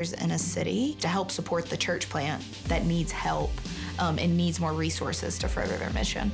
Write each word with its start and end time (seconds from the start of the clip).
in 0.00 0.30
a 0.30 0.38
city 0.38 0.96
to 1.00 1.08
help 1.08 1.28
support 1.28 1.66
the 1.66 1.76
church 1.76 2.08
plant 2.08 2.40
that 2.68 2.86
needs 2.86 3.10
help 3.10 3.50
um, 3.98 4.16
and 4.20 4.36
needs 4.36 4.60
more 4.60 4.72
resources 4.72 5.40
to 5.40 5.48
further 5.48 5.76
their 5.76 5.90
mission. 5.90 6.30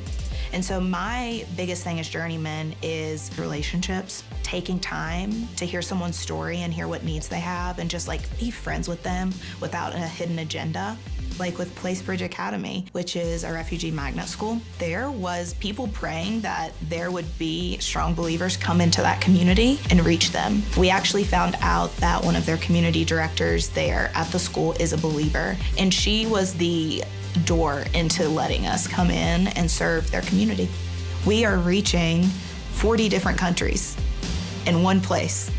And 0.52 0.62
so, 0.62 0.78
my 0.78 1.46
biggest 1.56 1.82
thing 1.82 1.98
as 1.98 2.06
journeyman 2.06 2.74
is 2.82 3.30
relationships, 3.38 4.22
taking 4.42 4.78
time 4.78 5.48
to 5.56 5.64
hear 5.64 5.80
someone's 5.80 6.18
story 6.18 6.58
and 6.58 6.74
hear 6.74 6.86
what 6.88 7.04
needs 7.04 7.26
they 7.26 7.40
have, 7.40 7.78
and 7.78 7.88
just 7.88 8.06
like 8.06 8.20
be 8.38 8.50
friends 8.50 8.86
with 8.86 9.02
them 9.02 9.32
without 9.62 9.94
a 9.94 9.98
hidden 9.98 10.40
agenda 10.40 10.98
like 11.38 11.58
with 11.58 11.74
Place 11.76 12.02
Bridge 12.02 12.22
Academy, 12.22 12.86
which 12.92 13.16
is 13.16 13.44
a 13.44 13.52
refugee 13.52 13.90
magnet 13.90 14.26
school, 14.26 14.60
there 14.78 15.10
was 15.10 15.54
people 15.54 15.88
praying 15.88 16.40
that 16.42 16.72
there 16.88 17.10
would 17.10 17.26
be 17.38 17.78
strong 17.78 18.14
believers 18.14 18.56
come 18.56 18.80
into 18.80 19.00
that 19.00 19.20
community 19.20 19.78
and 19.90 20.04
reach 20.04 20.30
them. 20.30 20.62
We 20.78 20.90
actually 20.90 21.24
found 21.24 21.56
out 21.60 21.94
that 21.96 22.24
one 22.24 22.36
of 22.36 22.46
their 22.46 22.58
community 22.58 23.04
directors 23.04 23.68
there 23.70 24.10
at 24.14 24.28
the 24.28 24.38
school 24.38 24.72
is 24.80 24.92
a 24.92 24.98
believer, 24.98 25.56
and 25.78 25.92
she 25.92 26.26
was 26.26 26.54
the 26.54 27.04
door 27.44 27.84
into 27.94 28.28
letting 28.28 28.66
us 28.66 28.86
come 28.86 29.10
in 29.10 29.48
and 29.48 29.70
serve 29.70 30.10
their 30.10 30.22
community. 30.22 30.68
We 31.26 31.44
are 31.44 31.56
reaching 31.56 32.24
40 32.74 33.08
different 33.08 33.38
countries 33.38 33.96
in 34.66 34.82
one 34.82 35.00
place. 35.00 35.50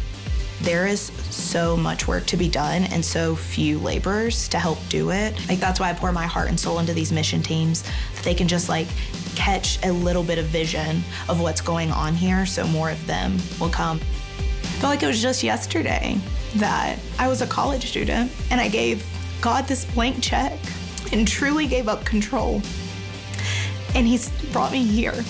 There 0.65 0.87
is 0.87 1.11
so 1.29 1.77
much 1.77 2.07
work 2.07 2.25
to 2.25 2.37
be 2.37 2.49
done 2.49 2.85
and 2.85 3.05
so 3.05 3.35
few 3.35 3.77
laborers 3.77 4.47
to 4.47 4.57
help 4.57 4.79
do 4.89 5.11
it. 5.11 5.35
Like 5.47 5.59
that's 5.59 5.79
why 5.79 5.91
I 5.91 5.93
pour 5.93 6.11
my 6.11 6.25
heart 6.25 6.49
and 6.49 6.59
soul 6.59 6.79
into 6.79 6.91
these 6.91 7.11
mission 7.11 7.43
teams 7.43 7.83
that 7.83 8.23
they 8.23 8.33
can 8.33 8.47
just 8.47 8.67
like 8.67 8.87
catch 9.35 9.77
a 9.85 9.91
little 9.91 10.23
bit 10.23 10.39
of 10.39 10.45
vision 10.45 11.03
of 11.29 11.39
what's 11.39 11.61
going 11.61 11.91
on 11.91 12.15
here 12.15 12.47
so 12.47 12.65
more 12.65 12.89
of 12.89 13.05
them 13.05 13.37
will 13.59 13.69
come. 13.69 13.97
I 13.97 14.65
felt 14.79 14.89
like 14.89 15.03
it 15.03 15.07
was 15.07 15.21
just 15.21 15.43
yesterday 15.43 16.17
that 16.55 16.97
I 17.19 17.27
was 17.27 17.43
a 17.43 17.47
college 17.47 17.85
student 17.85 18.31
and 18.49 18.59
I 18.59 18.67
gave 18.67 19.05
God 19.41 19.67
this 19.67 19.85
blank 19.85 20.23
check 20.23 20.57
and 21.11 21.27
truly 21.27 21.67
gave 21.67 21.87
up 21.87 22.03
control. 22.05 22.63
And 23.93 24.07
he's 24.07 24.29
brought 24.51 24.71
me 24.71 24.83
here. 24.83 25.23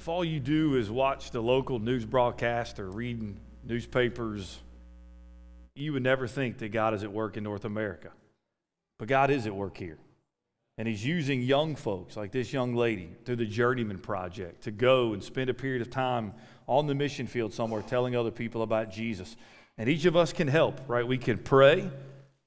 If 0.00 0.08
all 0.08 0.24
you 0.24 0.40
do 0.40 0.76
is 0.76 0.90
watch 0.90 1.30
the 1.30 1.42
local 1.42 1.78
news 1.78 2.06
broadcast 2.06 2.80
or 2.80 2.88
read 2.88 3.36
newspapers, 3.62 4.58
you 5.74 5.92
would 5.92 6.02
never 6.02 6.26
think 6.26 6.56
that 6.60 6.70
God 6.70 6.94
is 6.94 7.04
at 7.04 7.12
work 7.12 7.36
in 7.36 7.44
North 7.44 7.66
America. 7.66 8.08
But 8.98 9.08
God 9.08 9.30
is 9.30 9.46
at 9.46 9.54
work 9.54 9.76
here. 9.76 9.98
And 10.78 10.88
He's 10.88 11.04
using 11.04 11.42
young 11.42 11.76
folks 11.76 12.16
like 12.16 12.32
this 12.32 12.50
young 12.50 12.74
lady 12.74 13.10
through 13.26 13.36
the 13.36 13.44
Journeyman 13.44 13.98
Project 13.98 14.62
to 14.62 14.70
go 14.70 15.12
and 15.12 15.22
spend 15.22 15.50
a 15.50 15.54
period 15.54 15.82
of 15.82 15.90
time 15.90 16.32
on 16.66 16.86
the 16.86 16.94
mission 16.94 17.26
field 17.26 17.52
somewhere 17.52 17.82
telling 17.82 18.16
other 18.16 18.30
people 18.30 18.62
about 18.62 18.90
Jesus. 18.90 19.36
And 19.76 19.86
each 19.86 20.06
of 20.06 20.16
us 20.16 20.32
can 20.32 20.48
help, 20.48 20.80
right? 20.88 21.06
We 21.06 21.18
can 21.18 21.36
pray, 21.36 21.90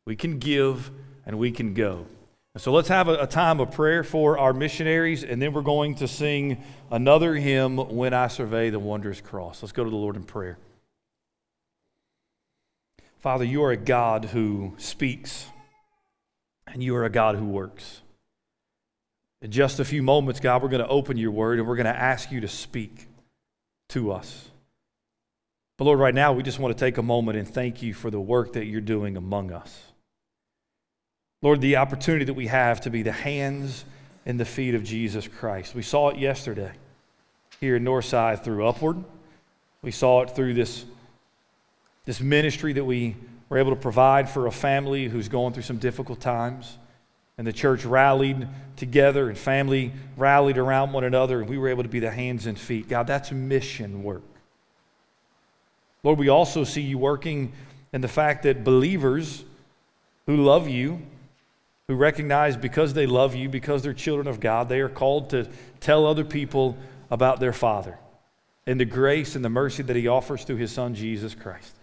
we 0.08 0.16
can 0.16 0.40
give, 0.40 0.90
and 1.28 1.38
we 1.38 1.52
can 1.52 1.76
go. 1.76 2.08
So 2.56 2.72
let's 2.72 2.90
have 2.90 3.08
a, 3.08 3.26
time 3.26 3.60
of 3.60 3.72
prayer 3.72 4.04
for 4.04 4.38
our 4.38 4.54
missionaries, 4.54 5.24
and 5.24 5.42
then 5.42 5.54
we're 5.54 5.64
going 5.64 5.96
to 5.96 6.08
sing 6.08 6.64
another 6.92 7.34
hymn, 7.34 7.78
When 7.78 8.14
I 8.14 8.28
Survey 8.28 8.70
the 8.70 8.78
Wondrous 8.78 9.22
Cross. 9.22 9.64
Let's 9.64 9.72
go 9.72 9.84
to 9.84 9.90
the 9.90 9.96
Lord 9.96 10.16
in 10.16 10.24
prayer. 10.24 10.60
Father, 13.18 13.44
you 13.44 13.64
are 13.64 13.72
a 13.72 13.78
God 13.78 14.26
who 14.26 14.76
speaks, 14.78 15.48
and 16.68 16.84
you 16.84 16.96
are 16.96 17.06
a 17.06 17.10
God 17.10 17.38
who 17.38 17.46
works. 17.46 18.02
In 19.42 19.50
just 19.50 19.80
a 19.80 19.86
few 19.86 20.04
moments, 20.04 20.40
God, 20.40 20.62
we're 20.62 20.70
going 20.70 20.84
to 20.84 20.88
open 20.88 21.18
your 21.18 21.32
word 21.32 21.58
and 21.58 21.68
we're 21.68 21.76
going 21.76 21.86
to 21.86 22.00
ask 22.00 22.32
you 22.32 22.40
to 22.42 22.48
speak 22.48 23.08
to 23.90 24.12
us. 24.12 24.50
But 25.78 25.86
Lord, 25.86 26.00
right 26.00 26.14
now, 26.14 26.34
we 26.34 26.44
just 26.44 26.60
want 26.60 26.78
to 26.78 26.80
take 26.80 27.00
a 27.00 27.04
moment 27.04 27.38
and 27.38 27.48
thank 27.48 27.82
you 27.82 27.96
for 27.96 28.12
the 28.12 28.22
work 28.22 28.54
that 28.54 28.66
you're 28.66 28.80
doing 28.80 29.18
among 29.18 29.52
us. 29.52 29.93
Lord, 31.44 31.60
the 31.60 31.76
opportunity 31.76 32.24
that 32.24 32.36
we 32.36 32.48
have 32.48 32.80
to 32.82 32.90
be 32.90 33.04
the 33.04 33.12
hands 33.12 33.84
and 34.26 34.40
the 34.40 34.46
feet 34.46 34.76
of 34.76 34.84
Jesus 34.86 35.28
Christ. 35.28 35.76
We 35.76 35.82
saw 35.82 36.08
it 36.08 36.18
yesterday 36.18 36.72
here 37.60 37.76
in 37.76 37.84
Northside 37.84 38.46
through 38.46 38.66
Upward. 38.66 39.04
We 39.82 39.92
saw 39.92 40.22
it 40.22 40.30
through 40.30 40.54
this, 40.54 40.86
this 42.06 42.22
ministry 42.22 42.72
that 42.72 42.86
we 42.86 43.18
were 43.50 43.58
able 43.58 43.72
to 43.72 43.80
provide 43.80 44.30
for 44.30 44.48
a 44.48 44.54
family 44.54 45.10
who's 45.10 45.28
going 45.28 45.54
through 45.54 45.64
some 45.64 45.80
difficult 45.80 46.22
times. 46.22 46.78
And 47.38 47.46
the 47.46 47.52
church 47.52 47.84
rallied 47.84 48.48
together 48.78 49.28
and 49.28 49.38
family 49.38 49.92
rallied 50.16 50.58
around 50.58 50.94
one 50.94 51.04
another, 51.04 51.42
and 51.42 51.50
we 51.50 51.58
were 51.58 51.68
able 51.68 51.84
to 51.84 51.90
be 51.90 52.00
the 52.00 52.12
hands 52.12 52.46
and 52.46 52.58
feet. 52.58 52.88
God, 52.88 53.06
that's 53.06 53.34
mission 53.34 54.02
work. 54.02 54.24
Lord, 56.04 56.20
we 56.20 56.30
also 56.30 56.64
see 56.64 56.82
you 56.82 56.98
working 56.98 57.52
in 57.92 58.00
the 58.00 58.08
fact 58.08 58.44
that 58.44 58.64
believers 58.64 59.44
who 60.26 60.38
love 60.38 60.70
you 60.70 61.02
who 61.94 62.00
recognize 62.00 62.58
because 62.58 62.94
they 62.94 63.06
love 63.06 63.36
you, 63.36 63.48
because 63.48 63.84
they're 63.84 63.94
children 63.94 64.28
of 64.28 64.40
God, 64.40 64.68
they 64.68 64.80
are 64.80 64.90
called 64.90 65.30
to 65.30 65.48
tell 65.80 66.08
other 66.08 66.26
people 66.26 66.76
about 67.12 67.40
their 67.40 67.54
Father 67.54 68.00
and 68.66 68.80
the 68.80 68.86
grace 68.86 69.36
and 69.36 69.46
the 69.46 69.50
mercy 69.50 69.84
that 69.84 69.96
He 69.96 70.08
offers 70.08 70.44
through 70.44 70.56
His 70.56 70.72
Son, 70.72 70.96
Jesus 70.96 71.36
Christ. 71.36 71.76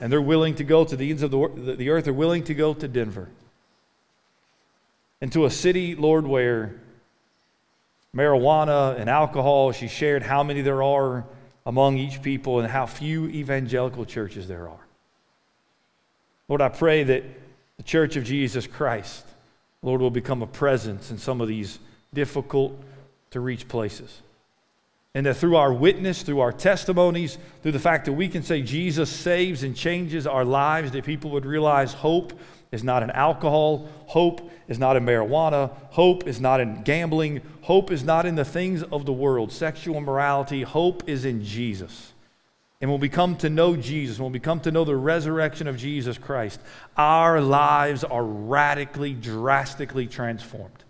And 0.00 0.12
they're 0.12 0.22
willing 0.22 0.54
to 0.56 0.64
go 0.64 0.84
to 0.84 0.96
the 0.96 1.10
ends 1.10 1.22
of 1.22 1.32
the, 1.32 1.74
the 1.76 1.90
earth, 1.90 2.04
they're 2.04 2.12
willing 2.12 2.44
to 2.44 2.54
go 2.54 2.74
to 2.74 2.86
Denver. 2.86 3.28
And 5.20 5.32
to 5.32 5.46
a 5.46 5.50
city, 5.50 5.96
Lord, 5.96 6.26
where 6.26 6.80
marijuana 8.14 8.98
and 9.00 9.10
alcohol, 9.10 9.72
she 9.72 9.88
shared 9.88 10.22
how 10.22 10.44
many 10.44 10.60
there 10.60 10.82
are 10.82 11.24
among 11.66 11.98
each 11.98 12.22
people 12.22 12.60
and 12.60 12.68
how 12.70 12.86
few 12.86 13.26
evangelical 13.26 14.04
churches 14.04 14.46
there 14.46 14.68
are. 14.68 14.86
Lord, 16.46 16.60
I 16.60 16.68
pray 16.68 17.02
that 17.04 17.24
the 17.76 17.82
church 17.82 18.16
of 18.16 18.24
Jesus 18.24 18.66
Christ, 18.66 19.26
Lord, 19.82 20.00
will 20.00 20.10
become 20.10 20.42
a 20.42 20.46
presence 20.46 21.10
in 21.10 21.18
some 21.18 21.40
of 21.40 21.48
these 21.48 21.78
difficult 22.12 22.80
to 23.30 23.40
reach 23.40 23.68
places. 23.68 24.22
And 25.14 25.26
that 25.26 25.34
through 25.34 25.56
our 25.56 25.72
witness, 25.72 26.22
through 26.22 26.40
our 26.40 26.52
testimonies, 26.52 27.38
through 27.62 27.72
the 27.72 27.78
fact 27.78 28.06
that 28.06 28.12
we 28.12 28.28
can 28.28 28.42
say 28.42 28.62
Jesus 28.62 29.10
saves 29.10 29.62
and 29.62 29.76
changes 29.76 30.26
our 30.26 30.44
lives, 30.44 30.90
that 30.92 31.04
people 31.04 31.30
would 31.30 31.46
realize 31.46 31.92
hope 31.92 32.32
is 32.72 32.82
not 32.82 33.02
in 33.04 33.10
alcohol, 33.10 33.88
hope 34.06 34.50
is 34.66 34.78
not 34.78 34.96
in 34.96 35.04
marijuana, 35.04 35.70
hope 35.90 36.26
is 36.26 36.40
not 36.40 36.60
in 36.60 36.82
gambling, 36.82 37.40
hope 37.62 37.92
is 37.92 38.02
not 38.02 38.26
in 38.26 38.34
the 38.34 38.44
things 38.44 38.82
of 38.82 39.06
the 39.06 39.12
world, 39.12 39.52
sexual 39.52 40.00
morality, 40.00 40.62
hope 40.62 41.08
is 41.08 41.24
in 41.24 41.44
Jesus. 41.44 42.13
And 42.84 42.90
when 42.90 43.00
we 43.00 43.08
come 43.08 43.36
to 43.36 43.48
know 43.48 43.76
Jesus, 43.76 44.18
when 44.18 44.32
we 44.32 44.40
come 44.40 44.60
to 44.60 44.70
know 44.70 44.84
the 44.84 44.94
resurrection 44.94 45.68
of 45.68 45.78
Jesus 45.78 46.18
Christ, 46.18 46.60
our 46.98 47.40
lives 47.40 48.04
are 48.04 48.22
radically, 48.22 49.14
drastically 49.14 50.06
transformed. 50.06 50.84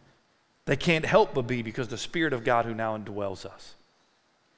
They 0.64 0.74
can't 0.74 1.04
help 1.04 1.34
but 1.34 1.46
be 1.46 1.62
because 1.62 1.86
the 1.86 1.96
Spirit 1.96 2.32
of 2.32 2.42
God 2.42 2.64
who 2.64 2.74
now 2.74 2.98
indwells 2.98 3.46
us. 3.46 3.76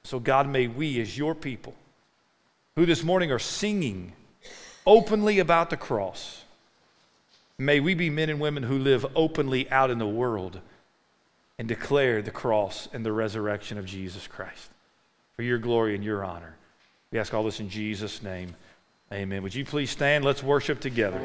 So, 0.03 0.19
God, 0.19 0.49
may 0.49 0.65
we, 0.65 0.99
as 0.99 1.15
your 1.15 1.35
people, 1.35 1.75
who 2.75 2.87
this 2.87 3.03
morning 3.03 3.31
are 3.31 3.37
singing 3.37 4.13
openly 4.87 5.37
about 5.37 5.69
the 5.69 5.77
cross, 5.77 6.43
may 7.59 7.79
we 7.79 7.93
be 7.93 8.09
men 8.09 8.31
and 8.31 8.39
women 8.39 8.63
who 8.63 8.79
live 8.79 9.05
openly 9.15 9.69
out 9.69 9.91
in 9.91 9.99
the 9.99 10.07
world 10.07 10.59
and 11.59 11.67
declare 11.67 12.23
the 12.23 12.31
cross 12.31 12.89
and 12.91 13.05
the 13.05 13.13
resurrection 13.13 13.77
of 13.77 13.85
Jesus 13.85 14.25
Christ 14.25 14.71
for 15.35 15.43
your 15.43 15.59
glory 15.59 15.93
and 15.93 16.03
your 16.03 16.25
honor. 16.25 16.55
We 17.17 17.21
ask 17.21 17.33
all 17.33 17.43
this 17.43 17.59
in 17.59 17.67
Jesus' 17.67 18.21
name. 18.21 18.55
Amen. 19.11 19.41
Would 19.41 19.55
you 19.55 19.65
please 19.65 19.89
stand? 19.89 20.23
Let's 20.23 20.43
worship 20.43 20.79
together. 20.79 21.19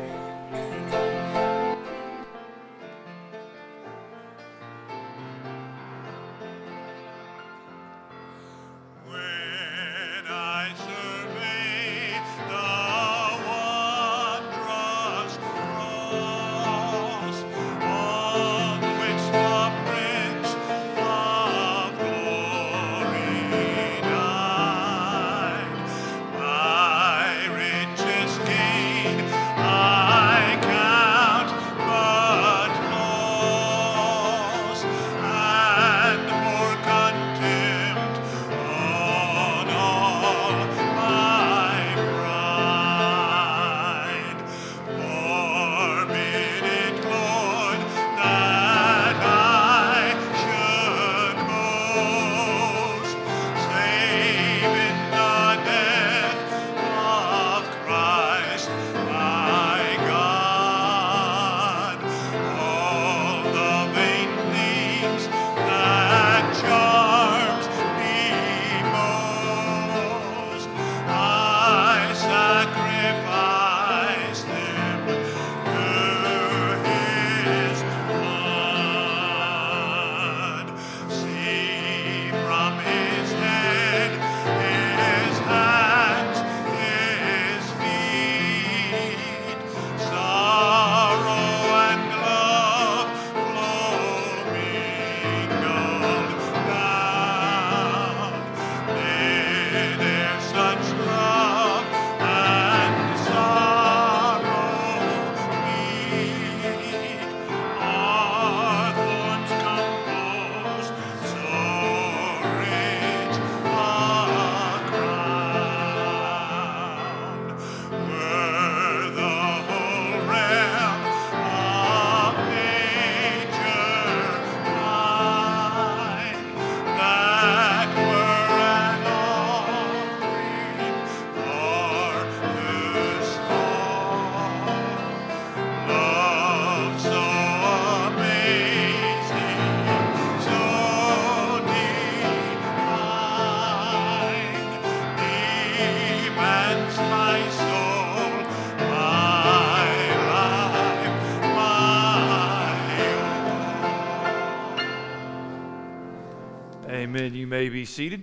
Be 157.82 157.86
seated. 157.86 158.22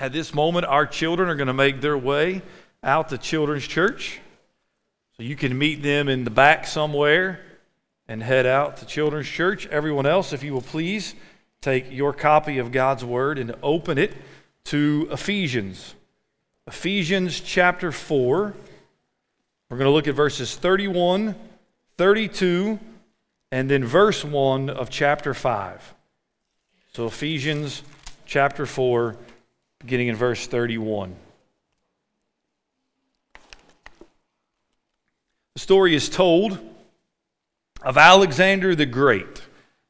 At 0.00 0.12
this 0.12 0.34
moment, 0.34 0.66
our 0.66 0.84
children 0.84 1.28
are 1.28 1.36
going 1.36 1.46
to 1.46 1.52
make 1.54 1.80
their 1.80 1.96
way 1.96 2.42
out 2.82 3.10
to 3.10 3.18
Children's 3.18 3.68
Church. 3.68 4.18
So 5.16 5.22
you 5.22 5.36
can 5.36 5.56
meet 5.56 5.80
them 5.80 6.08
in 6.08 6.24
the 6.24 6.30
back 6.30 6.66
somewhere 6.66 7.38
and 8.08 8.20
head 8.20 8.46
out 8.46 8.78
to 8.78 8.84
Children's 8.84 9.28
Church. 9.28 9.68
Everyone 9.68 10.06
else, 10.06 10.32
if 10.32 10.42
you 10.42 10.52
will 10.52 10.60
please 10.60 11.14
take 11.60 11.92
your 11.92 12.12
copy 12.12 12.58
of 12.58 12.72
God's 12.72 13.04
Word 13.04 13.38
and 13.38 13.54
open 13.62 13.96
it 13.96 14.12
to 14.64 15.06
Ephesians. 15.12 15.94
Ephesians 16.66 17.38
chapter 17.38 17.92
4. 17.92 18.54
We're 19.70 19.78
going 19.78 19.86
to 19.86 19.94
look 19.94 20.08
at 20.08 20.16
verses 20.16 20.56
31, 20.56 21.36
32, 21.96 22.80
and 23.52 23.70
then 23.70 23.84
verse 23.84 24.24
1 24.24 24.68
of 24.68 24.90
chapter 24.90 25.32
5. 25.32 25.94
So, 26.92 27.06
Ephesians 27.06 27.84
chapter 28.26 28.66
4, 28.66 29.16
beginning 29.80 30.08
in 30.08 30.16
verse 30.16 30.46
31. 30.46 31.14
The 35.54 35.60
story 35.60 35.94
is 35.94 36.08
told 36.08 36.58
of 37.82 37.96
Alexander 37.96 38.74
the 38.74 38.86
Great, 38.86 39.42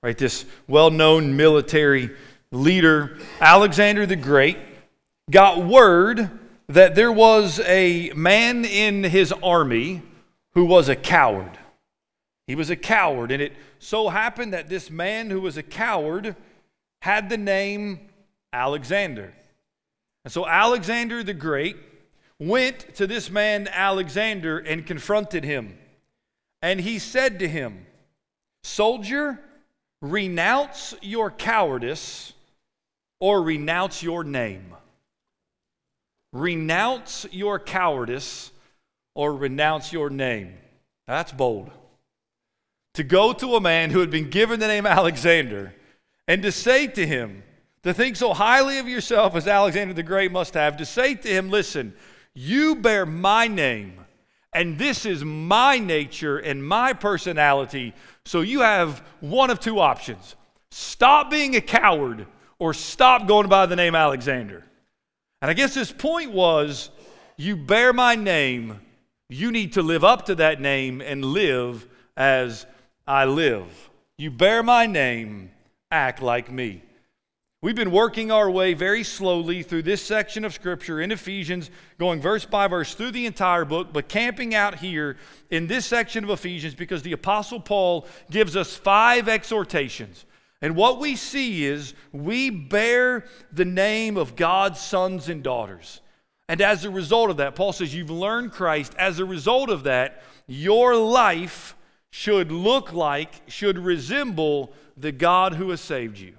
right? 0.02 0.18
This 0.18 0.44
well 0.66 0.90
known 0.90 1.36
military 1.36 2.10
leader, 2.50 3.18
Alexander 3.40 4.04
the 4.04 4.16
Great, 4.16 4.58
got 5.30 5.64
word 5.64 6.30
that 6.68 6.94
there 6.94 7.12
was 7.12 7.60
a 7.60 8.10
man 8.14 8.64
in 8.64 9.04
his 9.04 9.32
army 9.42 10.02
who 10.54 10.64
was 10.64 10.88
a 10.88 10.96
coward. 10.96 11.58
He 12.46 12.54
was 12.54 12.68
a 12.68 12.76
coward, 12.76 13.30
and 13.30 13.40
it 13.40 13.54
so 13.78 14.08
happened 14.08 14.52
that 14.52 14.68
this 14.68 14.90
man 14.90 15.30
who 15.30 15.40
was 15.40 15.56
a 15.56 15.62
coward 15.62 16.36
had 17.00 17.28
the 17.28 17.38
name 17.38 18.00
Alexander. 18.54 19.34
And 20.24 20.32
so 20.32 20.46
Alexander 20.46 21.22
the 21.22 21.34
Great 21.34 21.76
went 22.38 22.94
to 22.94 23.06
this 23.06 23.30
man 23.30 23.68
Alexander 23.70 24.58
and 24.58 24.86
confronted 24.86 25.44
him. 25.44 25.76
And 26.62 26.80
he 26.80 26.98
said 26.98 27.40
to 27.40 27.48
him, 27.48 27.84
Soldier, 28.62 29.38
renounce 30.00 30.94
your 31.02 31.30
cowardice 31.30 32.32
or 33.20 33.42
renounce 33.42 34.02
your 34.02 34.24
name. 34.24 34.74
Renounce 36.32 37.26
your 37.30 37.58
cowardice 37.58 38.50
or 39.14 39.34
renounce 39.34 39.92
your 39.92 40.10
name. 40.10 40.54
That's 41.06 41.32
bold. 41.32 41.70
To 42.94 43.02
go 43.02 43.32
to 43.32 43.56
a 43.56 43.60
man 43.60 43.90
who 43.90 44.00
had 44.00 44.10
been 44.10 44.30
given 44.30 44.60
the 44.60 44.68
name 44.68 44.86
Alexander 44.86 45.74
and 46.26 46.42
to 46.42 46.50
say 46.50 46.86
to 46.86 47.06
him, 47.06 47.42
to 47.84 47.94
think 47.94 48.16
so 48.16 48.34
highly 48.34 48.78
of 48.78 48.88
yourself 48.88 49.36
as 49.36 49.46
Alexander 49.46 49.94
the 49.94 50.02
Great 50.02 50.32
must 50.32 50.54
have, 50.54 50.76
to 50.78 50.84
say 50.84 51.14
to 51.14 51.28
him, 51.28 51.50
Listen, 51.50 51.94
you 52.34 52.76
bear 52.76 53.06
my 53.06 53.46
name, 53.46 54.04
and 54.52 54.78
this 54.78 55.06
is 55.06 55.24
my 55.24 55.78
nature 55.78 56.38
and 56.38 56.66
my 56.66 56.92
personality. 56.92 57.94
So 58.24 58.40
you 58.40 58.62
have 58.62 59.02
one 59.20 59.50
of 59.50 59.60
two 59.60 59.80
options 59.80 60.34
stop 60.70 61.30
being 61.30 61.54
a 61.54 61.60
coward 61.60 62.26
or 62.58 62.74
stop 62.74 63.28
going 63.28 63.48
by 63.48 63.66
the 63.66 63.76
name 63.76 63.94
Alexander. 63.94 64.64
And 65.42 65.50
I 65.50 65.54
guess 65.54 65.74
his 65.74 65.92
point 65.92 66.32
was 66.32 66.90
you 67.36 67.56
bear 67.56 67.92
my 67.92 68.14
name, 68.14 68.80
you 69.28 69.52
need 69.52 69.74
to 69.74 69.82
live 69.82 70.04
up 70.04 70.26
to 70.26 70.36
that 70.36 70.60
name 70.60 71.00
and 71.00 71.24
live 71.24 71.86
as 72.16 72.64
I 73.06 73.26
live. 73.26 73.90
You 74.16 74.30
bear 74.30 74.62
my 74.62 74.86
name, 74.86 75.50
act 75.90 76.22
like 76.22 76.50
me. 76.50 76.82
We've 77.64 77.74
been 77.74 77.92
working 77.92 78.30
our 78.30 78.50
way 78.50 78.74
very 78.74 79.02
slowly 79.02 79.62
through 79.62 79.84
this 79.84 80.04
section 80.04 80.44
of 80.44 80.52
Scripture 80.52 81.00
in 81.00 81.10
Ephesians, 81.10 81.70
going 81.98 82.20
verse 82.20 82.44
by 82.44 82.68
verse 82.68 82.92
through 82.92 83.12
the 83.12 83.24
entire 83.24 83.64
book, 83.64 83.88
but 83.90 84.06
camping 84.06 84.54
out 84.54 84.74
here 84.74 85.16
in 85.48 85.66
this 85.66 85.86
section 85.86 86.24
of 86.24 86.28
Ephesians 86.28 86.74
because 86.74 87.00
the 87.00 87.12
Apostle 87.12 87.60
Paul 87.60 88.06
gives 88.30 88.54
us 88.54 88.76
five 88.76 89.30
exhortations. 89.30 90.26
And 90.60 90.76
what 90.76 91.00
we 91.00 91.16
see 91.16 91.64
is 91.64 91.94
we 92.12 92.50
bear 92.50 93.24
the 93.50 93.64
name 93.64 94.18
of 94.18 94.36
God's 94.36 94.78
sons 94.78 95.30
and 95.30 95.42
daughters. 95.42 96.02
And 96.50 96.60
as 96.60 96.84
a 96.84 96.90
result 96.90 97.30
of 97.30 97.38
that, 97.38 97.54
Paul 97.54 97.72
says, 97.72 97.94
You've 97.94 98.10
learned 98.10 98.52
Christ. 98.52 98.92
As 98.98 99.20
a 99.20 99.24
result 99.24 99.70
of 99.70 99.84
that, 99.84 100.22
your 100.46 100.96
life 100.96 101.76
should 102.10 102.52
look 102.52 102.92
like, 102.92 103.40
should 103.46 103.78
resemble 103.78 104.74
the 104.98 105.12
God 105.12 105.54
who 105.54 105.70
has 105.70 105.80
saved 105.80 106.18
you. 106.18 106.34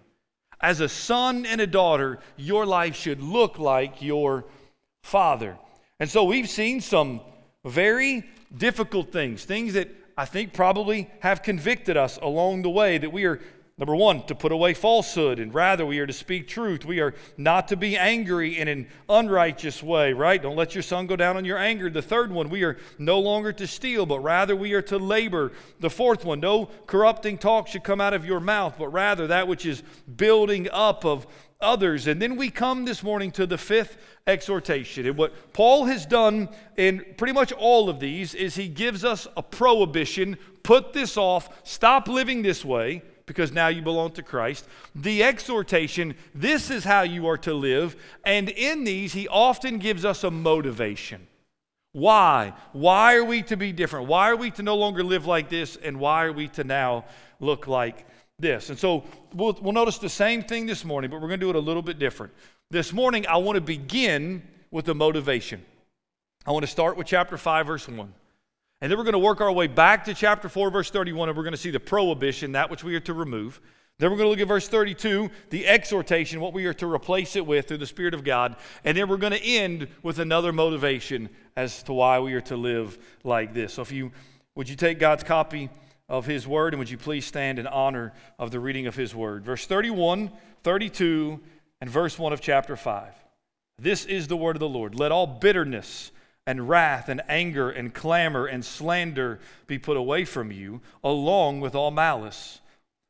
As 0.65 0.79
a 0.79 0.89
son 0.89 1.45
and 1.45 1.61
a 1.61 1.67
daughter, 1.67 2.17
your 2.37 2.65
life 2.65 2.95
should 2.95 3.21
look 3.21 3.59
like 3.59 4.01
your 4.01 4.45
father. 5.03 5.59
And 5.99 6.09
so 6.09 6.23
we've 6.23 6.49
seen 6.49 6.81
some 6.81 7.21
very 7.63 8.23
difficult 8.57 9.11
things, 9.11 9.45
things 9.45 9.73
that 9.73 9.89
I 10.17 10.25
think 10.25 10.53
probably 10.53 11.07
have 11.19 11.43
convicted 11.43 11.97
us 11.97 12.17
along 12.19 12.63
the 12.63 12.71
way 12.71 12.97
that 12.97 13.11
we 13.11 13.25
are 13.25 13.41
Number 13.77 13.93
one, 13.93 14.25
to 14.27 14.35
put 14.35 14.53
away 14.53 14.73
falsehood, 14.73 15.37
and 15.37 15.53
rather 15.53 15.85
we 15.85 15.99
are 15.99 16.07
to 16.07 16.13
speak 16.13 16.47
truth. 16.47 16.85
We 16.85 17.01
are 17.01 17.13
not 17.35 17.67
to 17.67 17.75
be 17.75 17.97
angry 17.97 18.57
in 18.57 18.69
an 18.69 18.87
unrighteous 19.09 19.83
way, 19.83 20.13
right? 20.13 20.41
Don't 20.41 20.55
let 20.55 20.73
your 20.73 20.81
sun 20.81 21.07
go 21.07 21.17
down 21.17 21.35
on 21.35 21.43
your 21.43 21.57
anger. 21.57 21.89
The 21.89 22.01
third 22.01 22.31
one, 22.31 22.49
we 22.49 22.63
are 22.63 22.77
no 22.97 23.19
longer 23.19 23.51
to 23.51 23.67
steal, 23.67 24.05
but 24.05 24.21
rather 24.21 24.55
we 24.55 24.71
are 24.71 24.81
to 24.83 24.97
labor. 24.97 25.51
The 25.81 25.89
fourth 25.89 26.23
one, 26.23 26.39
no 26.39 26.67
corrupting 26.87 27.37
talk 27.37 27.67
should 27.67 27.83
come 27.83 27.99
out 27.99 28.13
of 28.13 28.23
your 28.25 28.39
mouth, 28.39 28.75
but 28.79 28.87
rather 28.87 29.27
that 29.27 29.49
which 29.49 29.65
is 29.65 29.83
building 30.15 30.69
up 30.71 31.03
of 31.03 31.27
others. 31.59 32.07
And 32.07 32.21
then 32.21 32.37
we 32.37 32.49
come 32.49 32.85
this 32.85 33.03
morning 33.03 33.29
to 33.31 33.45
the 33.45 33.57
fifth 33.57 33.97
exhortation. 34.25 35.05
And 35.05 35.17
what 35.17 35.51
Paul 35.51 35.83
has 35.83 36.05
done 36.05 36.47
in 36.77 37.03
pretty 37.17 37.33
much 37.33 37.51
all 37.51 37.89
of 37.89 37.99
these 37.99 38.35
is 38.35 38.55
he 38.55 38.69
gives 38.69 39.03
us 39.03 39.27
a 39.35 39.43
prohibition 39.43 40.37
put 40.63 40.93
this 40.93 41.17
off, 41.17 41.49
stop 41.67 42.07
living 42.07 42.41
this 42.41 42.63
way 42.63 43.01
because 43.25 43.51
now 43.51 43.67
you 43.67 43.81
belong 43.81 44.11
to 44.11 44.23
Christ. 44.23 44.67
The 44.93 45.23
exhortation, 45.23 46.15
this 46.33 46.69
is 46.69 46.83
how 46.83 47.01
you 47.01 47.27
are 47.27 47.37
to 47.39 47.53
live. 47.53 47.95
And 48.23 48.49
in 48.49 48.83
these, 48.83 49.13
he 49.13 49.27
often 49.27 49.77
gives 49.79 50.05
us 50.05 50.23
a 50.23 50.31
motivation. 50.31 51.27
Why? 51.91 52.53
Why 52.73 53.15
are 53.15 53.23
we 53.23 53.41
to 53.43 53.55
be 53.55 53.71
different? 53.71 54.07
Why 54.07 54.29
are 54.29 54.35
we 54.35 54.51
to 54.51 54.63
no 54.63 54.75
longer 54.75 55.03
live 55.03 55.25
like 55.25 55.49
this? 55.49 55.77
And 55.77 55.99
why 55.99 56.25
are 56.25 56.33
we 56.33 56.49
to 56.49 56.63
now 56.63 57.05
look 57.39 57.67
like 57.67 58.05
this? 58.37 58.69
And 58.69 58.77
so 58.77 59.05
we'll, 59.33 59.57
we'll 59.61 59.73
notice 59.73 59.97
the 59.97 60.09
same 60.09 60.43
thing 60.43 60.65
this 60.65 60.83
morning, 60.83 61.09
but 61.09 61.21
we're 61.21 61.29
going 61.29 61.39
to 61.39 61.45
do 61.45 61.49
it 61.49 61.55
a 61.55 61.59
little 61.59 61.81
bit 61.81 61.97
different. 61.97 62.33
This 62.69 62.91
morning, 62.91 63.25
I 63.27 63.37
want 63.37 63.55
to 63.55 63.61
begin 63.61 64.43
with 64.71 64.85
the 64.85 64.95
motivation. 64.95 65.63
I 66.45 66.51
want 66.51 66.63
to 66.63 66.71
start 66.71 66.97
with 66.97 67.07
chapter 67.07 67.37
5, 67.37 67.65
verse 67.65 67.87
1. 67.87 68.13
And 68.85 68.91
then 68.91 68.99
we're 68.99 69.03
going 69.05 69.13
to 69.13 69.17
work 69.17 69.41
our 69.41 69.51
way 69.51 69.65
back 69.65 70.05
to 70.05 70.13
chapter 70.13 70.47
4, 70.47 70.69
verse 70.69 70.91
31, 70.91 71.27
and 71.27 71.35
we're 71.35 71.43
going 71.43 71.53
to 71.53 71.57
see 71.57 71.71
the 71.71 71.79
prohibition, 71.79 72.51
that 72.51 72.69
which 72.69 72.83
we 72.83 72.93
are 72.93 72.99
to 72.99 73.15
remove. 73.15 73.59
Then 73.97 74.11
we're 74.11 74.17
going 74.17 74.27
to 74.27 74.29
look 74.29 74.39
at 74.39 74.47
verse 74.47 74.67
32, 74.67 75.31
the 75.49 75.65
exhortation, 75.65 76.39
what 76.39 76.53
we 76.53 76.67
are 76.67 76.73
to 76.75 76.85
replace 76.85 77.35
it 77.35 77.47
with 77.47 77.67
through 77.67 77.79
the 77.79 77.87
Spirit 77.87 78.13
of 78.13 78.23
God. 78.23 78.57
And 78.83 78.95
then 78.95 79.09
we're 79.09 79.17
going 79.17 79.33
to 79.33 79.43
end 79.43 79.87
with 80.03 80.19
another 80.19 80.53
motivation 80.53 81.29
as 81.55 81.81
to 81.81 81.93
why 81.93 82.19
we 82.19 82.35
are 82.35 82.41
to 82.41 82.55
live 82.55 82.99
like 83.23 83.55
this. 83.55 83.73
So 83.73 83.81
if 83.81 83.91
you 83.91 84.11
would 84.53 84.69
you 84.69 84.75
take 84.75 84.99
God's 84.99 85.23
copy 85.23 85.71
of 86.07 86.27
his 86.27 86.47
word 86.47 86.75
and 86.75 86.77
would 86.77 86.91
you 86.91 86.99
please 86.99 87.25
stand 87.25 87.57
in 87.57 87.65
honor 87.65 88.13
of 88.37 88.51
the 88.51 88.59
reading 88.59 88.85
of 88.85 88.95
his 88.95 89.15
word? 89.15 89.45
Verse 89.45 89.65
31, 89.65 90.29
32, 90.61 91.39
and 91.81 91.89
verse 91.89 92.19
1 92.19 92.33
of 92.33 92.39
chapter 92.39 92.75
5. 92.75 93.15
This 93.79 94.05
is 94.05 94.27
the 94.27 94.37
word 94.37 94.55
of 94.55 94.59
the 94.59 94.69
Lord. 94.69 94.93
Let 94.93 95.11
all 95.11 95.25
bitterness 95.25 96.11
and 96.47 96.69
wrath 96.69 97.09
and 97.09 97.21
anger 97.27 97.69
and 97.69 97.93
clamor 97.93 98.45
and 98.45 98.63
slander 98.63 99.39
be 99.67 99.79
put 99.79 99.97
away 99.97 100.25
from 100.25 100.51
you, 100.51 100.81
along 101.03 101.59
with 101.59 101.75
all 101.75 101.91
malice. 101.91 102.61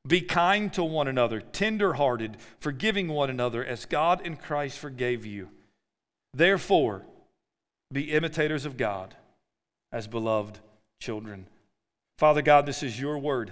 Be 0.08 0.22
kind 0.22 0.72
to 0.74 0.84
one 0.84 1.08
another, 1.08 1.42
tenderhearted, 1.42 2.38
forgiving 2.60 3.08
one 3.08 3.30
another, 3.30 3.65
as 3.65 3.86
God 3.86 4.22
in 4.25 4.38
Christ 4.38 4.77
forgave 4.77 5.25
you. 5.25 5.50
Therefore, 6.34 7.04
be 7.92 8.12
imitators 8.12 8.65
of 8.65 8.77
God 8.77 9.15
as 9.92 10.08
beloved 10.08 10.60
children. 11.01 11.48
Father 12.18 12.42
God, 12.42 12.65
this 12.65 12.84
is 12.84 13.00
your 13.00 13.18
word, 13.18 13.51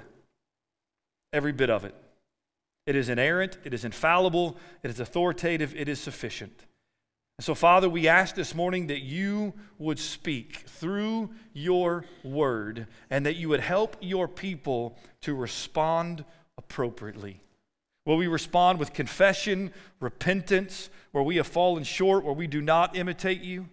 every 1.32 1.52
bit 1.52 1.70
of 1.70 1.86
it. 1.86 1.96
It 2.86 2.96
is 2.96 3.10
inerrant, 3.10 3.58
it 3.64 3.74
is 3.74 3.86
infallible, 3.86 4.58
it 4.84 4.90
is 4.90 5.00
authoritative, 5.00 5.76
it 5.76 5.88
is 5.88 6.00
sufficient. 6.00 6.66
So, 7.44 7.54
Father, 7.54 7.90
we 7.90 8.08
ask 8.08 8.36
this 8.36 8.56
morning 8.56 8.88
that 8.88 9.02
you 9.02 9.52
would 9.78 10.00
speak 10.00 10.64
through 10.66 11.32
your 11.52 12.06
word 12.24 12.88
and 13.10 13.26
that 13.26 13.36
you 13.36 13.50
would 13.50 13.60
help 13.60 13.98
your 14.00 14.30
people 14.30 14.98
to 15.24 15.36
respond 15.36 16.24
appropriately. 16.58 17.42
Will 18.06 18.16
we 18.16 18.28
respond 18.28 18.80
with 18.80 18.94
confession, 18.94 19.74
repentance, 20.00 20.90
where 21.12 21.22
we 21.22 21.36
have 21.36 21.46
fallen 21.46 21.84
short, 21.84 22.24
where 22.24 22.34
we 22.34 22.48
do 22.48 22.62
not 22.62 22.96
imitate 22.96 23.42
you? 23.42 23.68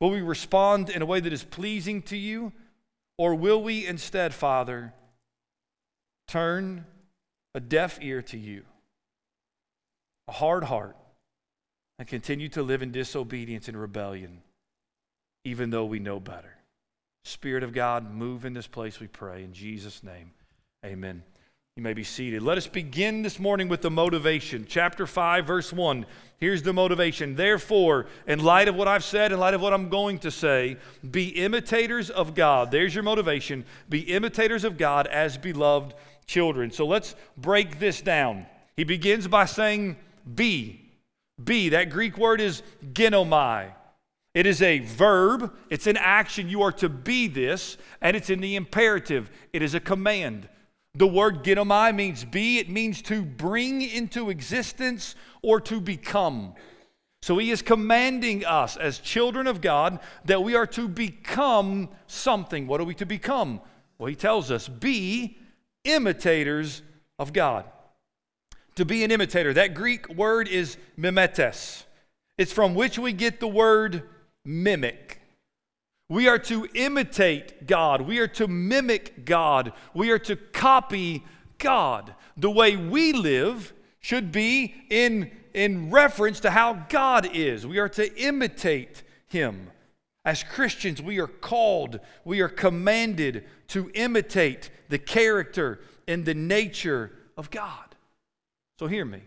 Will 0.00 0.08
we 0.08 0.22
respond 0.22 0.88
in 0.88 1.02
a 1.02 1.06
way 1.06 1.20
that 1.20 1.34
is 1.34 1.44
pleasing 1.44 2.00
to 2.04 2.16
you? 2.16 2.50
Or 3.18 3.34
will 3.34 3.62
we 3.62 3.86
instead, 3.86 4.32
Father, 4.32 4.94
turn 6.28 6.86
a 7.54 7.60
deaf 7.60 7.98
ear 8.00 8.22
to 8.22 8.38
you? 8.38 8.62
a 10.28 10.32
hard 10.32 10.64
heart, 10.64 10.96
and 11.98 12.08
continue 12.08 12.48
to 12.50 12.62
live 12.62 12.82
in 12.82 12.90
disobedience 12.92 13.68
and 13.68 13.80
rebellion, 13.80 14.42
even 15.44 15.70
though 15.70 15.84
we 15.84 15.98
know 15.98 16.18
better. 16.18 16.56
Spirit 17.24 17.62
of 17.62 17.72
God, 17.72 18.12
move 18.12 18.44
in 18.44 18.52
this 18.52 18.66
place, 18.66 19.00
we 19.00 19.06
pray. 19.06 19.44
In 19.44 19.52
Jesus' 19.52 20.02
name, 20.02 20.32
amen. 20.84 21.22
You 21.76 21.82
may 21.82 21.94
be 21.94 22.04
seated. 22.04 22.42
Let 22.42 22.56
us 22.56 22.68
begin 22.68 23.22
this 23.22 23.40
morning 23.40 23.68
with 23.68 23.82
the 23.82 23.90
motivation. 23.90 24.64
Chapter 24.68 25.08
5, 25.08 25.44
verse 25.44 25.72
1. 25.72 26.06
Here's 26.38 26.62
the 26.62 26.72
motivation. 26.72 27.34
Therefore, 27.34 28.06
in 28.28 28.44
light 28.44 28.68
of 28.68 28.76
what 28.76 28.86
I've 28.86 29.02
said, 29.02 29.32
in 29.32 29.40
light 29.40 29.54
of 29.54 29.60
what 29.60 29.74
I'm 29.74 29.88
going 29.88 30.20
to 30.20 30.30
say, 30.30 30.76
be 31.10 31.30
imitators 31.30 32.10
of 32.10 32.36
God. 32.36 32.70
There's 32.70 32.94
your 32.94 33.02
motivation. 33.02 33.64
Be 33.88 34.00
imitators 34.00 34.62
of 34.62 34.78
God 34.78 35.08
as 35.08 35.36
beloved 35.36 35.94
children. 36.26 36.70
So 36.70 36.86
let's 36.86 37.16
break 37.36 37.80
this 37.80 38.00
down. 38.00 38.46
He 38.76 38.84
begins 38.84 39.26
by 39.26 39.46
saying, 39.46 39.96
be. 40.32 40.83
Be. 41.42 41.70
That 41.70 41.90
Greek 41.90 42.16
word 42.16 42.40
is 42.40 42.62
ginomai. 42.92 43.72
It 44.34 44.46
is 44.46 44.62
a 44.62 44.80
verb, 44.80 45.52
it's 45.70 45.86
an 45.86 45.96
action. 45.96 46.48
You 46.48 46.62
are 46.62 46.72
to 46.72 46.88
be 46.88 47.28
this, 47.28 47.76
and 48.00 48.16
it's 48.16 48.30
in 48.30 48.40
the 48.40 48.56
imperative. 48.56 49.30
It 49.52 49.62
is 49.62 49.74
a 49.74 49.80
command. 49.80 50.48
The 50.96 51.06
word 51.06 51.44
ginomai 51.44 51.94
means 51.94 52.24
be, 52.24 52.58
it 52.58 52.68
means 52.68 53.00
to 53.02 53.22
bring 53.22 53.82
into 53.82 54.30
existence 54.30 55.14
or 55.42 55.60
to 55.62 55.80
become. 55.80 56.54
So 57.22 57.38
he 57.38 57.50
is 57.50 57.62
commanding 57.62 58.44
us 58.44 58.76
as 58.76 58.98
children 58.98 59.46
of 59.46 59.60
God 59.60 60.00
that 60.24 60.42
we 60.42 60.56
are 60.56 60.66
to 60.68 60.88
become 60.88 61.88
something. 62.06 62.66
What 62.66 62.80
are 62.80 62.84
we 62.84 62.94
to 62.96 63.06
become? 63.06 63.60
Well, 63.98 64.08
he 64.08 64.16
tells 64.16 64.50
us 64.50 64.68
be 64.68 65.38
imitators 65.84 66.82
of 67.18 67.32
God. 67.32 67.64
To 68.76 68.84
be 68.84 69.04
an 69.04 69.10
imitator, 69.10 69.52
that 69.54 69.74
Greek 69.74 70.08
word 70.08 70.48
is 70.48 70.76
mimetes. 70.98 71.84
It's 72.36 72.52
from 72.52 72.74
which 72.74 72.98
we 72.98 73.12
get 73.12 73.38
the 73.38 73.48
word 73.48 74.02
mimic. 74.44 75.20
We 76.08 76.28
are 76.28 76.38
to 76.40 76.68
imitate 76.74 77.66
God. 77.66 78.02
We 78.02 78.18
are 78.18 78.28
to 78.28 78.46
mimic 78.48 79.24
God. 79.24 79.72
We 79.94 80.10
are 80.10 80.18
to 80.20 80.36
copy 80.36 81.24
God. 81.58 82.14
The 82.36 82.50
way 82.50 82.76
we 82.76 83.12
live 83.12 83.72
should 84.00 84.32
be 84.32 84.74
in, 84.90 85.30
in 85.54 85.90
reference 85.90 86.40
to 86.40 86.50
how 86.50 86.74
God 86.88 87.34
is. 87.34 87.66
We 87.66 87.78
are 87.78 87.88
to 87.90 88.14
imitate 88.20 89.02
Him. 89.28 89.70
As 90.24 90.42
Christians, 90.42 91.00
we 91.00 91.20
are 91.20 91.26
called, 91.26 92.00
we 92.24 92.40
are 92.40 92.48
commanded 92.48 93.44
to 93.68 93.90
imitate 93.94 94.70
the 94.88 94.98
character 94.98 95.80
and 96.06 96.24
the 96.24 96.34
nature 96.34 97.12
of 97.36 97.50
God. 97.50 97.83
So 98.78 98.86
hear 98.86 99.04
me. 99.04 99.22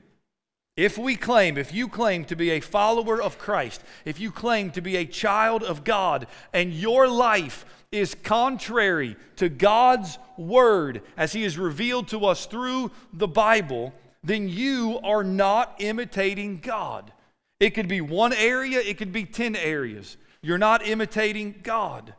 If 0.76 0.98
we 0.98 1.16
claim, 1.16 1.58
if 1.58 1.74
you 1.74 1.88
claim 1.88 2.24
to 2.26 2.36
be 2.36 2.52
a 2.52 2.60
follower 2.60 3.20
of 3.22 3.40
Christ, 3.40 3.82
if 4.06 4.20
you 4.20 4.32
claim 4.32 4.70
to 4.72 4.82
be 4.82 4.96
a 4.98 5.06
child 5.06 5.64
of 5.64 5.84
God, 5.84 6.28
and 6.54 6.72
your 6.72 7.08
life 7.08 7.66
is 7.92 8.14
contrary 8.14 9.16
to 9.38 9.50
God's 9.50 10.20
word 10.38 11.02
as 11.16 11.34
He 11.34 11.44
is 11.44 11.58
revealed 11.58 12.10
to 12.10 12.26
us 12.26 12.46
through 12.46 12.92
the 13.12 13.28
Bible, 13.28 13.94
then 14.24 14.48
you 14.48 15.00
are 15.04 15.24
not 15.24 15.76
imitating 15.80 16.60
God. 16.60 17.12
It 17.60 17.72
could 17.72 17.88
be 17.88 18.02
one 18.02 18.34
area, 18.34 18.80
it 18.80 19.00
could 19.00 19.12
be 19.12 19.26
10 19.26 19.56
areas. 19.56 20.18
You're 20.44 20.60
not 20.60 20.86
imitating 20.86 21.62
God. 21.64 22.14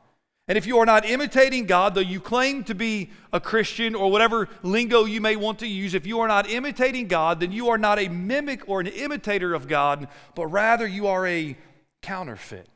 And 0.48 0.56
if 0.56 0.66
you 0.66 0.78
are 0.78 0.86
not 0.86 1.04
imitating 1.04 1.66
God, 1.66 1.94
though 1.94 2.00
you 2.00 2.20
claim 2.20 2.64
to 2.64 2.74
be 2.74 3.10
a 3.34 3.38
Christian 3.38 3.94
or 3.94 4.10
whatever 4.10 4.48
lingo 4.62 5.04
you 5.04 5.20
may 5.20 5.36
want 5.36 5.58
to 5.58 5.66
use, 5.66 5.92
if 5.92 6.06
you 6.06 6.20
are 6.20 6.28
not 6.28 6.48
imitating 6.48 7.06
God, 7.06 7.40
then 7.40 7.52
you 7.52 7.68
are 7.68 7.76
not 7.76 7.98
a 7.98 8.08
mimic 8.08 8.66
or 8.66 8.80
an 8.80 8.86
imitator 8.86 9.54
of 9.54 9.68
God, 9.68 10.08
but 10.34 10.46
rather 10.46 10.86
you 10.86 11.06
are 11.06 11.26
a 11.26 11.54
counterfeit. 12.00 12.66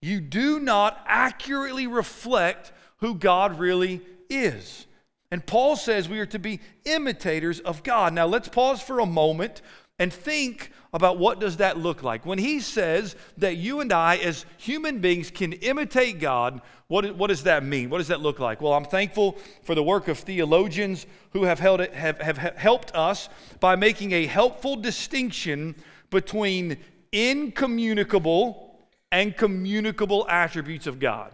You 0.00 0.20
do 0.20 0.60
not 0.60 1.02
accurately 1.06 1.88
reflect 1.88 2.70
who 2.98 3.16
God 3.16 3.58
really 3.58 4.00
is. 4.30 4.86
And 5.32 5.44
Paul 5.44 5.74
says 5.74 6.08
we 6.08 6.20
are 6.20 6.26
to 6.26 6.38
be 6.38 6.60
imitators 6.84 7.58
of 7.58 7.82
God. 7.82 8.12
Now 8.12 8.26
let's 8.26 8.48
pause 8.48 8.80
for 8.80 9.00
a 9.00 9.06
moment 9.06 9.60
and 9.98 10.12
think 10.12 10.70
about 10.92 11.18
what 11.18 11.40
does 11.40 11.58
that 11.58 11.78
look 11.78 12.02
like 12.02 12.26
when 12.26 12.38
he 12.38 12.60
says 12.60 13.16
that 13.38 13.56
you 13.56 13.80
and 13.80 13.92
i 13.92 14.16
as 14.16 14.44
human 14.58 14.98
beings 14.98 15.30
can 15.30 15.52
imitate 15.54 16.18
god 16.20 16.60
what, 16.88 17.16
what 17.16 17.28
does 17.28 17.42
that 17.42 17.64
mean 17.64 17.90
what 17.90 17.98
does 17.98 18.08
that 18.08 18.20
look 18.20 18.38
like 18.38 18.60
well 18.60 18.72
i'm 18.72 18.84
thankful 18.84 19.36
for 19.62 19.74
the 19.74 19.82
work 19.82 20.08
of 20.08 20.18
theologians 20.18 21.06
who 21.30 21.44
have, 21.44 21.58
held 21.58 21.80
it, 21.80 21.92
have, 21.94 22.18
have 22.18 22.38
helped 22.38 22.94
us 22.94 23.28
by 23.60 23.76
making 23.76 24.12
a 24.12 24.26
helpful 24.26 24.76
distinction 24.76 25.74
between 26.10 26.76
incommunicable 27.12 28.78
and 29.12 29.36
communicable 29.36 30.26
attributes 30.28 30.86
of 30.86 30.98
god 30.98 31.32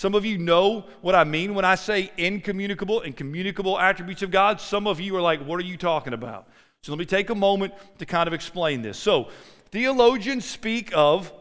some 0.00 0.14
of 0.14 0.24
you 0.24 0.38
know 0.38 0.86
what 1.02 1.14
I 1.14 1.24
mean 1.24 1.54
when 1.54 1.66
I 1.66 1.74
say 1.74 2.10
incommunicable 2.16 3.02
and 3.02 3.14
communicable 3.14 3.78
attributes 3.78 4.22
of 4.22 4.30
God. 4.30 4.58
Some 4.58 4.86
of 4.86 4.98
you 4.98 5.14
are 5.14 5.20
like, 5.20 5.44
what 5.44 5.60
are 5.60 5.64
you 5.64 5.76
talking 5.76 6.14
about? 6.14 6.48
So 6.82 6.92
let 6.92 6.98
me 6.98 7.04
take 7.04 7.30
a 7.30 7.34
moment 7.34 7.74
to 7.98 8.06
kind 8.06 8.26
of 8.26 8.32
explain 8.32 8.82
this. 8.82 8.98
So, 8.98 9.28
theologians 9.70 10.44
speak 10.44 10.90
of 10.94 11.32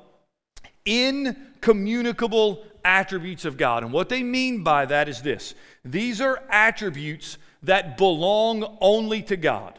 incommunicable 0.86 2.66
attributes 2.84 3.46
of 3.46 3.58
God. 3.58 3.84
And 3.84 3.94
what 3.94 4.10
they 4.10 4.24
mean 4.24 4.64
by 4.64 4.86
that 4.86 5.08
is 5.08 5.22
this 5.22 5.56
these 5.86 6.22
are 6.22 6.44
attributes 6.50 7.38
that 7.64 7.98
belong 7.98 8.78
only 8.82 9.22
to 9.24 9.38
God, 9.38 9.78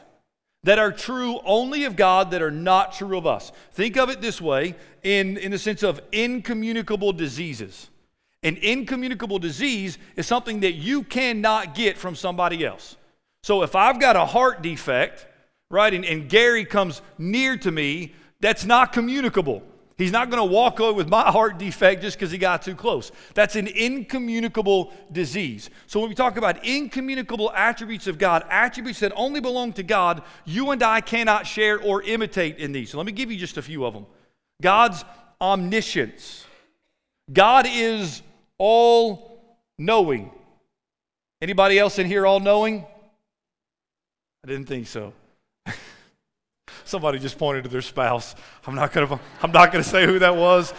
that 0.65 0.79
are 0.79 0.93
true 0.93 1.41
only 1.45 1.85
of 1.85 1.97
God, 1.97 2.31
that 2.31 2.43
are 2.43 2.51
not 2.51 2.93
true 2.93 3.17
of 3.17 3.27
us. 3.27 3.53
Think 3.73 3.97
of 3.97 4.11
it 4.11 4.21
this 4.21 4.41
way 4.41 4.77
in, 5.03 5.37
in 5.39 5.51
the 5.51 5.59
sense 5.59 5.83
of 5.83 6.01
incommunicable 6.13 7.13
diseases. 7.13 7.89
An 8.43 8.57
incommunicable 8.57 9.39
disease 9.39 9.99
is 10.17 10.27
something 10.27 10.61
that 10.61 10.73
you 10.73 11.03
cannot 11.03 11.75
get 11.75 11.99
from 11.99 12.15
somebody 12.15 12.65
else. 12.65 12.97
So 13.43 13.63
if 13.63 13.75
I've 13.75 14.01
got 14.01 14.17
a 14.17 14.25
heart 14.25 14.63
defect, 14.63 15.27
right? 15.71 15.93
And, 15.93 16.05
and 16.05 16.29
Gary 16.29 16.65
comes 16.65 17.01
near 17.19 17.57
to 17.59 17.71
me, 17.71 18.15
that's 18.41 18.65
not 18.65 18.93
communicable. 18.93 19.63
He's 20.01 20.13
not 20.13 20.31
going 20.31 20.41
to 20.41 20.51
walk 20.51 20.81
away 20.81 20.93
with 20.93 21.11
my 21.11 21.31
heart 21.31 21.59
defect 21.59 22.01
just 22.01 22.19
because 22.19 22.31
he 22.31 22.39
got 22.39 22.63
too 22.63 22.75
close. 22.75 23.13
That's 23.35 23.55
an 23.55 23.67
incommunicable 23.67 24.95
disease. 25.13 25.69
So, 25.87 26.01
when 26.01 26.09
we 26.09 26.15
talk 26.15 26.39
about 26.39 26.65
incommunicable 26.65 27.53
attributes 27.53 28.07
of 28.07 28.17
God, 28.17 28.47
attributes 28.49 29.01
that 29.01 29.13
only 29.15 29.41
belong 29.41 29.75
to 29.75 29.83
God, 29.83 30.23
you 30.47 30.71
and 30.71 30.83
I 30.83 31.03
cannot 31.03 31.47
share 31.47 31.79
or 31.79 32.03
imitate 32.03 32.57
in 32.57 32.73
these. 32.73 32.89
So, 32.91 32.97
let 32.97 33.05
me 33.05 33.13
give 33.13 33.31
you 33.31 33.37
just 33.37 33.59
a 33.59 33.63
few 33.63 33.85
of 33.85 33.93
them. 33.93 34.07
God's 34.63 35.05
omniscience. 35.39 36.47
God 37.31 37.67
is 37.69 38.23
all 38.57 39.55
knowing. 39.79 40.31
Anybody 41.43 41.79
else 41.79 41.99
in 41.99 42.07
here 42.07 42.27
all 42.27 42.41
knowing? 42.41 42.87
I 44.43 44.49
didn't 44.49 44.67
think 44.67 44.87
so. 44.87 45.13
Somebody 46.91 47.21
just 47.21 47.39
pointed 47.39 47.63
to 47.63 47.71
their 47.71 47.83
spouse. 47.83 48.35
I'm 48.67 48.75
not 48.75 48.93
gonna, 48.93 49.21
I'm 49.43 49.53
not 49.53 49.71
gonna 49.71 49.85
say 49.85 50.07
who 50.07 50.19
that 50.19 50.35
was. 50.35 50.75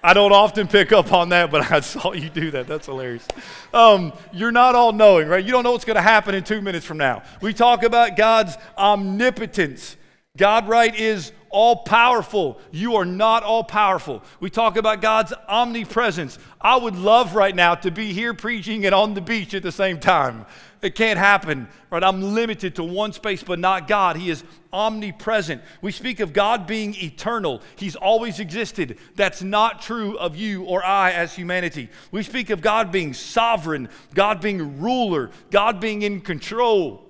I 0.00 0.14
don't 0.14 0.32
often 0.32 0.68
pick 0.68 0.92
up 0.92 1.12
on 1.12 1.30
that, 1.30 1.50
but 1.50 1.72
I 1.72 1.80
saw 1.80 2.12
you 2.12 2.30
do 2.30 2.52
that. 2.52 2.68
That's 2.68 2.86
hilarious. 2.86 3.26
Um, 3.74 4.12
you're 4.32 4.52
not 4.52 4.76
all 4.76 4.92
knowing, 4.92 5.26
right? 5.26 5.44
You 5.44 5.50
don't 5.50 5.64
know 5.64 5.72
what's 5.72 5.84
going 5.84 5.96
to 5.96 6.02
happen 6.02 6.36
in 6.36 6.44
two 6.44 6.62
minutes 6.62 6.86
from 6.86 6.98
now. 6.98 7.24
We 7.42 7.52
talk 7.52 7.82
about 7.82 8.16
God's 8.16 8.56
omnipotence. 8.78 9.96
God, 10.36 10.68
right, 10.68 10.94
is 10.94 11.32
all 11.50 11.76
powerful. 11.76 12.58
You 12.70 12.96
are 12.96 13.04
not 13.04 13.42
all 13.42 13.64
powerful. 13.64 14.22
We 14.38 14.50
talk 14.50 14.76
about 14.76 15.02
God's 15.02 15.32
omnipresence. 15.48 16.38
I 16.60 16.76
would 16.76 16.96
love 16.96 17.34
right 17.34 17.54
now 17.54 17.74
to 17.76 17.90
be 17.90 18.12
here 18.12 18.34
preaching 18.34 18.86
and 18.86 18.94
on 18.94 19.14
the 19.14 19.20
beach 19.20 19.52
at 19.54 19.62
the 19.62 19.72
same 19.72 19.98
time. 19.98 20.46
It 20.82 20.94
can't 20.94 21.18
happen, 21.18 21.68
right? 21.90 22.02
I'm 22.02 22.34
limited 22.34 22.76
to 22.76 22.84
one 22.84 23.12
space, 23.12 23.42
but 23.42 23.58
not 23.58 23.86
God. 23.86 24.16
He 24.16 24.30
is 24.30 24.44
omnipresent. 24.72 25.60
We 25.82 25.92
speak 25.92 26.20
of 26.20 26.32
God 26.32 26.66
being 26.66 26.94
eternal, 26.94 27.60
He's 27.76 27.96
always 27.96 28.40
existed. 28.40 28.98
That's 29.14 29.42
not 29.42 29.82
true 29.82 30.16
of 30.16 30.36
you 30.36 30.64
or 30.64 30.84
I 30.84 31.10
as 31.10 31.34
humanity. 31.34 31.90
We 32.12 32.22
speak 32.22 32.50
of 32.50 32.62
God 32.62 32.90
being 32.90 33.12
sovereign, 33.12 33.88
God 34.14 34.40
being 34.40 34.80
ruler, 34.80 35.30
God 35.50 35.80
being 35.80 36.02
in 36.02 36.20
control. 36.20 37.09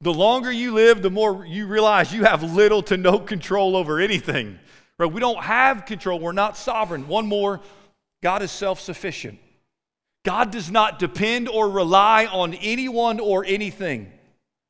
The 0.00 0.12
longer 0.12 0.52
you 0.52 0.72
live, 0.72 1.02
the 1.02 1.10
more 1.10 1.46
you 1.46 1.66
realize 1.66 2.12
you 2.12 2.24
have 2.24 2.42
little 2.42 2.82
to 2.84 2.96
no 2.96 3.18
control 3.18 3.76
over 3.76 4.00
anything. 4.00 4.58
Right? 4.98 5.10
We 5.10 5.20
don't 5.20 5.42
have 5.42 5.86
control. 5.86 6.20
We're 6.20 6.32
not 6.32 6.56
sovereign. 6.56 7.08
One 7.08 7.26
more, 7.26 7.60
God 8.22 8.42
is 8.42 8.50
self-sufficient. 8.50 9.38
God 10.24 10.50
does 10.50 10.70
not 10.70 10.98
depend 10.98 11.48
or 11.48 11.68
rely 11.68 12.26
on 12.26 12.54
anyone 12.54 13.20
or 13.20 13.44
anything. 13.44 14.12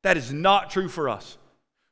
That 0.02 0.16
is 0.16 0.33
not 0.33 0.71
true 0.71 0.88
for 0.88 1.09
us. 1.09 1.38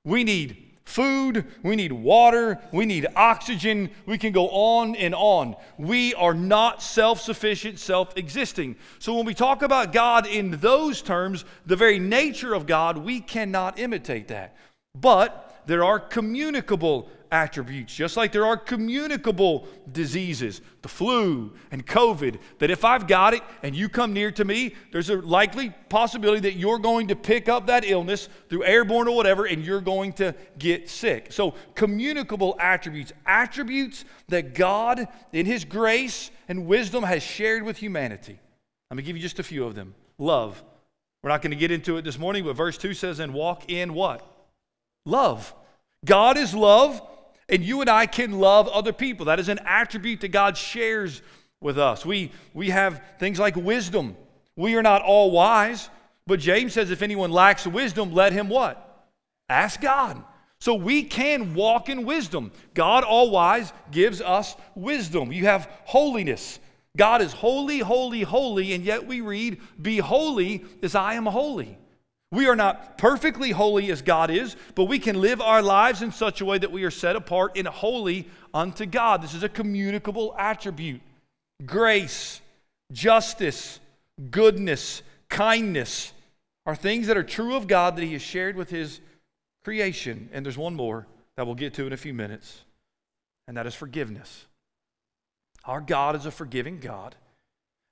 We 0.05 0.25
need 0.25 0.72
food, 0.93 1.47
we 1.63 1.75
need 1.75 1.93
water, 1.93 2.59
we 2.71 2.87
need 2.87 3.07
oxygen. 3.17 3.91
We 4.07 4.19
can 4.19 4.33
go 4.33 4.49
on 4.51 4.95
and 4.97 5.15
on. 5.15 5.57
We 5.79 6.15
are 6.15 6.35
not 6.35 6.83
self 6.83 7.21
sufficient, 7.21 7.79
self 7.79 8.17
existing. 8.17 8.77
So 8.99 9.15
when 9.15 9.25
we 9.25 9.35
talk 9.35 9.63
about 9.63 9.93
God 9.93 10.27
in 10.27 10.53
those 10.59 11.03
terms, 11.03 11.45
the 11.67 11.77
very 11.77 11.99
nature 11.99 12.55
of 12.55 12.67
God, 12.67 12.99
we 12.99 13.21
cannot 13.21 13.79
imitate 13.79 14.29
that. 14.29 14.57
But 14.95 15.52
there 15.67 15.85
are 15.85 15.99
communicable 15.99 17.09
attributes, 17.33 17.95
just 17.95 18.17
like 18.17 18.31
there 18.31 18.45
are 18.45 18.59
communicable 18.59 19.67
diseases, 19.91 20.61
the 20.83 20.89
flu 20.89 21.53
and 21.71 21.85
COVID, 21.87 22.39
that 22.59 22.71
if 22.71 22.85
I've 22.85 23.07
got 23.07 23.33
it 23.33 23.43
and 23.63 23.75
you 23.75 23.89
come 23.89 24.13
near 24.13 24.31
to 24.33 24.45
me, 24.45 24.75
there's 24.93 25.09
a 25.09 25.17
likely 25.17 25.71
possibility 25.89 26.41
that 26.41 26.57
you're 26.57 26.79
going 26.79 27.09
to 27.09 27.17
pick 27.17 27.49
up 27.49 27.67
that 27.69 27.85
illness 27.85 28.29
through 28.51 28.65
airborne 28.65 29.09
or 29.09 29.17
whatever, 29.17 29.47
and 29.47 29.65
you're 29.65 29.81
going 29.81 30.13
to 30.15 30.35
get 30.59 30.91
sick. 30.91 31.33
So, 31.33 31.55
communicable 31.75 32.55
attributes, 32.61 33.13
attributes 33.25 34.05
that 34.29 34.55
God, 34.55 35.09
in 35.33 35.47
His 35.47 35.65
grace 35.65 36.31
and 36.49 36.67
wisdom, 36.67 37.03
has 37.03 37.23
shared 37.23 37.63
with 37.63 37.79
humanity. 37.79 38.39
Let 38.91 38.99
me 38.99 39.03
give 39.03 39.17
you 39.17 39.23
just 39.23 39.39
a 39.39 39.43
few 39.43 39.65
of 39.65 39.75
them. 39.75 39.95
Love. 40.19 40.63
We're 41.23 41.31
not 41.31 41.41
going 41.41 41.53
to 41.53 41.57
get 41.57 41.71
into 41.71 41.97
it 41.97 42.03
this 42.03 42.19
morning, 42.19 42.45
but 42.45 42.57
verse 42.57 42.77
2 42.77 42.95
says, 42.95 43.21
and 43.21 43.33
walk 43.33 43.71
in 43.71 43.95
what? 43.95 44.27
Love. 45.05 45.55
God 46.05 46.37
is 46.37 46.55
love, 46.55 47.01
and 47.49 47.63
you 47.63 47.81
and 47.81 47.91
I 47.91 48.07
can 48.07 48.33
love 48.33 48.69
other 48.69 48.93
people. 48.93 49.27
That 49.27 49.41
is 49.41 49.49
an 49.49 49.61
attribute 49.65 50.21
that 50.21 50.29
God 50.29 50.57
shares 50.57 51.23
with 51.61 51.79
us. 51.79 52.05
We, 52.05 52.33
we 52.55 52.71
have 52.71 53.03
things 53.19 53.39
like 53.39 53.57
wisdom. 53.57 54.17
We 54.57 54.75
are 54.75 54.83
not 54.83 55.03
all 55.03 55.31
wise, 55.31 55.89
but 56.27 56.41
James 56.41 56.73
says 56.73 56.91
if 56.91 57.03
anyone 57.03 57.31
lacks 57.31 57.67
wisdom, 57.67 58.13
let 58.13 58.33
him 58.33 58.49
what? 58.49 59.07
Ask 59.49 59.81
God. 59.81 60.23
So 60.61 60.75
we 60.75 61.03
can 61.03 61.55
walk 61.55 61.89
in 61.89 62.05
wisdom. 62.05 62.53
God, 62.75 63.03
all 63.03 63.31
wise, 63.31 63.73
gives 63.91 64.21
us 64.21 64.55
wisdom. 64.77 65.33
You 65.33 65.47
have 65.47 65.69
holiness. 65.85 66.61
God 66.97 67.23
is 67.23 67.33
holy, 67.33 67.79
holy, 67.79 68.23
holy, 68.23 68.73
and 68.73 68.85
yet 68.85 69.07
we 69.07 69.23
read, 69.23 69.61
Be 69.81 69.99
holy 69.99 70.65
as 70.83 70.95
I 70.95 71.15
am 71.15 71.27
holy. 71.27 71.79
We 72.33 72.49
are 72.49 72.57
not 72.57 72.97
perfectly 72.97 73.51
holy 73.51 73.93
as 73.93 74.01
God 74.01 74.31
is, 74.31 74.57
but 74.75 74.87
we 74.87 74.99
can 74.99 75.21
live 75.21 75.43
our 75.43 75.61
lives 75.61 76.01
in 76.01 76.11
such 76.11 76.41
a 76.41 76.47
way 76.47 76.57
that 76.57 76.73
we 76.73 76.83
are 76.83 76.91
set 76.91 77.15
apart 77.15 77.59
and 77.59 77.69
holy 77.69 78.27
unto 78.55 78.87
God. 78.87 79.23
This 79.23 79.35
is 79.35 79.43
a 79.43 79.51
communicable 79.51 80.35
attribute. 80.39 81.03
Grace, 81.67 82.41
justice, 82.91 83.81
goodness, 84.31 85.03
kindness 85.29 86.15
are 86.65 86.75
things 86.75 87.07
that 87.09 87.19
are 87.19 87.23
true 87.23 87.55
of 87.55 87.67
God 87.67 87.97
that 87.97 88.05
He 88.05 88.15
has 88.15 88.23
shared 88.23 88.57
with 88.57 88.71
His 88.71 89.01
creation. 89.63 90.31
And 90.33 90.45
there's 90.45 90.59
one 90.59 90.75
more 90.75 91.07
that 91.37 91.45
we'll 91.45 91.55
get 91.55 91.75
to 91.75 91.87
in 91.87 91.93
a 91.93 91.99
few 91.99 92.15
minutes, 92.15 92.63
and 93.47 93.59
that 93.59 93.67
is 93.67 93.75
forgiveness. 93.75 94.47
Our 95.67 95.83
God 95.83 96.17
is 96.17 96.25
a 96.25 96.31
forgiving 96.31 96.81
God, 96.81 97.15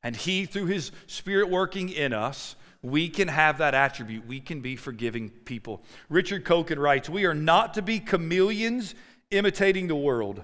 and 0.03 0.16
He, 0.16 0.46
through 0.46 0.66
His 0.66 0.92
Spirit 1.07 1.50
working 1.50 1.90
in 1.90 2.14
us, 2.14 2.57
we 2.82 3.08
can 3.08 3.28
have 3.28 3.58
that 3.58 3.74
attribute. 3.74 4.26
We 4.26 4.40
can 4.40 4.60
be 4.60 4.76
forgiving 4.76 5.30
people. 5.30 5.82
Richard 6.08 6.44
Coekin 6.44 6.78
writes 6.78 7.08
We 7.08 7.26
are 7.26 7.34
not 7.34 7.74
to 7.74 7.82
be 7.82 8.00
chameleons 8.00 8.94
imitating 9.30 9.86
the 9.86 9.96
world, 9.96 10.42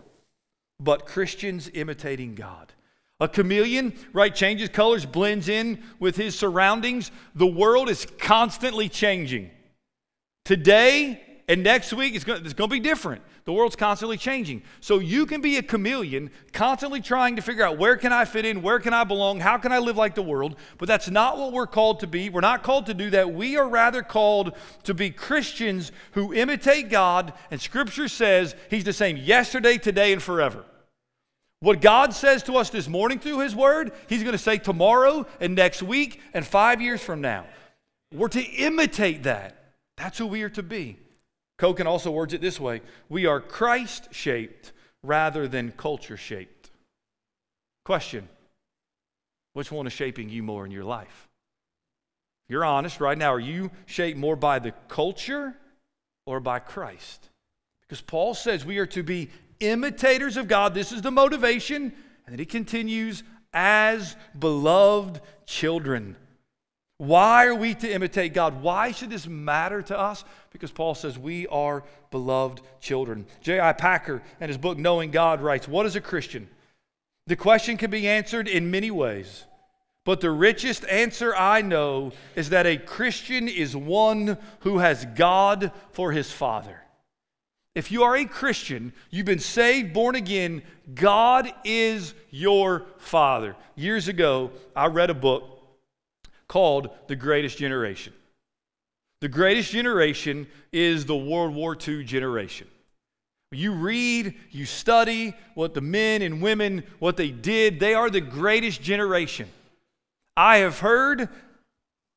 but 0.79 1.07
Christians 1.07 1.71
imitating 1.73 2.35
God. 2.35 2.73
A 3.19 3.29
chameleon, 3.29 3.95
right, 4.13 4.35
changes 4.35 4.69
colors, 4.69 5.07
blends 5.07 5.49
in 5.49 5.83
with 5.99 6.17
his 6.17 6.39
surroundings. 6.39 7.11
The 7.35 7.47
world 7.47 7.89
is 7.89 8.07
constantly 8.19 8.91
changing. 8.91 9.51
Today 10.45 11.26
and 11.49 11.63
next 11.63 11.93
week, 11.93 12.17
it's 12.17 12.25
going, 12.25 12.43
to 12.43 12.67
be 12.67 12.81
different. 12.81 13.23
The 13.45 13.53
world's 13.53 13.77
constantly 13.77 14.17
changing. 14.17 14.65
So 14.81 14.99
you 14.99 15.27
can 15.27 15.41
be 15.41 15.59
a 15.59 15.63
chameleon, 15.63 16.31
constantly 16.53 17.01
trying 17.01 17.37
to 17.37 17.43
figure 17.43 17.63
out 17.63 17.79
where 17.79 17.97
can 17.97 18.13
I 18.13 18.25
fit 18.25 18.45
in, 18.45 18.63
where 18.63 18.81
can 18.81 18.93
I 18.93 19.05
belong, 19.05 19.39
how 19.39 19.57
can 19.57 19.71
I 19.71 19.79
live 19.79 19.97
like 19.97 20.17
the 20.17 20.23
world. 20.23 20.57
But 20.77 20.89
that's 20.89 21.09
not 21.09 21.39
what 21.39 21.53
we're 21.53 21.69
called 21.69 22.01
to 22.01 22.09
be. 22.09 22.31
We're 22.31 22.41
not 22.41 22.65
called 22.65 22.87
to 22.87 22.95
do 22.95 23.11
that. 23.11 23.33
We 23.33 23.57
are 23.57 23.69
rather 23.69 24.03
called 24.03 24.57
to 24.83 24.95
be 24.95 25.11
Christians 25.11 25.93
who 26.13 26.35
imitate 26.35 26.91
God, 26.91 27.33
and 27.53 27.61
Scripture 27.61 28.09
says 28.09 28.57
He's 28.69 28.85
the 28.85 28.93
same 28.93 29.17
yesterday, 29.17 29.79
today, 29.79 30.13
and 30.13 30.23
forever. 30.23 30.65
What 31.61 31.81
God 31.81 32.13
says 32.13 32.43
to 32.45 32.57
us 32.57 32.71
this 32.71 32.89
morning 32.89 33.21
through 33.21 33.39
His 33.39 33.55
Word, 33.55 33.93
He's 34.09 34.23
going 34.25 34.33
to 34.33 34.39
say 34.39 34.59
tomorrow 34.59 35.29
and 35.41 35.55
next 35.55 35.81
week 35.81 36.21
and 36.35 36.45
five 36.45 36.83
years 36.83 37.01
from 37.01 37.21
now. 37.21 37.47
We're 38.13 38.29
to 38.29 38.43
imitate 38.43 39.23
that. 39.23 39.75
That's 39.97 40.19
who 40.19 40.27
we 40.27 40.43
are 40.43 40.51
to 40.51 40.63
be. 40.65 40.99
Coekin 41.59 41.87
also 41.87 42.11
words 42.11 42.35
it 42.35 42.41
this 42.41 42.61
way 42.61 42.83
We 43.09 43.27
are 43.27 43.41
Christ 43.41 44.09
shaped 44.13 44.73
rather 45.03 45.49
than 45.49 45.73
culture 45.73 46.17
shaped. 46.17 46.71
Question 47.85 48.29
Which 49.55 49.73
one 49.73 49.87
is 49.87 49.93
shaping 49.93 50.29
you 50.29 50.43
more 50.43 50.65
in 50.65 50.71
your 50.71 50.85
life? 50.85 51.29
You're 52.49 52.65
honest 52.65 53.01
right 53.01 53.19
now. 53.19 53.33
Are 53.33 53.41
you 53.41 53.71
shaped 53.87 54.19
more 54.19 54.37
by 54.37 54.59
the 54.59 54.73
culture 54.89 55.55
or 56.27 56.41
by 56.41 56.59
Christ? 56.61 57.29
Because 57.83 58.01
Paul 58.01 58.35
says 58.35 58.65
we 58.65 58.79
are 58.79 58.87
to 58.87 59.03
be 59.03 59.31
imitators 59.61 60.37
of 60.37 60.49
God. 60.49 60.75
This 60.75 60.93
is 60.93 61.03
the 61.03 61.11
motivation. 61.11 61.93
And 62.27 62.33
then 62.33 62.39
he 62.39 62.45
continues, 62.45 63.23
as 63.53 64.17
beloved 64.39 65.21
children. 65.47 66.17
Why 66.99 67.47
are 67.47 67.55
we 67.55 67.75
to 67.75 67.93
imitate 67.93 68.33
God? 68.33 68.63
Why 68.63 68.91
should 68.93 69.11
this 69.11 69.27
matter 69.27 69.83
to 69.83 69.99
us? 69.99 70.25
Because 70.51 70.71
Paul 70.71 70.95
says 70.95 71.19
we 71.19 71.47
are 71.49 71.85
beloved 72.11 72.63
children. 72.81 73.27
J.I. 73.43 73.75
Packer, 73.75 74.23
in 74.41 74.49
his 74.49 74.57
book 74.57 74.79
Knowing 74.79 75.11
God, 75.11 75.43
writes 75.43 75.69
What 75.69 75.85
is 75.85 75.97
a 75.97 76.01
Christian? 76.01 76.49
The 77.27 77.37
question 77.37 77.77
can 77.77 77.91
be 77.91 78.09
answered 78.09 78.49
in 78.49 78.71
many 78.71 78.91
ways, 78.91 79.45
but 80.05 80.21
the 80.21 80.31
richest 80.31 80.87
answer 80.87 81.35
I 81.37 81.61
know 81.61 82.13
is 82.35 82.51
that 82.51 82.67
a 82.67 82.79
Christian 82.79 83.49
is 83.49 83.77
one 83.77 84.39
who 84.61 84.79
has 84.79 85.05
God 85.17 85.73
for 85.91 86.13
his 86.13 86.31
father. 86.31 86.81
If 87.75 87.91
you 87.91 88.05
are 88.05 88.17
a 88.17 88.25
Christian, 88.25 88.95
you've 89.11 89.27
been 89.27 89.39
saved, 89.39 89.93
born 89.93 90.15
again, 90.15 90.63
God 90.95 91.53
is 91.63 92.15
your 92.31 92.87
father. 92.97 93.55
Years 93.75 94.09
ago, 94.09 94.51
I 94.75 94.87
read 94.87 95.11
a 95.11 95.15
book 95.15 95.56
called 96.49 96.91
The 97.09 97.17
Greatest 97.17 97.59
Generation. 97.59 98.13
The 99.21 99.29
greatest 99.29 99.73
generation 99.73 100.47
is 100.73 101.07
the 101.07 101.17
World 101.17 101.55
War 101.55 101.77
II 101.77 102.05
generation. 102.05 102.69
You 103.53 103.73
read, 103.73 104.35
you 104.51 104.67
study 104.67 105.35
what 105.55 105.73
the 105.73 105.81
men 105.81 106.21
and 106.21 106.43
women, 106.43 106.85
what 106.99 107.17
they 107.17 107.31
did. 107.31 107.81
They 107.81 107.95
are 107.95 108.11
the 108.11 108.21
greatest 108.21 108.83
generation. 108.83 109.49
I 110.37 110.59
have 110.59 110.81
heard 110.81 111.29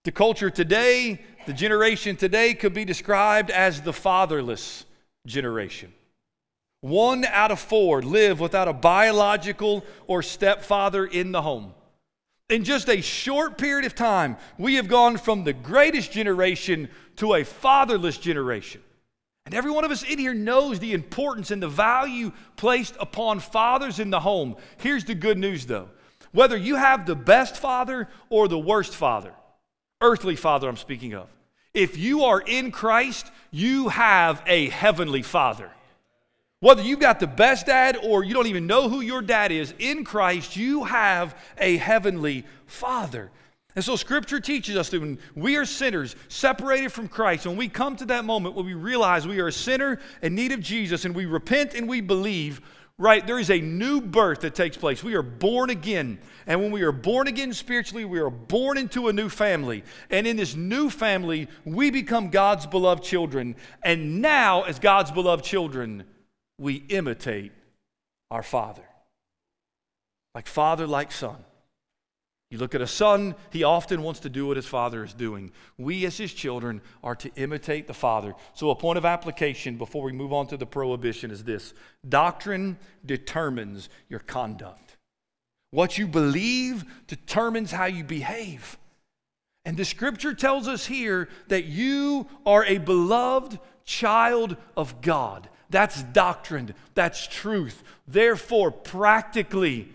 the 0.04 0.12
culture 0.12 0.50
today, 0.50 1.22
the 1.46 1.54
generation 1.54 2.15
today 2.15 2.54
could 2.54 2.74
be 2.74 2.84
described 2.84 3.52
as 3.52 3.82
the 3.82 3.94
fatherless 3.94 4.86
generation. 5.26 5.94
One 6.82 7.26
out 7.26 7.52
of 7.52 7.60
four 7.60 8.02
live 8.02 8.39
without 8.39 8.68
a 8.68 8.74
biological 8.74 9.86
or 10.08 10.24
stepfather 10.24 11.06
in 11.06 11.32
the 11.32 11.42
home. 11.42 11.74
In 12.49 12.63
just 12.63 12.89
a 12.89 13.01
short 13.01 13.59
period 13.59 13.85
of 13.85 13.93
time, 13.93 14.35
we 14.57 14.75
have 14.75 14.88
gone 14.88 15.17
from 15.17 15.43
the 15.43 15.53
greatest 15.53 16.12
generation 16.12 16.89
to 17.17 17.35
a 17.35 17.43
fatherless 17.43 18.17
generation. 18.17 18.81
And 19.45 19.53
every 19.53 19.71
one 19.71 19.85
of 19.85 19.91
us 19.91 20.03
in 20.03 20.17
here 20.17 20.33
knows 20.33 20.79
the 20.79 20.93
importance 20.93 21.51
and 21.51 21.62
the 21.62 21.69
value 21.69 22.31
placed 22.55 22.95
upon 22.99 23.39
fathers 23.39 23.99
in 23.99 24.09
the 24.09 24.19
home. 24.19 24.55
Here's 24.77 25.05
the 25.05 25.15
good 25.15 25.38
news 25.38 25.65
though 25.65 25.89
whether 26.31 26.57
you 26.57 26.75
have 26.75 27.05
the 27.05 27.15
best 27.15 27.57
father 27.57 28.07
or 28.29 28.47
the 28.47 28.59
worst 28.59 28.95
father, 28.95 29.33
earthly 30.01 30.35
father 30.35 30.69
I'm 30.69 30.77
speaking 30.77 31.13
of, 31.13 31.27
if 31.73 31.97
you 31.97 32.23
are 32.23 32.41
in 32.41 32.71
Christ, 32.71 33.31
you 33.51 33.89
have 33.89 34.43
a 34.45 34.69
heavenly 34.69 35.21
father. 35.21 35.71
Whether 36.62 36.82
you've 36.82 37.00
got 37.00 37.22
the 37.22 37.28
best 37.28 37.67
dad 37.67 37.98
or 38.04 38.24
you 38.24 38.34
don't 38.34 38.48
even 38.48 38.67
know 38.67 38.89
who 38.89 39.00
your 39.00 39.22
dad 39.22 39.52
is, 39.52 39.74
in 39.80 40.04
Christ, 40.04 40.58
you 40.58 40.84
have 40.84 41.38
a 41.58 41.78
heavenly 41.78 42.45
father. 42.65 43.32
And 43.76 43.86
so 43.86 43.95
scripture 43.95 44.41
teaches 44.41 44.76
us 44.76 44.89
that 44.89 45.00
when 45.00 45.19
we 45.36 45.56
are 45.56 45.63
sinners, 45.63 46.17
separated 46.28 46.91
from 46.91 47.08
Christ, 47.08 47.45
when 47.48 47.56
we 47.56 47.69
come 47.69 47.95
to 47.95 48.06
that 48.08 48.26
moment 48.26 48.56
when 48.56 48.65
we 48.65 48.74
realize 48.74 49.26
we 49.26 49.39
are 49.39 49.48
a 49.48 49.54
sinner 49.54 50.00
in 50.22 50.36
need 50.36 50.52
of 50.52 50.60
Jesus 50.60 51.06
and 51.06 51.15
we 51.15 51.26
repent 51.26 51.76
and 51.76 51.88
we 51.88 52.02
believe, 52.02 52.60
right, 52.98 53.26
there 53.26 53.39
is 53.39 53.50
a 53.50 53.62
new 53.62 54.02
birth 54.02 54.41
that 54.41 54.54
takes 54.54 54.76
place. 54.76 55.02
We 55.02 55.15
are 55.15 55.22
born 55.22 55.69
again. 55.69 56.19
And 56.45 56.60
when 56.62 56.72
we 56.72 56.82
are 56.82 56.91
born 56.91 57.28
again 57.28 57.54
spiritually, 57.54 58.04
we 58.04 58.19
are 58.19 58.30
born 58.30 58.78
into 58.78 59.08
a 59.08 59.13
new 59.13 59.30
family. 59.30 59.86
And 60.10 60.28
in 60.28 60.36
this 60.36 60.58
new 60.58 60.89
family, 60.89 61.48
we 61.63 61.89
become 61.89 62.32
God's 62.32 62.65
beloved 62.65 63.04
children. 63.04 63.56
And 63.82 64.22
now, 64.22 64.63
as 64.63 64.78
God's 64.78 65.12
beloved 65.12 65.45
children, 65.45 66.04
we 66.60 66.76
imitate 66.89 67.52
our 68.32 68.43
Father. 68.43 68.84
Like 70.36 70.48
Father, 70.48 70.86
like 70.88 71.12
Son. 71.12 71.38
You 72.52 72.58
look 72.58 72.74
at 72.74 72.82
a 72.82 72.88
son, 72.88 73.36
he 73.52 73.63
often 73.63 74.02
wants 74.02 74.22
to 74.22 74.30
do 74.30 74.48
what 74.48 74.58
his 74.58 74.65
father 74.65 75.04
is 75.04 75.13
doing. 75.13 75.52
We, 75.78 76.06
as 76.06 76.17
his 76.17 76.34
children, 76.34 76.82
are 77.04 77.15
to 77.15 77.30
imitate 77.36 77.86
the 77.86 77.93
father. 77.93 78.34
So, 78.56 78.72
a 78.72 78.76
point 78.76 78.98
of 78.98 79.06
application 79.06 79.78
before 79.78 80.02
we 80.02 80.12
move 80.13 80.34
on 80.34 80.48
to 80.48 80.58
the 80.58 80.65
prohibition 80.65 81.30
is 81.30 81.43
this 81.43 81.76
doctrine 82.08 82.80
determines 83.06 83.89
your 84.10 84.22
conduct. 84.22 84.98
What 85.69 86.00
you 86.00 86.08
believe 86.08 86.86
determines 87.06 87.72
how 87.72 87.86
you 87.86 88.04
behave. 88.04 88.80
And 89.63 89.78
the 89.78 89.86
scripture 89.86 90.34
tells 90.34 90.67
us 90.67 90.88
here 90.88 91.30
that 91.50 91.65
you 91.65 92.28
are 92.48 92.65
a 92.65 92.80
beloved 92.80 93.60
child 93.86 94.58
of 94.76 95.02
God. 95.02 95.48
That's 95.69 96.01
doctrine, 96.01 96.73
that's 96.95 97.27
truth. 97.27 97.84
Therefore, 98.08 98.71
practically, 98.71 99.89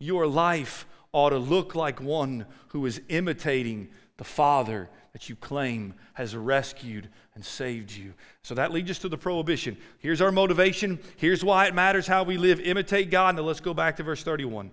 your 0.00 0.26
life 0.26 0.86
ought 1.12 1.30
to 1.30 1.38
look 1.38 1.74
like 1.74 2.00
one 2.00 2.46
who 2.68 2.86
is 2.86 3.00
imitating 3.08 3.88
the 4.16 4.24
Father 4.24 4.88
that 5.12 5.28
you 5.28 5.36
claim 5.36 5.94
has 6.14 6.36
rescued 6.36 7.08
and 7.34 7.44
saved 7.44 7.92
you. 7.92 8.14
So 8.42 8.54
that 8.54 8.72
leads 8.72 8.90
us 8.90 8.98
to 9.00 9.08
the 9.08 9.18
prohibition. 9.18 9.76
Here's 9.98 10.20
our 10.20 10.32
motivation. 10.32 10.98
Here's 11.16 11.44
why 11.44 11.66
it 11.66 11.74
matters 11.74 12.06
how 12.06 12.22
we 12.24 12.36
live. 12.36 12.60
Imitate 12.60 13.10
God. 13.10 13.36
Now 13.36 13.42
let's 13.42 13.60
go 13.60 13.74
back 13.74 13.96
to 13.96 14.02
verse 14.02 14.22
31. 14.22 14.70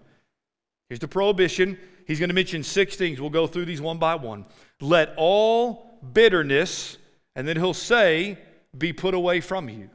Here's 0.89 0.99
the 0.99 1.07
prohibition. 1.07 1.77
He's 2.05 2.19
going 2.19 2.29
to 2.29 2.35
mention 2.35 2.63
six 2.63 2.95
things. 2.95 3.19
We'll 3.19 3.29
go 3.29 3.47
through 3.47 3.65
these 3.65 3.81
one 3.81 3.97
by 3.97 4.15
one. 4.15 4.45
Let 4.79 5.13
all 5.17 5.99
bitterness, 6.13 6.97
and 7.35 7.47
then 7.47 7.57
he'll 7.57 7.73
say, 7.73 8.37
be 8.77 8.93
put 8.93 9.13
away 9.13 9.41
from 9.41 9.69
you. 9.69 9.89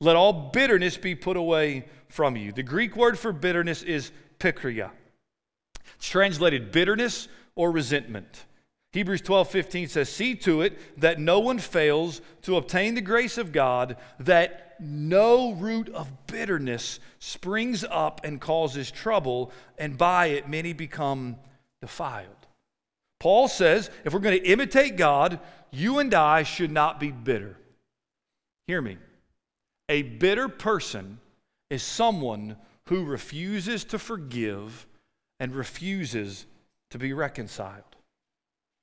Let 0.00 0.16
all 0.16 0.32
bitterness 0.32 0.96
be 0.96 1.14
put 1.14 1.36
away 1.36 1.86
from 2.08 2.36
you. 2.36 2.52
The 2.52 2.62
Greek 2.62 2.96
word 2.96 3.18
for 3.18 3.32
bitterness 3.32 3.82
is 3.82 4.12
pikria. 4.38 4.90
It's 5.96 6.08
translated 6.08 6.72
bitterness 6.72 7.28
or 7.54 7.70
resentment. 7.70 8.46
Hebrews 8.92 9.20
12, 9.20 9.48
15 9.50 9.88
says, 9.88 10.08
See 10.08 10.34
to 10.36 10.62
it 10.62 11.00
that 11.00 11.20
no 11.20 11.38
one 11.38 11.58
fails 11.58 12.20
to 12.42 12.56
obtain 12.56 12.94
the 12.94 13.00
grace 13.00 13.38
of 13.38 13.52
God, 13.52 13.96
that 14.18 14.76
no 14.80 15.52
root 15.52 15.88
of 15.90 16.26
bitterness 16.26 16.98
springs 17.18 17.84
up 17.88 18.22
and 18.24 18.40
causes 18.40 18.90
trouble, 18.90 19.52
and 19.78 19.96
by 19.96 20.26
it 20.28 20.48
many 20.48 20.72
become 20.72 21.36
defiled. 21.82 22.34
Paul 23.20 23.48
says, 23.48 23.90
if 24.04 24.14
we're 24.14 24.20
going 24.20 24.40
to 24.40 24.48
imitate 24.48 24.96
God, 24.96 25.38
you 25.70 25.98
and 25.98 26.12
I 26.14 26.42
should 26.42 26.72
not 26.72 26.98
be 26.98 27.10
bitter. 27.10 27.58
Hear 28.66 28.80
me. 28.80 28.96
A 29.90 30.02
bitter 30.02 30.48
person 30.48 31.18
is 31.68 31.82
someone 31.82 32.56
who 32.86 33.04
refuses 33.04 33.82
to 33.86 33.98
forgive 33.98 34.86
and 35.40 35.52
refuses 35.52 36.46
to 36.90 36.98
be 36.98 37.12
reconciled. 37.12 37.82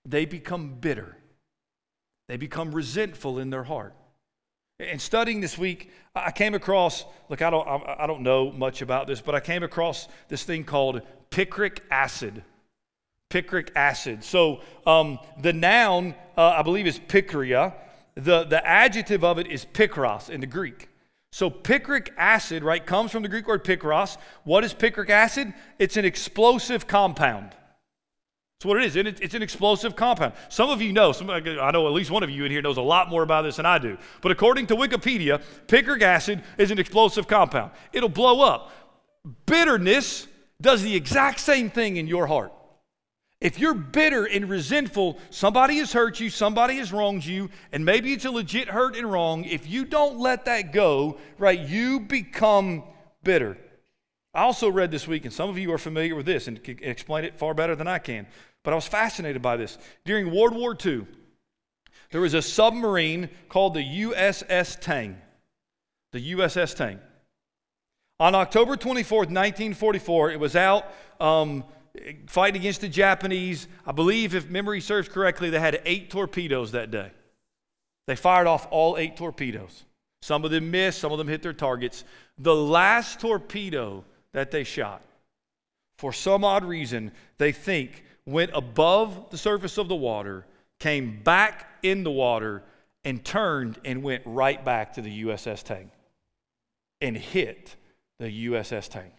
They 0.03 0.25
become 0.25 0.75
bitter. 0.81 1.15
They 2.27 2.35
become 2.35 2.73
resentful 2.73 3.39
in 3.39 3.49
their 3.49 3.63
heart. 3.63 3.95
And 4.79 5.01
studying 5.01 5.39
this 5.39 5.57
week, 5.57 5.91
I 6.13 6.31
came 6.31 6.53
across, 6.53 7.05
look, 7.29 7.41
I 7.41 7.49
don't, 7.51 7.65
I 7.65 8.05
don't 8.05 8.21
know 8.21 8.51
much 8.51 8.81
about 8.81 9.07
this, 9.07 9.21
but 9.21 9.33
I 9.33 9.39
came 9.39 9.63
across 9.63 10.09
this 10.27 10.43
thing 10.43 10.65
called 10.65 11.01
picric 11.31 11.79
acid. 11.89 12.43
Picric 13.29 13.71
acid. 13.77 14.25
So 14.25 14.59
um, 14.85 15.19
the 15.39 15.53
noun, 15.53 16.15
uh, 16.37 16.55
I 16.57 16.63
believe, 16.63 16.85
is 16.85 16.99
picria. 16.99 17.73
The, 18.15 18.43
the 18.43 18.65
adjective 18.67 19.23
of 19.23 19.39
it 19.39 19.47
is 19.47 19.63
pikros 19.63 20.29
in 20.29 20.41
the 20.41 20.47
Greek. 20.47 20.89
So 21.37 21.51
picric 21.51 22.09
acid, 22.17 22.63
right, 22.63 22.83
comes 22.83 23.11
from 23.11 23.21
the 23.21 23.29
Greek 23.29 23.47
word 23.47 23.63
pikros. 23.63 24.17
What 24.43 24.63
is 24.63 24.73
picric 24.73 25.11
acid? 25.11 25.53
It's 25.77 25.95
an 25.95 26.03
explosive 26.03 26.87
compound. 26.87 27.51
That's 27.51 28.65
what 28.65 28.77
it 28.77 28.85
is. 28.85 28.95
It's 28.95 29.35
an 29.35 29.43
explosive 29.43 29.95
compound. 29.95 30.33
Some 30.49 30.71
of 30.71 30.81
you 30.81 30.93
know, 30.93 31.11
some, 31.11 31.29
I 31.29 31.39
know 31.39 31.85
at 31.85 31.93
least 31.93 32.09
one 32.09 32.23
of 32.23 32.31
you 32.31 32.43
in 32.45 32.51
here 32.51 32.63
knows 32.63 32.77
a 32.77 32.81
lot 32.81 33.11
more 33.11 33.21
about 33.21 33.43
this 33.43 33.57
than 33.57 33.67
I 33.67 33.77
do. 33.77 33.99
But 34.21 34.31
according 34.31 34.65
to 34.65 34.75
Wikipedia, 34.75 35.39
picric 35.67 36.01
acid 36.01 36.41
is 36.57 36.71
an 36.71 36.79
explosive 36.79 37.27
compound. 37.27 37.69
It'll 37.93 38.09
blow 38.09 38.41
up. 38.41 38.71
Bitterness 39.45 40.25
does 40.59 40.81
the 40.81 40.95
exact 40.95 41.39
same 41.39 41.69
thing 41.69 41.97
in 41.97 42.07
your 42.07 42.25
heart. 42.25 42.51
If 43.39 43.59
you're 43.59 43.75
bitter 43.75 44.25
and 44.25 44.49
resentful, 44.49 45.19
somebody 45.29 45.77
has 45.77 45.93
hurt 45.93 46.19
you, 46.19 46.29
somebody 46.29 46.77
has 46.77 46.91
wronged 46.91 47.23
you, 47.23 47.49
and 47.71 47.85
maybe 47.85 48.13
it's 48.13 48.25
a 48.25 48.31
legit 48.31 48.67
hurt 48.67 48.95
and 48.95 49.11
wrong. 49.11 49.43
If 49.43 49.69
you 49.69 49.85
don't 49.85 50.17
let 50.17 50.45
that 50.45 50.73
go, 50.73 51.17
right, 51.37 51.59
you 51.59 51.99
become 51.99 52.83
bitter. 53.23 53.57
I 54.33 54.41
also 54.41 54.69
read 54.69 54.89
this 54.89 55.07
week, 55.07 55.25
and 55.25 55.33
some 55.33 55.49
of 55.49 55.57
you 55.57 55.71
are 55.71 55.77
familiar 55.77 56.15
with 56.15 56.25
this 56.25 56.47
and 56.47 56.63
can 56.63 56.79
explain 56.81 57.25
it 57.25 57.37
far 57.37 57.53
better 57.53 57.75
than 57.75 57.87
I 57.87 57.99
can, 57.99 58.25
but 58.63 58.71
I 58.71 58.75
was 58.75 58.87
fascinated 58.87 59.41
by 59.41 59.55
this. 59.55 59.77
During 60.03 60.31
World 60.35 60.55
War 60.55 60.75
II, 60.83 61.05
there 62.11 62.21
was 62.21 62.33
a 62.33 62.41
submarine 62.41 63.29
called 63.49 63.75
the 63.75 63.83
USS 63.83 64.79
Tang. 64.79 65.17
The 66.11 66.33
USS 66.33 66.75
Tang. 66.75 66.99
On 68.19 68.33
October 68.33 68.77
24th, 68.77 69.29
1944, 69.29 70.31
it 70.31 70.39
was 70.39 70.55
out. 70.55 70.85
Um, 71.19 71.63
fighting 72.27 72.61
against 72.61 72.81
the 72.81 72.89
Japanese. 72.89 73.67
I 73.85 73.91
believe, 73.91 74.35
if 74.35 74.49
memory 74.49 74.81
serves 74.81 75.09
correctly, 75.09 75.49
they 75.49 75.59
had 75.59 75.81
eight 75.85 76.09
torpedoes 76.09 76.71
that 76.71 76.91
day. 76.91 77.11
They 78.07 78.15
fired 78.15 78.47
off 78.47 78.67
all 78.71 78.97
eight 78.97 79.17
torpedoes. 79.17 79.83
Some 80.21 80.45
of 80.45 80.51
them 80.51 80.71
missed, 80.71 80.99
some 80.99 81.11
of 81.11 81.17
them 81.17 81.27
hit 81.27 81.41
their 81.41 81.53
targets. 81.53 82.03
The 82.37 82.55
last 82.55 83.19
torpedo 83.19 84.03
that 84.33 84.51
they 84.51 84.63
shot, 84.63 85.01
for 85.97 86.13
some 86.13 86.43
odd 86.43 86.63
reason, 86.63 87.11
they 87.37 87.51
think 87.51 88.03
went 88.25 88.51
above 88.53 89.29
the 89.29 89.37
surface 89.37 89.77
of 89.77 89.87
the 89.87 89.95
water, 89.95 90.45
came 90.79 91.21
back 91.23 91.67
in 91.83 92.03
the 92.03 92.11
water, 92.11 92.63
and 93.03 93.23
turned 93.23 93.79
and 93.85 94.03
went 94.03 94.23
right 94.25 94.63
back 94.63 94.93
to 94.93 95.01
the 95.01 95.23
USS 95.23 95.63
Tang 95.63 95.91
and 96.99 97.15
hit 97.15 97.75
the 98.19 98.47
USS 98.47 98.89
Tang. 98.89 99.11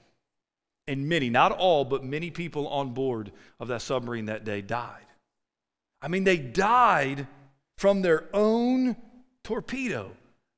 And 0.88 1.06
many, 1.06 1.28
not 1.28 1.52
all, 1.52 1.84
but 1.84 2.02
many 2.02 2.30
people 2.30 2.66
on 2.66 2.94
board 2.94 3.30
of 3.60 3.68
that 3.68 3.82
submarine 3.82 4.24
that 4.26 4.46
day 4.46 4.62
died. 4.62 5.04
I 6.00 6.08
mean, 6.08 6.24
they 6.24 6.38
died 6.38 7.26
from 7.76 8.00
their 8.00 8.24
own 8.32 8.96
torpedo 9.44 10.10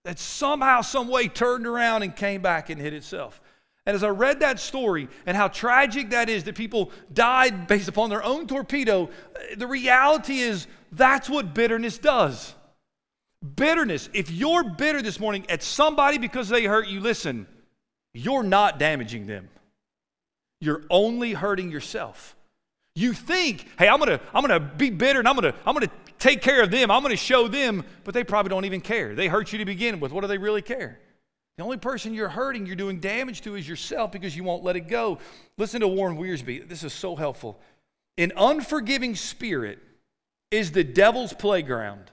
that 0.04 0.20
somehow, 0.20 0.82
some 0.82 1.08
way 1.08 1.26
turned 1.26 1.66
around 1.66 2.04
and 2.04 2.14
came 2.14 2.42
back 2.42 2.70
and 2.70 2.80
hit 2.80 2.94
itself. 2.94 3.40
And 3.86 3.96
as 3.96 4.04
I 4.04 4.10
read 4.10 4.38
that 4.40 4.60
story 4.60 5.08
and 5.26 5.36
how 5.36 5.48
tragic 5.48 6.10
that 6.10 6.28
is 6.28 6.44
that 6.44 6.54
people 6.54 6.92
died 7.12 7.66
based 7.66 7.88
upon 7.88 8.08
their 8.08 8.22
own 8.22 8.46
torpedo, 8.46 9.10
the 9.56 9.66
reality 9.66 10.38
is 10.38 10.68
that's 10.92 11.28
what 11.28 11.54
bitterness 11.54 11.98
does. 11.98 12.54
Bitterness, 13.56 14.08
if 14.12 14.30
you're 14.30 14.62
bitter 14.62 15.02
this 15.02 15.18
morning 15.18 15.44
at 15.48 15.64
somebody 15.64 16.18
because 16.18 16.48
they 16.48 16.66
hurt 16.66 16.86
you, 16.86 17.00
listen, 17.00 17.48
you're 18.14 18.44
not 18.44 18.78
damaging 18.78 19.26
them 19.26 19.48
you're 20.60 20.82
only 20.90 21.32
hurting 21.32 21.70
yourself. 21.70 22.36
You 22.94 23.12
think, 23.12 23.66
hey, 23.78 23.88
I'm 23.88 23.98
gonna, 23.98 24.20
I'm 24.34 24.42
gonna 24.42 24.60
be 24.60 24.90
bitter 24.90 25.20
and 25.20 25.28
I'm 25.28 25.34
gonna, 25.34 25.54
I'm 25.64 25.74
gonna 25.74 25.90
take 26.18 26.42
care 26.42 26.62
of 26.62 26.70
them, 26.70 26.90
I'm 26.90 27.02
gonna 27.02 27.16
show 27.16 27.48
them, 27.48 27.84
but 28.04 28.14
they 28.14 28.24
probably 28.24 28.50
don't 28.50 28.64
even 28.64 28.80
care. 28.80 29.14
They 29.14 29.28
hurt 29.28 29.52
you 29.52 29.58
to 29.58 29.64
begin 29.64 30.00
with. 30.00 30.12
What 30.12 30.22
do 30.22 30.26
they 30.26 30.38
really 30.38 30.62
care? 30.62 30.98
The 31.56 31.64
only 31.64 31.76
person 31.76 32.14
you're 32.14 32.28
hurting, 32.28 32.66
you're 32.66 32.76
doing 32.76 33.00
damage 33.00 33.42
to 33.42 33.54
is 33.54 33.68
yourself 33.68 34.12
because 34.12 34.36
you 34.36 34.44
won't 34.44 34.64
let 34.64 34.76
it 34.76 34.88
go. 34.88 35.18
Listen 35.56 35.80
to 35.82 35.88
Warren 35.88 36.16
Wiersbe. 36.16 36.68
This 36.68 36.84
is 36.84 36.92
so 36.92 37.16
helpful. 37.16 37.60
An 38.18 38.32
unforgiving 38.36 39.14
spirit 39.14 39.78
is 40.50 40.72
the 40.72 40.84
devil's 40.84 41.32
playground, 41.32 42.10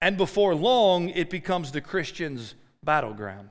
and 0.00 0.16
before 0.16 0.54
long, 0.54 1.10
it 1.10 1.28
becomes 1.28 1.70
the 1.70 1.80
Christian's 1.80 2.54
battleground. 2.82 3.50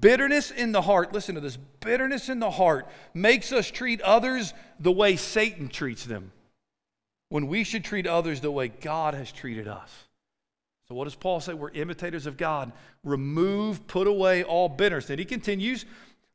Bitterness 0.00 0.50
in 0.50 0.72
the 0.72 0.82
heart, 0.82 1.12
listen 1.12 1.34
to 1.34 1.40
this 1.40 1.58
bitterness 1.80 2.28
in 2.28 2.38
the 2.38 2.50
heart 2.50 2.86
makes 3.14 3.52
us 3.52 3.70
treat 3.70 4.00
others 4.00 4.54
the 4.78 4.92
way 4.92 5.16
Satan 5.16 5.68
treats 5.68 6.04
them 6.04 6.30
when 7.28 7.48
we 7.48 7.64
should 7.64 7.84
treat 7.84 8.06
others 8.06 8.40
the 8.40 8.50
way 8.50 8.68
God 8.68 9.14
has 9.14 9.32
treated 9.32 9.66
us. 9.66 9.90
So, 10.88 10.94
what 10.94 11.04
does 11.04 11.14
Paul 11.14 11.40
say? 11.40 11.54
We're 11.54 11.70
imitators 11.70 12.26
of 12.26 12.36
God. 12.36 12.72
Remove, 13.02 13.86
put 13.86 14.06
away 14.06 14.44
all 14.44 14.68
bitterness. 14.68 15.10
And 15.10 15.18
he 15.18 15.24
continues, 15.24 15.84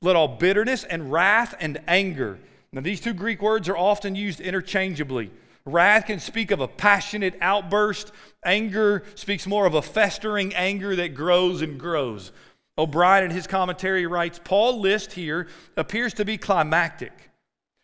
let 0.01 0.15
all 0.15 0.27
bitterness 0.27 0.83
and 0.83 1.11
wrath 1.11 1.55
and 1.59 1.79
anger. 1.87 2.39
Now, 2.71 2.81
these 2.81 2.99
two 2.99 3.13
Greek 3.13 3.41
words 3.41 3.69
are 3.69 3.77
often 3.77 4.15
used 4.15 4.41
interchangeably. 4.41 5.31
Wrath 5.65 6.07
can 6.07 6.19
speak 6.19 6.51
of 6.51 6.61
a 6.61 6.67
passionate 6.67 7.37
outburst. 7.41 8.11
Anger 8.43 9.03
speaks 9.15 9.45
more 9.45 9.65
of 9.65 9.73
a 9.73 9.81
festering 9.81 10.55
anger 10.55 10.95
that 10.95 11.13
grows 11.13 11.61
and 11.61 11.79
grows. 11.79 12.31
O'Brien, 12.77 13.25
in 13.25 13.31
his 13.31 13.47
commentary, 13.47 14.05
writes 14.05 14.39
Paul 14.43 14.79
list 14.79 15.13
here 15.13 15.47
appears 15.75 16.13
to 16.15 16.25
be 16.25 16.37
climactic, 16.37 17.31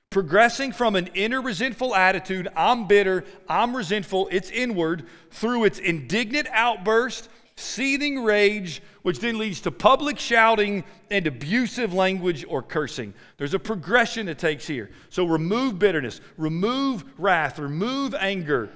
progressing 0.10 0.72
from 0.72 0.96
an 0.96 1.08
inner 1.16 1.42
resentful 1.42 1.96
attitude, 1.96 2.48
I'm 2.56 2.88
bitter, 2.88 3.26
I'm 3.50 3.76
resentful, 3.76 4.28
it's 4.32 4.52
inward, 4.52 5.08
through 5.32 5.66
its 5.66 5.80
indignant 5.80 6.48
outburst, 6.52 7.30
seething 7.56 8.24
rage, 8.24 8.82
which 9.02 9.20
then 9.20 9.38
leads 9.38 9.62
to 9.62 9.72
public 9.72 10.20
shouting 10.20 10.84
and 11.12 11.28
abusive 11.28 11.94
language 11.94 12.46
or 12.48 12.62
cursing. 12.62 13.14
There's 13.38 13.54
a 13.54 13.60
progression 13.60 14.28
that 14.28 14.40
takes 14.40 14.66
here. 14.66 14.90
So 15.10 15.26
remove 15.26 15.78
bitterness, 15.78 16.22
remove 16.38 17.04
wrath, 17.18 17.60
remove 17.60 18.16
anger, 18.16 18.70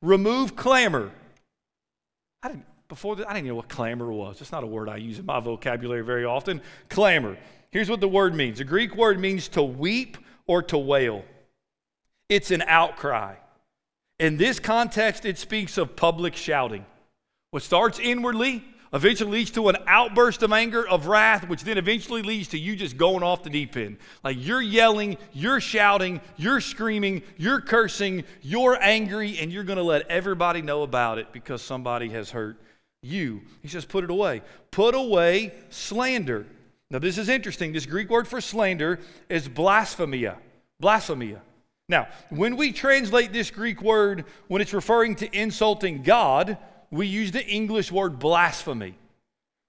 remove 0.00 0.56
clamor. 0.56 1.10
I 2.42 2.48
didn't, 2.48 2.66
before 2.92 3.16
this, 3.16 3.24
I 3.26 3.32
didn't 3.32 3.48
know 3.48 3.54
what 3.54 3.70
clamor 3.70 4.12
was. 4.12 4.42
It's 4.42 4.52
not 4.52 4.64
a 4.64 4.66
word 4.66 4.86
I 4.86 4.96
use 4.96 5.18
in 5.18 5.24
my 5.24 5.40
vocabulary 5.40 6.04
very 6.04 6.26
often. 6.26 6.60
Clamor. 6.90 7.38
Here's 7.70 7.88
what 7.88 8.00
the 8.00 8.08
word 8.08 8.34
means 8.34 8.58
the 8.58 8.64
Greek 8.64 8.94
word 8.94 9.18
means 9.18 9.48
to 9.48 9.62
weep 9.62 10.18
or 10.46 10.62
to 10.64 10.76
wail, 10.76 11.24
it's 12.28 12.50
an 12.50 12.60
outcry. 12.66 13.36
In 14.18 14.36
this 14.36 14.60
context, 14.60 15.24
it 15.24 15.38
speaks 15.38 15.78
of 15.78 15.96
public 15.96 16.36
shouting. 16.36 16.84
What 17.50 17.62
starts 17.62 17.98
inwardly 17.98 18.62
eventually 18.92 19.30
leads 19.30 19.50
to 19.52 19.70
an 19.70 19.76
outburst 19.86 20.42
of 20.42 20.52
anger, 20.52 20.86
of 20.86 21.06
wrath, 21.06 21.48
which 21.48 21.64
then 21.64 21.78
eventually 21.78 22.20
leads 22.20 22.48
to 22.48 22.58
you 22.58 22.76
just 22.76 22.98
going 22.98 23.22
off 23.22 23.42
the 23.42 23.48
deep 23.48 23.74
end. 23.74 23.96
Like 24.22 24.36
you're 24.38 24.60
yelling, 24.60 25.16
you're 25.32 25.60
shouting, 25.60 26.20
you're 26.36 26.60
screaming, 26.60 27.22
you're 27.38 27.62
cursing, 27.62 28.24
you're 28.42 28.76
angry, 28.82 29.38
and 29.38 29.50
you're 29.50 29.64
going 29.64 29.78
to 29.78 29.82
let 29.82 30.06
everybody 30.08 30.60
know 30.60 30.82
about 30.82 31.16
it 31.16 31.32
because 31.32 31.62
somebody 31.62 32.10
has 32.10 32.30
hurt 32.30 32.58
you. 33.02 33.42
He 33.60 33.68
says, 33.68 33.84
put 33.84 34.04
it 34.04 34.10
away. 34.10 34.42
Put 34.70 34.94
away 34.94 35.52
slander. 35.70 36.46
Now, 36.90 36.98
this 36.98 37.18
is 37.18 37.28
interesting. 37.28 37.72
This 37.72 37.86
Greek 37.86 38.08
word 38.10 38.28
for 38.28 38.40
slander 38.40 39.00
is 39.28 39.48
blasphemia. 39.48 40.38
Blasphemia. 40.78 41.40
Now, 41.88 42.08
when 42.30 42.56
we 42.56 42.72
translate 42.72 43.32
this 43.32 43.50
Greek 43.50 43.82
word, 43.82 44.24
when 44.48 44.62
it's 44.62 44.72
referring 44.72 45.16
to 45.16 45.36
insulting 45.36 46.02
God, 46.02 46.58
we 46.90 47.06
use 47.06 47.32
the 47.32 47.44
English 47.46 47.90
word 47.90 48.18
blasphemy. 48.18 48.94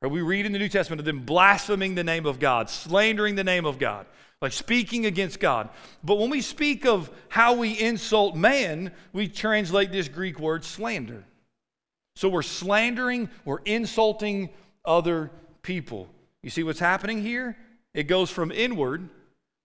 Or 0.02 0.10
we 0.10 0.22
read 0.22 0.46
in 0.46 0.52
the 0.52 0.60
New 0.60 0.70
Testament 0.70 1.00
of 1.00 1.06
them 1.06 1.22
blaspheming 1.22 1.96
the 1.96 2.04
name 2.04 2.26
of 2.26 2.40
God, 2.40 2.70
slandering 2.70 3.36
the 3.36 3.44
name 3.44 3.66
of 3.66 3.80
God, 3.80 4.06
like 4.42 4.52
speaking 4.52 5.06
against 5.06 5.40
God. 5.40 5.70
But 6.04 6.20
when 6.20 6.30
we 6.30 6.42
speak 6.42 6.86
of 6.86 7.10
how 7.30 7.56
we 7.56 7.80
insult 7.80 8.36
man, 8.36 8.92
we 9.14 9.30
translate 9.30 9.94
this 9.94 10.10
Greek 10.10 10.40
word 10.40 10.66
slander. 10.66 11.24
So 12.16 12.30
we're 12.30 12.42
slandering, 12.42 13.30
we're 13.46 13.62
insulting 13.66 14.50
other 14.86 15.32
people. 15.62 16.10
You 16.42 16.50
see 16.50 16.64
what's 16.64 16.80
happening 16.80 17.22
here? 17.22 17.58
It 17.94 18.04
goes 18.04 18.30
from 18.30 18.52
inward 18.52 19.10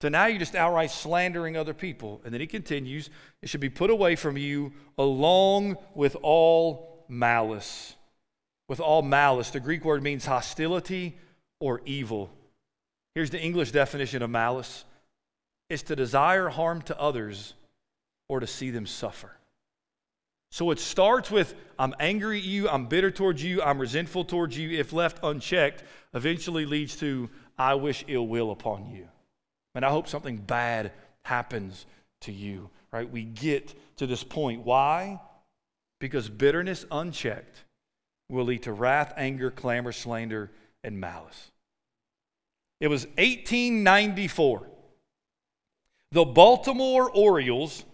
to 0.01 0.11
now 0.11 0.27
you're 0.27 0.39
just 0.39 0.55
outright 0.55 0.91
slandering 0.91 1.57
other 1.57 1.75
people. 1.75 2.21
And 2.25 2.33
then 2.33 2.41
he 2.41 2.47
continues, 2.47 3.11
it 3.43 3.49
should 3.49 3.61
be 3.61 3.69
put 3.69 3.91
away 3.91 4.17
from 4.17 4.37
you 4.37 4.73
along 4.97 5.77
with 5.95 6.17
all 6.23 7.05
malice. 7.09 7.97
With 8.69 8.81
all 8.81 9.03
malice, 9.03 9.51
the 9.51 9.61
Greek 9.61 9.85
word 9.85 10.03
means 10.03 10.25
hostility 10.25 11.17
or 11.59 11.81
evil. 11.85 12.31
Here's 13.15 13.31
the 13.31 13.41
English 13.41 13.73
definition 13.73 14.23
of 14.23 14.31
malice 14.31 14.85
it's 15.69 15.83
to 15.85 15.97
desire 15.97 16.49
harm 16.49 16.81
to 16.83 16.99
others 16.99 17.53
or 18.29 18.41
to 18.41 18.47
see 18.47 18.71
them 18.71 18.87
suffer. 18.87 19.38
So 20.51 20.71
it 20.71 20.79
starts 20.79 21.31
with 21.31 21.55
I'm 21.79 21.95
angry 22.01 22.39
at 22.39 22.45
you, 22.45 22.69
I'm 22.69 22.87
bitter 22.87 23.11
towards 23.11 23.43
you, 23.43 23.63
I'm 23.63 23.79
resentful 23.79 24.25
towards 24.25 24.57
you. 24.57 24.79
If 24.79 24.93
left 24.93 25.23
unchecked, 25.23 25.85
eventually 26.15 26.67
leads 26.67 26.97
to 26.97 27.31
I 27.57 27.75
wish 27.75 28.05
ill 28.09 28.27
will 28.27 28.51
upon 28.51 28.91
you. 28.91 29.09
And 29.75 29.85
I 29.85 29.91
hope 29.91 30.09
something 30.09 30.39
bad 30.39 30.93
happens 31.23 31.87
to 32.23 32.33
you, 32.33 32.71
right? 32.91 33.09
We 33.09 33.25
get 33.25 33.75
to 33.97 34.07
this 34.07 34.25
point. 34.25 34.65
Why? 34.65 35.21
Because 36.01 36.29
bitterness 36.29 36.85
unchecked 36.91 37.65
will 38.29 38.45
lead 38.45 38.65
to 38.65 38.73
wrath, 38.73 39.13
anger, 39.17 39.51
clamor, 39.51 39.93
slander, 39.93 40.51
and 40.83 40.99
malice. 40.99 41.51
It 42.81 42.89
was 42.89 43.07
1894. 43.17 44.67
The 46.13 46.25
Baltimore 46.25 47.11
Orioles 47.11 47.85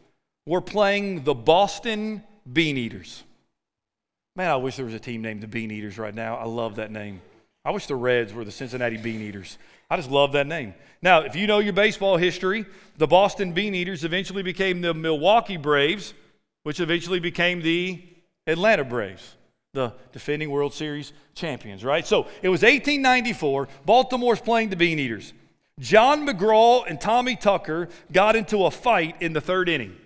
were 0.46 0.60
playing 0.60 1.24
the 1.24 1.34
Boston 1.34 2.22
Bean 2.50 2.76
Eaters. 2.76 3.22
Man, 4.36 4.50
I 4.50 4.56
wish 4.56 4.76
there 4.76 4.84
was 4.84 4.94
a 4.94 5.00
team 5.00 5.22
named 5.22 5.42
the 5.42 5.46
Bean 5.46 5.70
Eaters 5.70 5.98
right 5.98 6.14
now. 6.14 6.36
I 6.36 6.44
love 6.44 6.76
that 6.76 6.90
name. 6.90 7.20
I 7.64 7.70
wish 7.70 7.86
the 7.86 7.96
Reds 7.96 8.34
were 8.34 8.44
the 8.44 8.50
Cincinnati 8.50 8.96
Bean 8.98 9.20
Eaters. 9.20 9.58
I 9.88 9.96
just 9.96 10.10
love 10.10 10.32
that 10.32 10.46
name. 10.46 10.74
Now, 11.00 11.20
if 11.20 11.36
you 11.36 11.46
know 11.46 11.60
your 11.60 11.72
baseball 11.72 12.16
history, 12.16 12.66
the 12.98 13.06
Boston 13.06 13.52
Bean 13.52 13.74
Eaters 13.74 14.04
eventually 14.04 14.42
became 14.42 14.80
the 14.80 14.92
Milwaukee 14.92 15.56
Braves, 15.56 16.14
which 16.64 16.80
eventually 16.80 17.20
became 17.20 17.62
the 17.62 18.02
Atlanta 18.46 18.84
Braves, 18.84 19.36
the 19.72 19.94
defending 20.12 20.50
World 20.50 20.74
Series 20.74 21.12
champions, 21.34 21.84
right? 21.84 22.06
So 22.06 22.26
it 22.42 22.48
was 22.48 22.62
1894. 22.62 23.68
Baltimore's 23.86 24.40
playing 24.40 24.70
the 24.70 24.76
Bean 24.76 24.98
Eaters. 24.98 25.32
John 25.80 26.26
McGraw 26.26 26.84
and 26.86 27.00
Tommy 27.00 27.34
Tucker 27.36 27.88
got 28.12 28.36
into 28.36 28.64
a 28.66 28.70
fight 28.70 29.16
in 29.20 29.32
the 29.32 29.40
third 29.40 29.68
inning. 29.68 29.96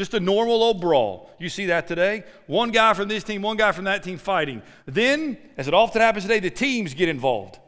Just 0.00 0.14
a 0.14 0.20
normal 0.20 0.62
old 0.62 0.80
brawl. 0.80 1.30
You 1.38 1.50
see 1.50 1.66
that 1.66 1.86
today? 1.86 2.24
One 2.46 2.70
guy 2.70 2.94
from 2.94 3.08
this 3.08 3.22
team, 3.22 3.42
one 3.42 3.58
guy 3.58 3.70
from 3.70 3.84
that 3.84 4.02
team 4.02 4.16
fighting. 4.16 4.62
Then, 4.86 5.36
as 5.58 5.68
it 5.68 5.74
often 5.74 6.00
happens 6.00 6.24
today, 6.24 6.40
the 6.40 6.48
teams 6.48 6.94
get 6.94 7.10
involved. 7.10 7.58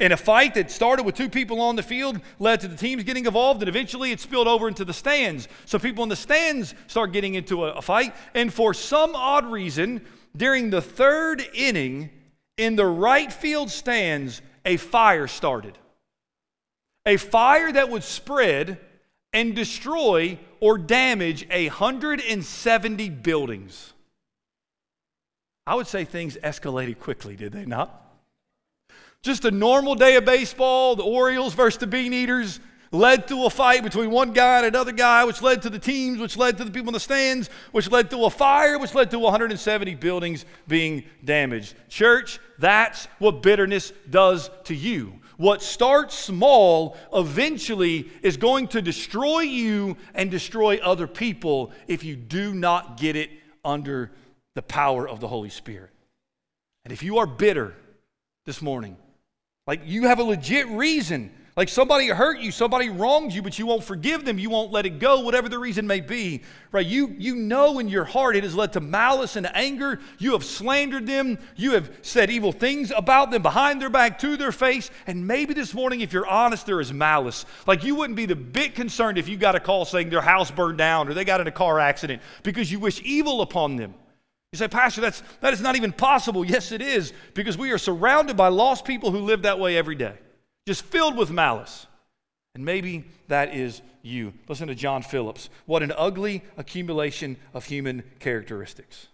And 0.00 0.12
a 0.12 0.16
fight 0.16 0.54
that 0.54 0.72
started 0.72 1.04
with 1.04 1.14
two 1.14 1.28
people 1.28 1.60
on 1.60 1.76
the 1.76 1.84
field 1.84 2.20
led 2.40 2.58
to 2.62 2.66
the 2.66 2.76
teams 2.76 3.04
getting 3.04 3.26
involved, 3.26 3.62
and 3.62 3.68
eventually 3.68 4.10
it 4.10 4.18
spilled 4.18 4.48
over 4.48 4.66
into 4.66 4.84
the 4.84 4.92
stands. 4.92 5.46
So 5.66 5.78
people 5.78 6.02
in 6.02 6.08
the 6.08 6.16
stands 6.16 6.74
start 6.88 7.12
getting 7.12 7.36
into 7.36 7.64
a, 7.64 7.74
a 7.74 7.80
fight. 7.80 8.12
And 8.34 8.52
for 8.52 8.74
some 8.74 9.14
odd 9.14 9.46
reason, 9.46 10.04
during 10.36 10.70
the 10.70 10.82
third 10.82 11.46
inning, 11.54 12.10
in 12.56 12.74
the 12.74 12.86
right 12.86 13.32
field 13.32 13.70
stands, 13.70 14.42
a 14.64 14.78
fire 14.78 15.28
started. 15.28 15.78
A 17.06 17.18
fire 17.18 17.70
that 17.70 17.88
would 17.88 18.02
spread 18.02 18.80
and 19.32 19.54
destroy 19.54 20.40
or 20.60 20.78
damage 20.78 21.46
170 21.48 23.10
buildings. 23.10 23.92
I 25.66 25.74
would 25.74 25.86
say 25.86 26.04
things 26.04 26.36
escalated 26.38 26.98
quickly, 26.98 27.36
did 27.36 27.52
they 27.52 27.66
not? 27.66 28.04
Just 29.22 29.44
a 29.44 29.50
normal 29.50 29.94
day 29.94 30.16
of 30.16 30.24
baseball, 30.24 30.96
the 30.96 31.02
Orioles 31.02 31.54
versus 31.54 31.78
the 31.78 31.86
Bean 31.86 32.12
Eaters 32.12 32.60
led 32.90 33.28
to 33.28 33.44
a 33.44 33.50
fight 33.50 33.82
between 33.82 34.10
one 34.10 34.32
guy 34.32 34.58
and 34.58 34.66
another 34.66 34.92
guy, 34.92 35.24
which 35.24 35.42
led 35.42 35.62
to 35.62 35.70
the 35.70 35.78
teams, 35.78 36.18
which 36.18 36.36
led 36.36 36.56
to 36.58 36.64
the 36.64 36.70
people 36.70 36.88
in 36.88 36.94
the 36.94 37.00
stands, 37.00 37.50
which 37.72 37.90
led 37.90 38.10
to 38.10 38.24
a 38.24 38.30
fire, 38.30 38.78
which 38.78 38.94
led 38.94 39.10
to 39.10 39.18
170 39.18 39.94
buildings 39.96 40.44
being 40.66 41.04
damaged. 41.24 41.74
Church, 41.88 42.38
that's 42.58 43.06
what 43.18 43.42
bitterness 43.42 43.92
does 44.08 44.50
to 44.64 44.74
you. 44.74 45.12
What 45.38 45.62
starts 45.62 46.16
small 46.18 46.96
eventually 47.14 48.10
is 48.22 48.36
going 48.36 48.66
to 48.68 48.82
destroy 48.82 49.40
you 49.42 49.96
and 50.12 50.32
destroy 50.32 50.78
other 50.78 51.06
people 51.06 51.70
if 51.86 52.02
you 52.02 52.16
do 52.16 52.52
not 52.52 52.98
get 52.98 53.14
it 53.14 53.30
under 53.64 54.10
the 54.56 54.62
power 54.62 55.08
of 55.08 55.20
the 55.20 55.28
Holy 55.28 55.48
Spirit. 55.48 55.90
And 56.84 56.92
if 56.92 57.04
you 57.04 57.18
are 57.18 57.26
bitter 57.26 57.76
this 58.46 58.60
morning, 58.60 58.96
like 59.64 59.82
you 59.84 60.08
have 60.08 60.18
a 60.18 60.24
legit 60.24 60.66
reason 60.70 61.32
like 61.58 61.68
somebody 61.68 62.06
hurt 62.06 62.38
you, 62.38 62.52
somebody 62.52 62.88
wronged 62.88 63.32
you, 63.32 63.42
but 63.42 63.58
you 63.58 63.66
won't 63.66 63.82
forgive 63.82 64.24
them, 64.24 64.38
you 64.38 64.48
won't 64.48 64.70
let 64.70 64.86
it 64.86 65.00
go, 65.00 65.18
whatever 65.18 65.48
the 65.48 65.58
reason 65.58 65.88
may 65.88 66.00
be. 66.00 66.44
Right? 66.70 66.86
You 66.86 67.16
you 67.18 67.34
know 67.34 67.80
in 67.80 67.88
your 67.88 68.04
heart 68.04 68.36
it 68.36 68.44
has 68.44 68.54
led 68.54 68.74
to 68.74 68.80
malice 68.80 69.34
and 69.34 69.50
anger. 69.56 69.98
You 70.18 70.34
have 70.34 70.44
slandered 70.44 71.08
them, 71.08 71.36
you 71.56 71.72
have 71.72 71.90
said 72.02 72.30
evil 72.30 72.52
things 72.52 72.92
about 72.96 73.32
them 73.32 73.42
behind 73.42 73.82
their 73.82 73.90
back, 73.90 74.20
to 74.20 74.36
their 74.36 74.52
face, 74.52 74.92
and 75.08 75.26
maybe 75.26 75.52
this 75.52 75.74
morning, 75.74 76.00
if 76.00 76.12
you're 76.12 76.28
honest, 76.28 76.64
there 76.64 76.80
is 76.80 76.92
malice. 76.92 77.44
Like 77.66 77.82
you 77.82 77.96
wouldn't 77.96 78.16
be 78.16 78.26
the 78.26 78.36
bit 78.36 78.76
concerned 78.76 79.18
if 79.18 79.28
you 79.28 79.36
got 79.36 79.56
a 79.56 79.60
call 79.60 79.84
saying 79.84 80.10
their 80.10 80.20
house 80.20 80.52
burned 80.52 80.78
down 80.78 81.08
or 81.08 81.14
they 81.14 81.24
got 81.24 81.40
in 81.40 81.48
a 81.48 81.50
car 81.50 81.80
accident 81.80 82.22
because 82.44 82.70
you 82.70 82.78
wish 82.78 83.02
evil 83.02 83.42
upon 83.42 83.74
them. 83.74 83.94
You 84.52 84.58
say, 84.58 84.68
Pastor, 84.68 85.00
that's 85.00 85.24
that 85.40 85.52
is 85.54 85.60
not 85.60 85.74
even 85.74 85.90
possible. 85.90 86.44
Yes, 86.44 86.70
it 86.70 86.82
is, 86.82 87.12
because 87.34 87.58
we 87.58 87.72
are 87.72 87.78
surrounded 87.78 88.36
by 88.36 88.46
lost 88.46 88.84
people 88.84 89.10
who 89.10 89.18
live 89.18 89.42
that 89.42 89.58
way 89.58 89.76
every 89.76 89.96
day 89.96 90.14
just 90.68 90.84
filled 90.84 91.16
with 91.16 91.30
malice. 91.30 91.86
And 92.54 92.62
maybe 92.62 93.04
that 93.28 93.54
is 93.54 93.80
you. 94.02 94.34
Listen 94.48 94.68
to 94.68 94.74
John 94.74 95.00
Phillips. 95.00 95.48
What 95.64 95.82
an 95.82 95.94
ugly 95.96 96.42
accumulation 96.58 97.38
of 97.54 97.64
human 97.64 98.02
characteristics. 98.20 99.06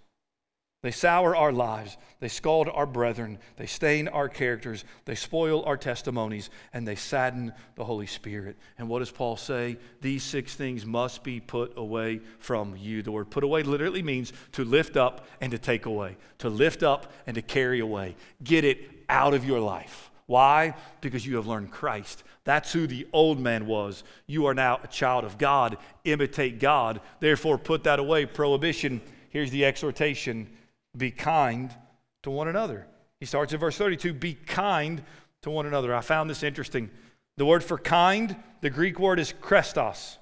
They 0.82 0.90
sour 0.90 1.36
our 1.36 1.52
lives. 1.52 1.96
They 2.18 2.26
scald 2.26 2.68
our 2.68 2.86
brethren. 2.86 3.38
They 3.56 3.66
stain 3.66 4.08
our 4.08 4.28
characters. 4.28 4.84
They 5.04 5.14
spoil 5.14 5.62
our 5.62 5.76
testimonies. 5.76 6.50
And 6.72 6.88
they 6.88 6.96
sadden 6.96 7.52
the 7.76 7.84
Holy 7.84 8.08
Spirit. 8.08 8.56
And 8.76 8.88
what 8.88 8.98
does 8.98 9.12
Paul 9.12 9.36
say? 9.36 9.78
These 10.00 10.24
six 10.24 10.56
things 10.56 10.84
must 10.84 11.22
be 11.22 11.38
put 11.38 11.78
away 11.78 12.20
from 12.40 12.74
you. 12.76 13.02
The 13.02 13.12
word 13.12 13.30
put 13.30 13.44
away 13.44 13.62
literally 13.62 14.02
means 14.02 14.32
to 14.52 14.64
lift 14.64 14.96
up 14.96 15.24
and 15.40 15.52
to 15.52 15.58
take 15.58 15.86
away, 15.86 16.16
to 16.38 16.48
lift 16.48 16.82
up 16.82 17.12
and 17.28 17.36
to 17.36 17.42
carry 17.42 17.78
away. 17.78 18.16
Get 18.42 18.64
it 18.64 18.90
out 19.08 19.34
of 19.34 19.44
your 19.44 19.60
life. 19.60 20.10
Why? 20.26 20.74
Because 21.00 21.26
you 21.26 21.36
have 21.36 21.46
learned 21.46 21.70
Christ. 21.70 22.24
That's 22.44 22.72
who 22.72 22.86
the 22.86 23.06
old 23.12 23.38
man 23.38 23.66
was. 23.66 24.04
You 24.26 24.46
are 24.46 24.54
now 24.54 24.80
a 24.82 24.86
child 24.86 25.24
of 25.24 25.38
God. 25.38 25.76
Imitate 26.04 26.60
God. 26.60 27.00
Therefore, 27.20 27.58
put 27.58 27.84
that 27.84 27.98
away. 27.98 28.26
Prohibition. 28.26 29.00
Here's 29.30 29.50
the 29.50 29.64
exhortation 29.64 30.48
be 30.96 31.10
kind 31.10 31.74
to 32.22 32.30
one 32.30 32.48
another. 32.48 32.86
He 33.20 33.26
starts 33.26 33.52
in 33.52 33.60
verse 33.60 33.76
32 33.76 34.12
be 34.12 34.34
kind 34.34 35.02
to 35.42 35.50
one 35.50 35.66
another. 35.66 35.94
I 35.94 36.00
found 36.00 36.30
this 36.30 36.42
interesting. 36.42 36.90
The 37.36 37.46
word 37.46 37.64
for 37.64 37.78
kind, 37.78 38.36
the 38.60 38.70
Greek 38.70 38.98
word 38.98 39.18
is 39.18 39.32
krestos. 39.32 40.18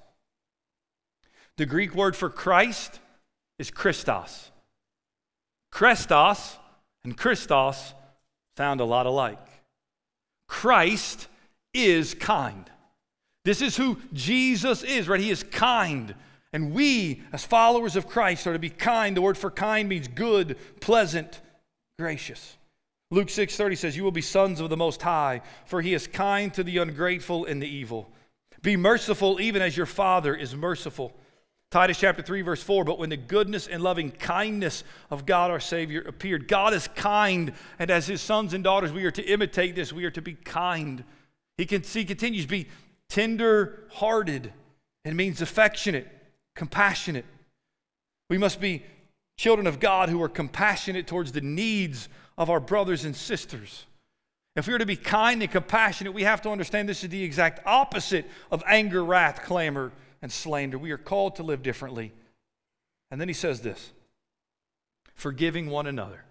The 1.57 1.65
Greek 1.65 1.93
word 1.93 2.15
for 2.15 2.29
Christ 2.29 2.99
is 3.59 3.69
Christos. 3.69 4.51
Krestos 5.71 6.57
and 7.03 7.17
Christos 7.17 7.93
sound 8.57 8.81
a 8.81 8.85
lot 8.85 9.05
alike. 9.05 9.52
Christ 10.53 11.27
is 11.73 12.13
kind. 12.13 12.69
This 13.43 13.61
is 13.61 13.75
who 13.75 13.97
Jesus 14.13 14.83
is, 14.83 15.07
right? 15.07 15.19
He 15.19 15.31
is 15.31 15.43
kind 15.43 16.13
And 16.53 16.71
we, 16.71 17.23
as 17.33 17.43
followers 17.43 17.95
of 17.95 18.07
Christ, 18.07 18.45
are 18.45 18.53
to 18.53 18.59
be 18.59 18.69
kind. 18.69 19.17
The 19.17 19.21
word 19.21 19.37
for 19.37 19.49
kind 19.49 19.89
means 19.89 20.07
good, 20.07 20.55
pleasant, 20.79 21.41
gracious. 21.97 22.57
Luke 23.09 23.29
6:30 23.29 23.75
says, 23.75 23.97
"You 23.97 24.03
will 24.03 24.11
be 24.11 24.21
sons 24.21 24.59
of 24.59 24.69
the 24.69 24.77
Most 24.77 25.01
High, 25.01 25.41
for 25.65 25.81
he 25.81 25.95
is 25.95 26.05
kind 26.07 26.53
to 26.53 26.63
the 26.63 26.77
ungrateful 26.77 27.45
and 27.45 27.61
the 27.61 27.67
evil. 27.67 28.13
Be 28.61 28.77
merciful 28.77 29.41
even 29.41 29.61
as 29.61 29.75
your 29.75 29.87
Father 29.87 30.35
is 30.35 30.55
merciful." 30.55 31.19
Titus 31.73 31.97
chapter 31.97 32.21
3 32.21 32.43
verse 32.43 32.61
4, 32.61 32.83
"But 32.83 32.99
when 32.99 33.09
the 33.09 33.17
goodness 33.17 33.65
and 33.65 33.81
loving 33.81 34.11
kindness 34.11 34.83
of 35.09 35.25
God 35.25 35.49
our 35.49 35.59
Savior 35.59 36.01
appeared, 36.01 36.47
God 36.47 36.71
is 36.71 36.87
kind, 36.89 37.51
and 37.79 37.89
as 37.89 38.05
his 38.05 38.21
sons 38.21 38.53
and 38.53 38.63
daughters 38.63 38.91
we 38.91 39.03
are 39.05 39.11
to 39.11 39.23
imitate 39.23 39.73
this, 39.73 39.91
we 39.91 40.05
are 40.05 40.11
to 40.11 40.21
be 40.21 40.35
kind." 40.35 41.03
He, 41.57 41.65
can, 41.65 41.81
he 41.81 42.05
continues, 42.05 42.45
"Be 42.45 42.69
tender-hearted." 43.09 44.53
It 45.03 45.15
means 45.15 45.41
affectionate, 45.41 46.07
compassionate. 46.55 47.25
We 48.29 48.37
must 48.37 48.61
be 48.61 48.85
children 49.39 49.65
of 49.65 49.79
God 49.79 50.09
who 50.09 50.21
are 50.21 50.29
compassionate 50.29 51.07
towards 51.07 51.31
the 51.31 51.41
needs 51.41 52.07
of 52.37 52.51
our 52.51 52.59
brothers 52.59 53.03
and 53.03 53.15
sisters. 53.15 53.87
If 54.55 54.67
we 54.67 54.75
are 54.75 54.77
to 54.77 54.85
be 54.85 54.95
kind 54.95 55.41
and 55.41 55.51
compassionate, 55.51 56.13
we 56.13 56.21
have 56.21 56.43
to 56.43 56.51
understand 56.51 56.87
this 56.87 57.03
is 57.03 57.09
the 57.09 57.23
exact 57.23 57.65
opposite 57.65 58.29
of 58.51 58.63
anger, 58.67 59.03
wrath, 59.03 59.41
clamor, 59.41 59.91
and 60.23 60.31
slander. 60.31 60.79
We 60.79 60.91
are 60.91 60.97
called 60.97 61.35
to 61.35 61.43
live 61.43 61.61
differently. 61.61 62.13
And 63.11 63.21
then 63.21 63.27
he 63.27 63.33
says 63.35 63.61
this 63.61 63.91
forgiving 65.13 65.69
one 65.69 65.85
another. 65.85 66.23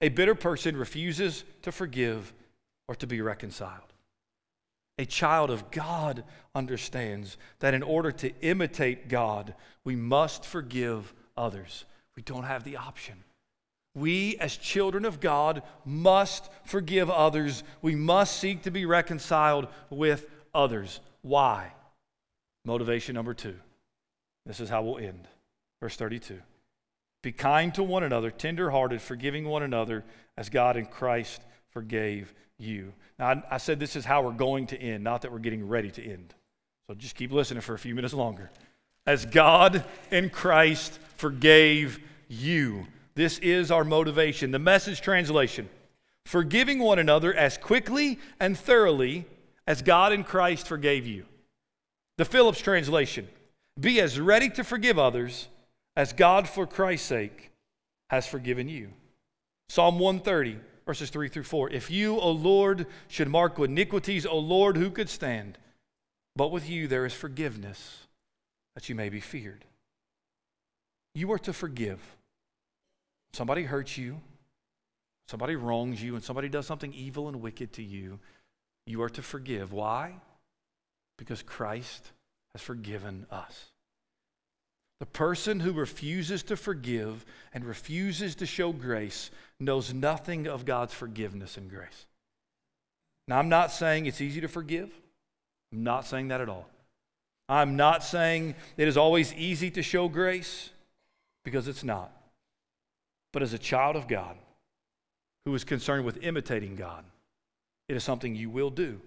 A 0.00 0.08
bitter 0.08 0.36
person 0.36 0.76
refuses 0.76 1.44
to 1.62 1.72
forgive 1.72 2.32
or 2.86 2.94
to 2.94 3.06
be 3.06 3.20
reconciled. 3.20 3.92
A 4.96 5.04
child 5.04 5.50
of 5.50 5.70
God 5.70 6.24
understands 6.54 7.36
that 7.58 7.74
in 7.74 7.82
order 7.82 8.12
to 8.12 8.32
imitate 8.40 9.08
God, 9.08 9.54
we 9.84 9.96
must 9.96 10.44
forgive 10.44 11.12
others. 11.36 11.84
We 12.16 12.22
don't 12.22 12.44
have 12.44 12.64
the 12.64 12.76
option. 12.76 13.24
We, 13.94 14.36
as 14.36 14.56
children 14.56 15.04
of 15.04 15.20
God, 15.20 15.62
must 15.84 16.48
forgive 16.64 17.10
others. 17.10 17.64
We 17.82 17.96
must 17.96 18.38
seek 18.38 18.62
to 18.62 18.70
be 18.70 18.86
reconciled 18.86 19.66
with 19.90 20.26
others. 20.54 21.00
Why? 21.22 21.72
Motivation 22.68 23.14
number 23.14 23.32
two. 23.32 23.54
This 24.44 24.60
is 24.60 24.68
how 24.68 24.82
we'll 24.82 24.98
end. 24.98 25.26
Verse 25.80 25.96
32. 25.96 26.38
Be 27.22 27.32
kind 27.32 27.74
to 27.74 27.82
one 27.82 28.02
another, 28.02 28.30
tenderhearted, 28.30 29.00
forgiving 29.00 29.46
one 29.46 29.62
another, 29.62 30.04
as 30.36 30.50
God 30.50 30.76
in 30.76 30.84
Christ 30.84 31.40
forgave 31.70 32.34
you. 32.58 32.92
Now, 33.18 33.28
I, 33.28 33.42
I 33.52 33.56
said 33.56 33.80
this 33.80 33.96
is 33.96 34.04
how 34.04 34.20
we're 34.20 34.32
going 34.32 34.66
to 34.66 34.76
end, 34.78 35.02
not 35.02 35.22
that 35.22 35.32
we're 35.32 35.38
getting 35.38 35.66
ready 35.66 35.90
to 35.92 36.04
end. 36.04 36.34
So 36.86 36.94
just 36.94 37.14
keep 37.14 37.32
listening 37.32 37.62
for 37.62 37.72
a 37.72 37.78
few 37.78 37.94
minutes 37.94 38.12
longer. 38.12 38.50
As 39.06 39.24
God 39.24 39.82
in 40.10 40.28
Christ 40.28 40.98
forgave 41.16 41.98
you. 42.28 42.86
This 43.14 43.38
is 43.38 43.70
our 43.70 43.82
motivation. 43.82 44.50
The 44.50 44.58
message 44.58 45.00
translation 45.00 45.70
forgiving 46.26 46.80
one 46.80 46.98
another 46.98 47.32
as 47.32 47.56
quickly 47.56 48.18
and 48.38 48.58
thoroughly 48.58 49.24
as 49.66 49.80
God 49.80 50.12
in 50.12 50.22
Christ 50.22 50.68
forgave 50.68 51.06
you. 51.06 51.24
The 52.18 52.24
Phillips 52.24 52.60
translation 52.60 53.28
be 53.78 54.00
as 54.00 54.20
ready 54.20 54.50
to 54.50 54.64
forgive 54.64 54.98
others 54.98 55.48
as 55.96 56.12
God, 56.12 56.48
for 56.48 56.66
Christ's 56.66 57.06
sake, 57.06 57.52
has 58.10 58.26
forgiven 58.26 58.68
you. 58.68 58.90
Psalm 59.68 59.98
130, 59.98 60.58
verses 60.84 61.10
3 61.10 61.28
through 61.28 61.44
4. 61.44 61.70
If 61.70 61.90
you, 61.90 62.18
O 62.18 62.30
Lord, 62.30 62.86
should 63.06 63.28
mark 63.28 63.58
iniquities, 63.58 64.26
O 64.26 64.38
Lord, 64.38 64.76
who 64.76 64.90
could 64.90 65.08
stand? 65.08 65.58
But 66.34 66.50
with 66.50 66.68
you 66.68 66.88
there 66.88 67.06
is 67.06 67.14
forgiveness, 67.14 68.06
that 68.74 68.88
you 68.88 68.94
may 68.94 69.08
be 69.08 69.20
feared. 69.20 69.64
You 71.14 71.30
are 71.32 71.38
to 71.40 71.52
forgive. 71.52 72.00
Somebody 73.32 73.62
hurts 73.62 73.96
you, 73.96 74.20
somebody 75.28 75.54
wrongs 75.54 76.02
you, 76.02 76.16
and 76.16 76.24
somebody 76.24 76.48
does 76.48 76.66
something 76.66 76.92
evil 76.92 77.28
and 77.28 77.40
wicked 77.40 77.72
to 77.74 77.82
you. 77.82 78.18
You 78.86 79.02
are 79.02 79.10
to 79.10 79.22
forgive. 79.22 79.72
Why? 79.72 80.14
Because 81.18 81.42
Christ 81.42 82.12
has 82.54 82.62
forgiven 82.62 83.26
us. 83.30 83.66
The 85.00 85.06
person 85.06 85.60
who 85.60 85.72
refuses 85.72 86.42
to 86.44 86.56
forgive 86.56 87.24
and 87.52 87.64
refuses 87.64 88.34
to 88.36 88.46
show 88.46 88.72
grace 88.72 89.30
knows 89.60 89.94
nothing 89.94 90.48
of 90.48 90.64
God's 90.64 90.94
forgiveness 90.94 91.56
and 91.56 91.70
grace. 91.70 92.06
Now, 93.28 93.38
I'm 93.38 93.48
not 93.48 93.70
saying 93.70 94.06
it's 94.06 94.20
easy 94.20 94.40
to 94.40 94.48
forgive. 94.48 94.90
I'm 95.72 95.84
not 95.84 96.06
saying 96.06 96.28
that 96.28 96.40
at 96.40 96.48
all. 96.48 96.68
I'm 97.48 97.76
not 97.76 98.02
saying 98.02 98.54
it 98.76 98.88
is 98.88 98.96
always 98.96 99.32
easy 99.34 99.70
to 99.72 99.82
show 99.82 100.08
grace 100.08 100.70
because 101.44 101.68
it's 101.68 101.84
not. 101.84 102.10
But 103.32 103.42
as 103.42 103.52
a 103.52 103.58
child 103.58 103.96
of 103.96 104.08
God 104.08 104.36
who 105.44 105.54
is 105.54 105.64
concerned 105.64 106.04
with 106.04 106.24
imitating 106.24 106.76
God, 106.76 107.04
it 107.88 107.96
is 107.96 108.04
something 108.04 108.34
you 108.34 108.50
will 108.50 108.70
do 108.70 109.00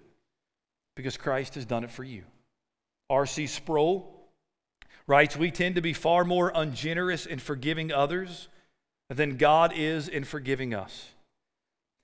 because 0.94 1.16
Christ 1.16 1.54
has 1.54 1.64
done 1.64 1.84
it 1.84 1.90
for 1.90 2.04
you. 2.04 2.24
R.C. 3.10 3.46
Sproul 3.46 4.12
writes 5.06 5.36
We 5.36 5.50
tend 5.50 5.74
to 5.76 5.82
be 5.82 5.92
far 5.92 6.24
more 6.24 6.52
ungenerous 6.54 7.26
in 7.26 7.38
forgiving 7.38 7.92
others 7.92 8.48
than 9.08 9.36
God 9.36 9.72
is 9.74 10.08
in 10.08 10.24
forgiving 10.24 10.74
us. 10.74 11.10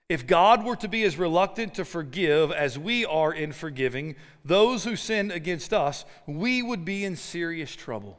If 0.08 0.26
God 0.26 0.64
were 0.64 0.76
to 0.76 0.88
be 0.88 1.04
as 1.04 1.18
reluctant 1.18 1.74
to 1.74 1.84
forgive 1.84 2.50
as 2.50 2.78
we 2.78 3.04
are 3.04 3.32
in 3.32 3.52
forgiving 3.52 4.16
those 4.42 4.84
who 4.84 4.96
sin 4.96 5.30
against 5.30 5.74
us, 5.74 6.06
we 6.26 6.62
would 6.62 6.84
be 6.84 7.04
in 7.04 7.14
serious 7.14 7.74
trouble. 7.74 8.18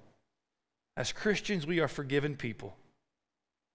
As 0.96 1.12
Christians, 1.12 1.66
we 1.66 1.80
are 1.80 1.88
forgiven 1.88 2.36
people. 2.36 2.76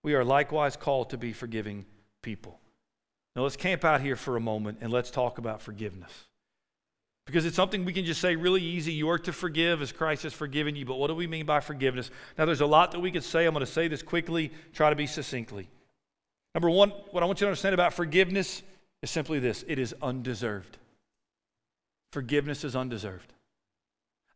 We 0.05 0.15
are 0.15 0.25
likewise 0.25 0.77
called 0.77 1.11
to 1.11 1.19
be 1.19 1.33
forgiving 1.33 1.87
people. 2.23 2.61
Now, 3.35 3.43
let's 3.43 3.57
camp 3.57 3.85
out 3.85 4.01
here 4.01 4.17
for 4.17 4.37
a 4.37 4.41
moment 4.41 4.79
and 4.81 4.93
let's 4.93 5.11
talk 5.11 5.39
about 5.39 5.61
forgiveness. 5.61 6.13
Because 7.27 7.47
it's 7.47 7.57
something 7.57 7.85
we 7.85 7.93
can 7.93 8.05
just 8.05 8.21
say 8.21 8.37
really 8.37 8.63
easy. 8.63 8.93
You 8.93 9.09
are 9.09 9.19
to 9.21 9.33
forgive 9.33 9.81
as 9.81 9.93
Christ 9.93 10.25
has 10.25 10.35
forgiven 10.35 10.77
you. 10.77 10.85
But 10.85 10.97
what 10.97 11.07
do 11.07 11.15
we 11.15 11.27
mean 11.27 11.47
by 11.47 11.61
forgiveness? 11.61 12.11
Now, 12.37 12.45
there's 12.45 12.61
a 12.61 12.67
lot 12.67 12.93
that 12.93 13.01
we 13.01 13.11
could 13.11 13.25
say. 13.25 13.47
I'm 13.47 13.55
going 13.55 13.65
to 13.65 13.71
say 13.71 13.89
this 13.89 14.03
quickly, 14.03 14.53
try 14.75 14.91
to 14.91 14.97
be 14.97 15.07
succinctly. 15.07 15.69
Number 16.55 16.71
one, 16.71 16.91
what 17.11 17.23
I 17.23 17.27
want 17.27 17.41
you 17.41 17.47
to 17.47 17.49
understand 17.49 17.75
about 17.75 17.95
forgiveness 17.95 18.63
is 19.03 19.11
simply 19.11 19.39
this 19.39 19.65
it 19.67 19.79
is 19.79 19.95
undeserved. 20.03 20.79
Forgiveness 22.13 22.63
is 22.63 22.77
undeserved. 22.77 23.33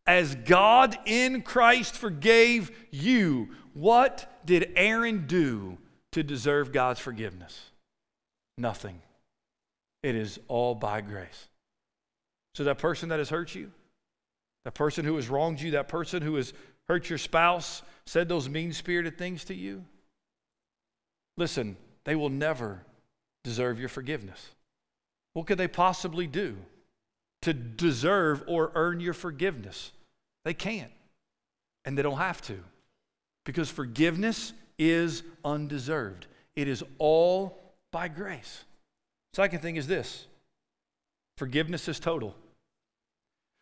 As 0.06 0.34
God 0.34 0.98
in 1.04 1.42
Christ 1.42 1.94
forgave 1.94 2.70
you, 2.90 3.50
what 3.74 4.40
did 4.46 4.72
Aaron 4.74 5.26
do 5.26 5.76
to 6.12 6.22
deserve 6.22 6.72
God's 6.72 6.98
forgiveness? 6.98 7.70
Nothing. 8.56 9.02
It 10.02 10.16
is 10.16 10.40
all 10.48 10.74
by 10.74 11.02
grace. 11.02 11.48
So, 12.58 12.64
that 12.64 12.78
person 12.78 13.10
that 13.10 13.20
has 13.20 13.30
hurt 13.30 13.54
you, 13.54 13.70
that 14.64 14.74
person 14.74 15.04
who 15.04 15.14
has 15.14 15.28
wronged 15.28 15.60
you, 15.60 15.70
that 15.70 15.86
person 15.86 16.22
who 16.22 16.34
has 16.34 16.52
hurt 16.88 17.08
your 17.08 17.16
spouse, 17.16 17.82
said 18.04 18.28
those 18.28 18.48
mean 18.48 18.72
spirited 18.72 19.16
things 19.16 19.44
to 19.44 19.54
you, 19.54 19.84
listen, 21.36 21.76
they 22.02 22.16
will 22.16 22.30
never 22.30 22.82
deserve 23.44 23.78
your 23.78 23.88
forgiveness. 23.88 24.44
What 25.34 25.46
could 25.46 25.56
they 25.56 25.68
possibly 25.68 26.26
do 26.26 26.56
to 27.42 27.52
deserve 27.52 28.42
or 28.48 28.72
earn 28.74 28.98
your 28.98 29.14
forgiveness? 29.14 29.92
They 30.44 30.52
can't, 30.52 30.90
and 31.84 31.96
they 31.96 32.02
don't 32.02 32.18
have 32.18 32.42
to, 32.42 32.58
because 33.46 33.70
forgiveness 33.70 34.52
is 34.80 35.22
undeserved. 35.44 36.26
It 36.56 36.66
is 36.66 36.82
all 36.98 37.56
by 37.92 38.08
grace. 38.08 38.64
Second 39.32 39.62
thing 39.62 39.76
is 39.76 39.86
this 39.86 40.26
forgiveness 41.36 41.86
is 41.86 42.00
total. 42.00 42.34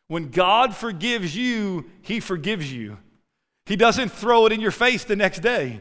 When 0.08 0.30
God 0.30 0.74
forgives 0.74 1.36
you, 1.36 1.86
He 2.02 2.20
forgives 2.20 2.72
you. 2.72 2.98
He 3.66 3.76
doesn't 3.76 4.10
throw 4.10 4.46
it 4.46 4.52
in 4.52 4.60
your 4.60 4.70
face 4.70 5.04
the 5.04 5.16
next 5.16 5.40
day. 5.40 5.80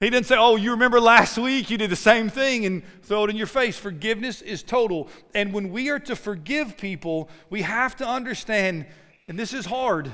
He 0.00 0.10
didn't 0.10 0.26
say, 0.26 0.36
Oh, 0.38 0.56
you 0.56 0.72
remember 0.72 1.00
last 1.00 1.38
week 1.38 1.70
you 1.70 1.78
did 1.78 1.90
the 1.90 1.96
same 1.96 2.28
thing 2.28 2.66
and 2.66 2.82
throw 3.02 3.24
it 3.24 3.30
in 3.30 3.36
your 3.36 3.46
face. 3.46 3.78
Forgiveness 3.78 4.42
is 4.42 4.62
total. 4.62 5.08
And 5.34 5.52
when 5.52 5.70
we 5.70 5.88
are 5.88 5.98
to 6.00 6.14
forgive 6.14 6.76
people, 6.76 7.30
we 7.48 7.62
have 7.62 7.96
to 7.96 8.06
understand, 8.06 8.86
and 9.26 9.38
this 9.38 9.54
is 9.54 9.66
hard, 9.66 10.12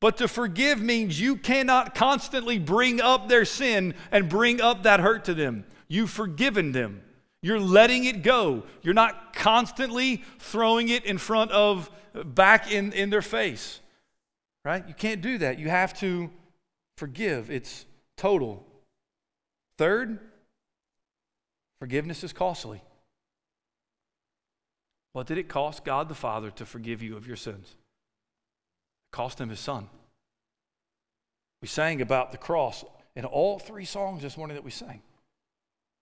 but 0.00 0.16
to 0.18 0.28
forgive 0.28 0.80
means 0.80 1.20
you 1.20 1.36
cannot 1.36 1.94
constantly 1.94 2.58
bring 2.58 3.00
up 3.00 3.28
their 3.28 3.44
sin 3.44 3.94
and 4.10 4.28
bring 4.28 4.60
up 4.60 4.84
that 4.84 5.00
hurt 5.00 5.24
to 5.26 5.34
them. 5.34 5.64
You've 5.88 6.10
forgiven 6.10 6.72
them. 6.72 7.02
You're 7.42 7.60
letting 7.60 8.04
it 8.04 8.22
go. 8.22 8.62
You're 8.82 8.94
not 8.94 9.34
constantly 9.34 10.22
throwing 10.38 10.88
it 10.88 11.04
in 11.04 11.18
front 11.18 11.50
of 11.50 11.90
back 12.12 12.70
in, 12.70 12.92
in 12.92 13.10
their 13.10 13.22
face. 13.22 13.80
Right? 14.64 14.86
You 14.86 14.94
can't 14.94 15.20
do 15.20 15.38
that. 15.38 15.58
You 15.58 15.68
have 15.68 15.92
to 16.00 16.30
forgive. 16.96 17.50
It's 17.50 17.84
total. 18.16 18.64
Third, 19.76 20.20
forgiveness 21.80 22.22
is 22.22 22.32
costly. 22.32 22.80
What 25.12 25.26
did 25.26 25.38
it 25.38 25.48
cost 25.48 25.84
God 25.84 26.08
the 26.08 26.14
Father 26.14 26.50
to 26.52 26.64
forgive 26.64 27.02
you 27.02 27.16
of 27.16 27.26
your 27.26 27.36
sins? 27.36 27.66
It 27.68 29.16
cost 29.16 29.40
him 29.40 29.48
his 29.48 29.60
son. 29.60 29.88
We 31.60 31.68
sang 31.68 32.00
about 32.00 32.32
the 32.32 32.38
cross 32.38 32.84
in 33.14 33.24
all 33.24 33.58
three 33.58 33.84
songs 33.84 34.22
this 34.22 34.36
morning 34.36 34.54
that 34.56 34.64
we 34.64 34.70
sang. 34.70 35.02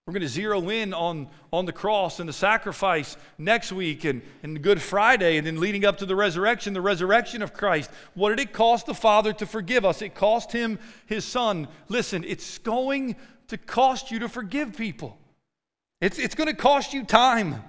We're 0.06 0.14
going 0.14 0.22
to 0.22 0.28
zero 0.28 0.68
in 0.70 0.94
on, 0.94 1.28
on 1.52 1.66
the 1.66 1.72
cross 1.72 2.20
and 2.20 2.28
the 2.28 2.32
sacrifice 2.32 3.16
next 3.38 3.70
week 3.70 4.04
and, 4.04 4.22
and 4.42 4.60
Good 4.60 4.80
Friday 4.80 5.36
and 5.36 5.46
then 5.46 5.60
leading 5.60 5.84
up 5.84 5.98
to 5.98 6.06
the 6.06 6.16
resurrection, 6.16 6.72
the 6.72 6.80
resurrection 6.80 7.42
of 7.42 7.52
Christ. 7.52 7.90
What 8.14 8.30
did 8.30 8.40
it 8.40 8.52
cost 8.52 8.86
the 8.86 8.94
Father 8.94 9.32
to 9.34 9.46
forgive 9.46 9.84
us? 9.84 10.02
It 10.02 10.14
cost 10.14 10.52
him 10.52 10.78
his 11.06 11.24
Son. 11.24 11.68
Listen, 11.88 12.24
it's 12.24 12.58
going 12.58 13.16
to 13.48 13.58
cost 13.58 14.10
you 14.10 14.20
to 14.20 14.28
forgive 14.28 14.76
people. 14.76 15.18
It's, 16.00 16.18
it's 16.18 16.34
going 16.34 16.48
to 16.48 16.56
cost 16.56 16.94
you 16.94 17.04
time. 17.04 17.62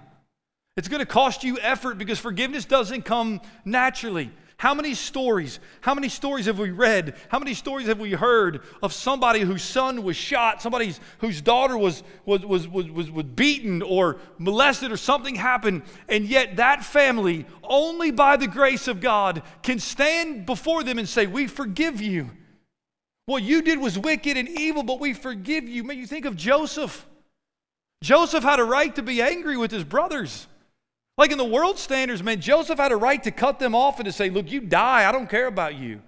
It's 0.78 0.88
going 0.88 1.02
to 1.02 1.06
cost 1.06 1.44
you 1.44 1.60
effort 1.60 1.98
because 1.98 2.18
forgiveness 2.18 2.64
doesn't 2.64 3.04
come 3.04 3.42
naturally. 3.66 4.32
How 4.62 4.76
many 4.76 4.94
stories, 4.94 5.60
how 5.82 5.96
many 5.96 6.08
stories 6.08 6.46
have 6.46 6.60
we 6.60 6.70
read? 6.70 7.16
How 7.30 7.40
many 7.40 7.56
stories 7.56 7.88
have 7.88 8.00
we 8.00 8.12
heard 8.12 8.62
of 8.84 8.94
somebody 8.94 9.40
whose 9.40 9.64
son 9.64 10.04
was 10.04 10.16
shot, 10.16 10.62
somebody 10.62 10.94
whose 11.18 11.42
daughter 11.42 11.76
was, 11.76 12.04
was, 12.28 12.46
was, 12.46 12.68
was, 12.68 12.88
was, 12.88 13.10
was 13.10 13.26
beaten 13.26 13.82
or 13.82 14.18
molested 14.38 14.92
or 14.92 14.98
something 14.98 15.34
happened, 15.34 15.82
and 16.08 16.26
yet 16.26 16.58
that 16.58 16.86
family, 16.86 17.48
only 17.64 18.12
by 18.12 18.38
the 18.38 18.46
grace 18.46 18.88
of 18.88 19.02
God, 19.02 19.42
can 19.64 19.80
stand 19.80 20.46
before 20.46 20.84
them 20.84 21.00
and 21.00 21.10
say, 21.10 21.26
We 21.26 21.48
forgive 21.48 22.00
you. 22.00 22.30
What 23.26 23.42
you 23.42 23.64
did 23.64 23.80
was 23.80 23.98
wicked 23.98 24.38
and 24.38 24.48
evil, 24.48 24.84
but 24.84 25.00
we 25.00 25.16
forgive 25.16 25.68
you. 25.68 25.84
May 25.84 25.96
you 25.96 26.06
think 26.06 26.26
of 26.26 26.36
Joseph. 26.36 27.08
Joseph 28.04 28.44
had 28.44 28.60
a 28.60 28.64
right 28.64 28.94
to 28.94 29.02
be 29.02 29.24
angry 29.24 29.58
with 29.58 29.72
his 29.72 29.84
brothers. 29.84 30.46
Like 31.22 31.32
in 31.32 31.38
the 31.38 31.46
world 31.46 31.78
standards, 31.78 32.24
man, 32.24 32.42
Joseph 32.42 32.80
had 32.80 32.92
a 32.92 32.96
right 32.96 33.22
to 33.22 33.30
cut 33.30 33.60
them 33.60 33.76
off 33.76 34.00
and 34.00 34.08
to 34.08 34.12
say, 34.12 34.32
Look, 34.32 34.52
you 34.52 34.60
die, 34.60 35.08
I 35.08 35.12
don't 35.12 35.30
care 35.30 35.46
about 35.46 35.76
you. 35.76 36.02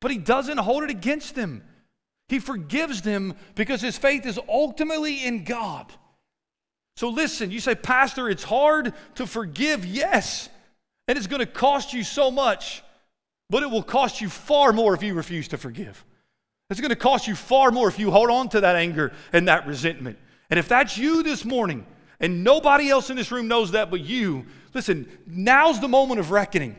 But 0.00 0.10
he 0.10 0.16
doesn't 0.16 0.56
hold 0.56 0.84
it 0.84 0.88
against 0.88 1.34
them. 1.34 1.62
He 2.28 2.38
forgives 2.38 3.02
them 3.02 3.34
because 3.56 3.82
his 3.82 3.98
faith 3.98 4.24
is 4.24 4.40
ultimately 4.48 5.22
in 5.22 5.44
God. 5.44 5.92
So 6.96 7.10
listen, 7.10 7.50
you 7.50 7.60
say, 7.60 7.74
Pastor, 7.74 8.30
it's 8.30 8.42
hard 8.42 8.94
to 9.16 9.26
forgive. 9.26 9.84
Yes. 9.84 10.48
And 11.08 11.18
it's 11.18 11.26
going 11.26 11.40
to 11.40 11.46
cost 11.46 11.92
you 11.92 12.02
so 12.02 12.30
much, 12.30 12.82
but 13.50 13.62
it 13.62 13.70
will 13.70 13.82
cost 13.82 14.22
you 14.22 14.30
far 14.30 14.72
more 14.72 14.94
if 14.94 15.02
you 15.02 15.12
refuse 15.12 15.48
to 15.48 15.58
forgive. 15.58 16.06
It's 16.70 16.80
going 16.80 16.88
to 16.88 16.96
cost 16.96 17.26
you 17.26 17.34
far 17.34 17.70
more 17.70 17.86
if 17.86 17.98
you 17.98 18.10
hold 18.10 18.30
on 18.30 18.48
to 18.48 18.62
that 18.62 18.76
anger 18.76 19.12
and 19.30 19.46
that 19.48 19.66
resentment. 19.66 20.16
And 20.48 20.58
if 20.58 20.68
that's 20.68 20.96
you 20.96 21.22
this 21.22 21.44
morning, 21.44 21.84
and 22.22 22.42
nobody 22.42 22.88
else 22.88 23.10
in 23.10 23.16
this 23.16 23.30
room 23.30 23.48
knows 23.48 23.72
that 23.72 23.90
but 23.90 24.00
you, 24.00 24.46
listen, 24.72 25.06
now's 25.26 25.80
the 25.80 25.88
moment 25.88 26.20
of 26.20 26.30
reckoning. 26.30 26.76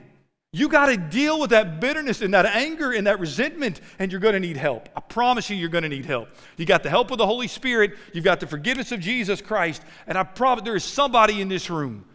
You 0.56 0.70
got 0.70 0.86
to 0.86 0.98
deal 0.98 1.40
with 1.40 1.50
that 1.50 1.82
bitterness 1.82 2.22
and 2.22 2.34
that 2.34 2.46
anger 2.46 2.92
and 2.92 3.08
that 3.08 3.20
resentment, 3.20 3.82
and 3.98 4.12
you're 4.12 4.22
going 4.22 4.36
to 4.36 4.40
need 4.40 4.56
help. 4.56 4.88
I 4.96 5.02
promise 5.02 5.50
you, 5.50 5.56
you're 5.56 5.70
going 5.70 5.84
to 5.84 5.90
need 5.90 6.06
help. 6.06 6.30
You 6.58 6.66
got 6.66 6.84
the 6.84 6.92
help 6.92 7.12
of 7.12 7.18
the 7.18 7.26
Holy 7.26 7.48
Spirit, 7.48 7.96
you've 8.14 8.24
got 8.24 8.40
the 8.40 8.48
forgiveness 8.48 8.92
of 8.92 9.00
Jesus 9.00 9.42
Christ, 9.42 9.84
and 10.08 10.18
I 10.18 10.24
promise 10.24 10.64
there 10.64 10.76
is 10.76 10.84
somebody 10.84 11.42
in 11.42 11.50
this 11.50 11.70
room 11.70 12.06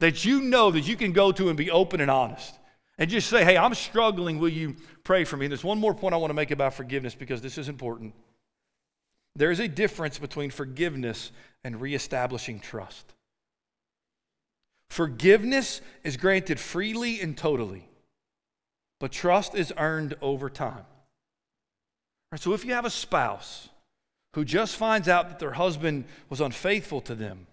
that 0.00 0.24
you 0.24 0.42
know 0.42 0.70
that 0.70 0.80
you 0.80 0.96
can 0.96 1.12
go 1.12 1.32
to 1.32 1.48
and 1.48 1.56
be 1.56 1.70
open 1.70 2.00
and 2.00 2.10
honest 2.10 2.54
and 2.98 3.08
just 3.08 3.28
say, 3.28 3.44
Hey, 3.44 3.56
I'm 3.56 3.74
struggling. 3.74 4.38
Will 4.38 4.48
you 4.48 4.76
pray 5.04 5.24
for 5.24 5.36
me? 5.36 5.46
And 5.46 5.52
there's 5.52 5.64
one 5.64 5.78
more 5.78 5.94
point 5.94 6.14
I 6.14 6.18
want 6.18 6.30
to 6.30 6.34
make 6.34 6.50
about 6.50 6.74
forgiveness 6.74 7.14
because 7.14 7.40
this 7.40 7.56
is 7.58 7.68
important. 7.68 8.14
There 9.36 9.50
is 9.50 9.60
a 9.60 9.68
difference 9.68 10.18
between 10.18 10.50
forgiveness 10.50 11.30
and 11.62 11.80
reestablishing 11.80 12.58
trust. 12.58 13.12
Forgiveness 14.88 15.82
is 16.02 16.16
granted 16.16 16.58
freely 16.58 17.20
and 17.20 17.36
totally, 17.36 17.86
but 18.98 19.12
trust 19.12 19.54
is 19.54 19.74
earned 19.76 20.14
over 20.22 20.48
time. 20.48 20.86
Right, 22.32 22.40
so 22.40 22.54
if 22.54 22.64
you 22.64 22.72
have 22.72 22.86
a 22.86 22.90
spouse 22.90 23.68
who 24.34 24.44
just 24.44 24.76
finds 24.76 25.06
out 25.06 25.28
that 25.28 25.38
their 25.38 25.52
husband 25.52 26.06
was 26.30 26.40
unfaithful 26.40 27.02
to 27.02 27.14
them, 27.14 27.46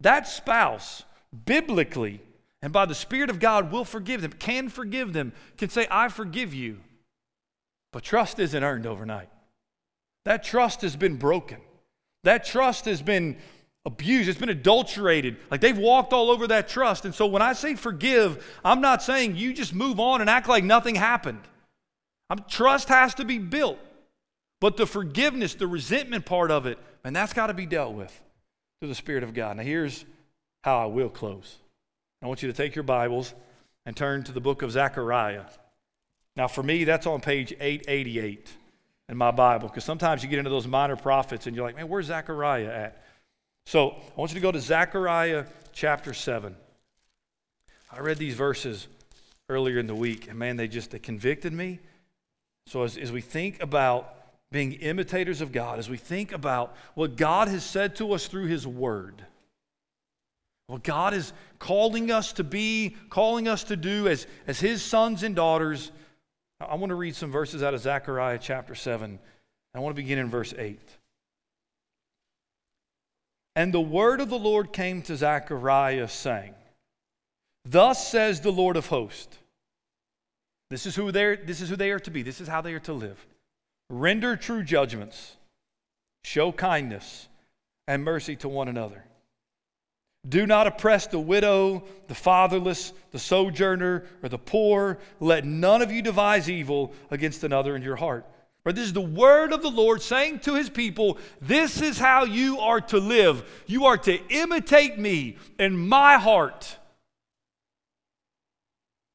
that 0.00 0.28
spouse, 0.28 1.04
biblically 1.46 2.20
and 2.60 2.72
by 2.72 2.86
the 2.86 2.94
Spirit 2.94 3.30
of 3.30 3.40
God, 3.40 3.72
will 3.72 3.84
forgive 3.84 4.20
them, 4.20 4.32
can 4.32 4.68
forgive 4.68 5.12
them, 5.12 5.32
can 5.56 5.68
say, 5.68 5.86
I 5.90 6.08
forgive 6.08 6.52
you. 6.52 6.80
But 7.92 8.04
trust 8.04 8.38
isn't 8.38 8.62
earned 8.62 8.86
overnight. 8.86 9.28
That 10.24 10.44
trust 10.44 10.82
has 10.82 10.96
been 10.96 11.16
broken. 11.16 11.58
That 12.24 12.44
trust 12.44 12.84
has 12.84 13.02
been 13.02 13.36
abused. 13.84 14.28
It's 14.28 14.38
been 14.38 14.48
adulterated. 14.48 15.36
Like 15.50 15.60
they've 15.60 15.76
walked 15.76 16.12
all 16.12 16.30
over 16.30 16.46
that 16.48 16.68
trust. 16.68 17.04
And 17.04 17.14
so 17.14 17.26
when 17.26 17.42
I 17.42 17.52
say 17.52 17.74
forgive, 17.74 18.60
I'm 18.64 18.80
not 18.80 19.02
saying 19.02 19.36
you 19.36 19.52
just 19.52 19.74
move 19.74 19.98
on 19.98 20.20
and 20.20 20.30
act 20.30 20.48
like 20.48 20.64
nothing 20.64 20.94
happened. 20.94 21.40
I'm, 22.30 22.44
trust 22.48 22.88
has 22.88 23.14
to 23.14 23.24
be 23.24 23.38
built. 23.38 23.78
But 24.60 24.76
the 24.76 24.86
forgiveness, 24.86 25.54
the 25.54 25.66
resentment 25.66 26.24
part 26.24 26.52
of 26.52 26.66
it, 26.66 26.78
and 27.02 27.16
that's 27.16 27.32
got 27.32 27.48
to 27.48 27.54
be 27.54 27.66
dealt 27.66 27.94
with 27.94 28.22
through 28.80 28.88
the 28.88 28.94
Spirit 28.94 29.24
of 29.24 29.34
God. 29.34 29.56
Now, 29.56 29.64
here's 29.64 30.04
how 30.62 30.78
I 30.78 30.86
will 30.86 31.08
close. 31.08 31.58
I 32.22 32.28
want 32.28 32.42
you 32.42 32.48
to 32.48 32.56
take 32.56 32.76
your 32.76 32.84
Bibles 32.84 33.34
and 33.84 33.96
turn 33.96 34.22
to 34.22 34.32
the 34.32 34.40
book 34.40 34.62
of 34.62 34.70
Zechariah. 34.70 35.46
Now, 36.36 36.46
for 36.46 36.62
me, 36.62 36.84
that's 36.84 37.06
on 37.08 37.20
page 37.20 37.52
888 37.58 38.52
in 39.12 39.18
my 39.18 39.30
Bible 39.30 39.68
because 39.68 39.84
sometimes 39.84 40.22
you 40.22 40.28
get 40.30 40.38
into 40.38 40.50
those 40.50 40.66
minor 40.66 40.96
prophets 40.96 41.46
and 41.46 41.54
you're 41.54 41.66
like, 41.66 41.76
man, 41.76 41.86
where's 41.86 42.06
Zechariah 42.06 42.66
at? 42.66 43.04
So 43.66 43.90
I 43.90 44.12
want 44.16 44.32
you 44.32 44.36
to 44.36 44.40
go 44.40 44.50
to 44.50 44.58
Zechariah 44.58 45.44
chapter 45.72 46.14
7. 46.14 46.56
I 47.92 48.00
read 48.00 48.16
these 48.16 48.34
verses 48.34 48.88
earlier 49.50 49.78
in 49.78 49.86
the 49.86 49.94
week, 49.94 50.28
and 50.30 50.38
man, 50.38 50.56
they 50.56 50.66
just 50.66 50.92
they 50.92 50.98
convicted 50.98 51.52
me. 51.52 51.78
So 52.66 52.84
as, 52.84 52.96
as 52.96 53.12
we 53.12 53.20
think 53.20 53.62
about 53.62 54.14
being 54.50 54.72
imitators 54.72 55.42
of 55.42 55.52
God, 55.52 55.78
as 55.78 55.90
we 55.90 55.98
think 55.98 56.32
about 56.32 56.74
what 56.94 57.16
God 57.16 57.48
has 57.48 57.64
said 57.64 57.96
to 57.96 58.14
us 58.14 58.26
through 58.26 58.46
His 58.46 58.66
Word, 58.66 59.22
what 60.68 60.82
God 60.82 61.12
is 61.12 61.34
calling 61.58 62.10
us 62.10 62.32
to 62.34 62.44
be, 62.44 62.96
calling 63.10 63.46
us 63.46 63.64
to 63.64 63.76
do 63.76 64.08
as, 64.08 64.26
as 64.46 64.58
His 64.58 64.82
sons 64.82 65.22
and 65.22 65.36
daughters, 65.36 65.92
I 66.68 66.74
want 66.76 66.90
to 66.90 66.94
read 66.94 67.16
some 67.16 67.30
verses 67.30 67.62
out 67.62 67.74
of 67.74 67.80
Zechariah 67.80 68.38
chapter 68.40 68.74
7. 68.74 69.18
I 69.74 69.78
want 69.78 69.94
to 69.94 70.02
begin 70.02 70.18
in 70.18 70.28
verse 70.28 70.54
8. 70.56 70.80
And 73.54 73.72
the 73.72 73.80
word 73.80 74.20
of 74.20 74.30
the 74.30 74.38
Lord 74.38 74.72
came 74.72 75.02
to 75.02 75.16
Zechariah, 75.16 76.08
saying, 76.08 76.54
Thus 77.64 78.08
says 78.08 78.40
the 78.40 78.52
Lord 78.52 78.76
of 78.76 78.86
hosts. 78.86 79.36
This 80.70 80.86
is 80.86 80.96
who 80.96 81.12
they're, 81.12 81.36
this 81.36 81.60
is 81.60 81.68
who 81.68 81.76
they 81.76 81.90
are 81.90 82.00
to 82.00 82.10
be. 82.10 82.22
This 82.22 82.40
is 82.40 82.48
how 82.48 82.62
they 82.62 82.72
are 82.72 82.80
to 82.80 82.92
live. 82.94 83.26
Render 83.90 84.36
true 84.36 84.62
judgments, 84.62 85.36
show 86.24 86.50
kindness 86.50 87.28
and 87.86 88.04
mercy 88.04 88.36
to 88.36 88.48
one 88.48 88.68
another 88.68 89.04
do 90.28 90.46
not 90.46 90.66
oppress 90.66 91.06
the 91.06 91.18
widow, 91.18 91.82
the 92.06 92.14
fatherless, 92.14 92.92
the 93.10 93.18
sojourner, 93.18 94.04
or 94.22 94.28
the 94.28 94.38
poor. 94.38 94.98
Let 95.18 95.44
none 95.44 95.82
of 95.82 95.90
you 95.90 96.00
devise 96.00 96.48
evil 96.48 96.92
against 97.10 97.42
another 97.42 97.74
in 97.74 97.82
your 97.82 97.96
heart. 97.96 98.26
But 98.64 98.76
this 98.76 98.84
is 98.84 98.92
the 98.92 99.00
word 99.00 99.52
of 99.52 99.62
the 99.62 99.70
Lord 99.70 100.00
saying 100.00 100.40
to 100.40 100.54
his 100.54 100.70
people, 100.70 101.18
This 101.40 101.82
is 101.82 101.98
how 101.98 102.24
you 102.24 102.60
are 102.60 102.80
to 102.82 102.98
live. 102.98 103.44
You 103.66 103.86
are 103.86 103.98
to 103.98 104.24
imitate 104.28 104.96
me 104.98 105.38
in 105.58 105.76
my 105.76 106.18
heart. 106.18 106.78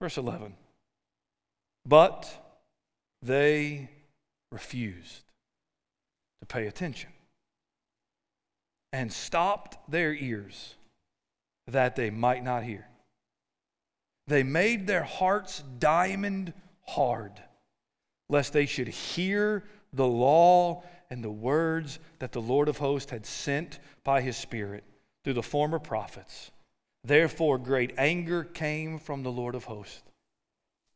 Verse 0.01 0.17
11. 0.17 0.53
But 1.85 2.29
they 3.21 3.89
refused 4.51 5.23
to 6.41 6.45
pay 6.45 6.67
attention 6.67 7.11
and 8.91 9.11
stopped 9.11 9.77
their 9.89 10.13
ears 10.13 10.75
that 11.67 11.95
they 11.95 12.09
might 12.09 12.43
not 12.43 12.63
hear. 12.63 12.87
They 14.27 14.43
made 14.43 14.87
their 14.87 15.03
hearts 15.03 15.63
diamond 15.79 16.53
hard, 16.85 17.33
lest 18.29 18.53
they 18.53 18.65
should 18.65 18.87
hear 18.87 19.63
the 19.93 20.07
law 20.07 20.83
and 21.09 21.23
the 21.23 21.31
words 21.31 21.99
that 22.19 22.33
the 22.33 22.41
Lord 22.41 22.67
of 22.67 22.77
hosts 22.77 23.11
had 23.11 23.25
sent 23.25 23.79
by 24.03 24.21
his 24.21 24.35
Spirit 24.35 24.83
through 25.23 25.33
the 25.33 25.43
former 25.43 25.79
prophets. 25.79 26.51
Therefore, 27.03 27.57
great 27.57 27.93
anger 27.97 28.43
came 28.43 28.99
from 28.99 29.23
the 29.23 29.31
Lord 29.31 29.55
of 29.55 29.65
hosts. 29.65 30.03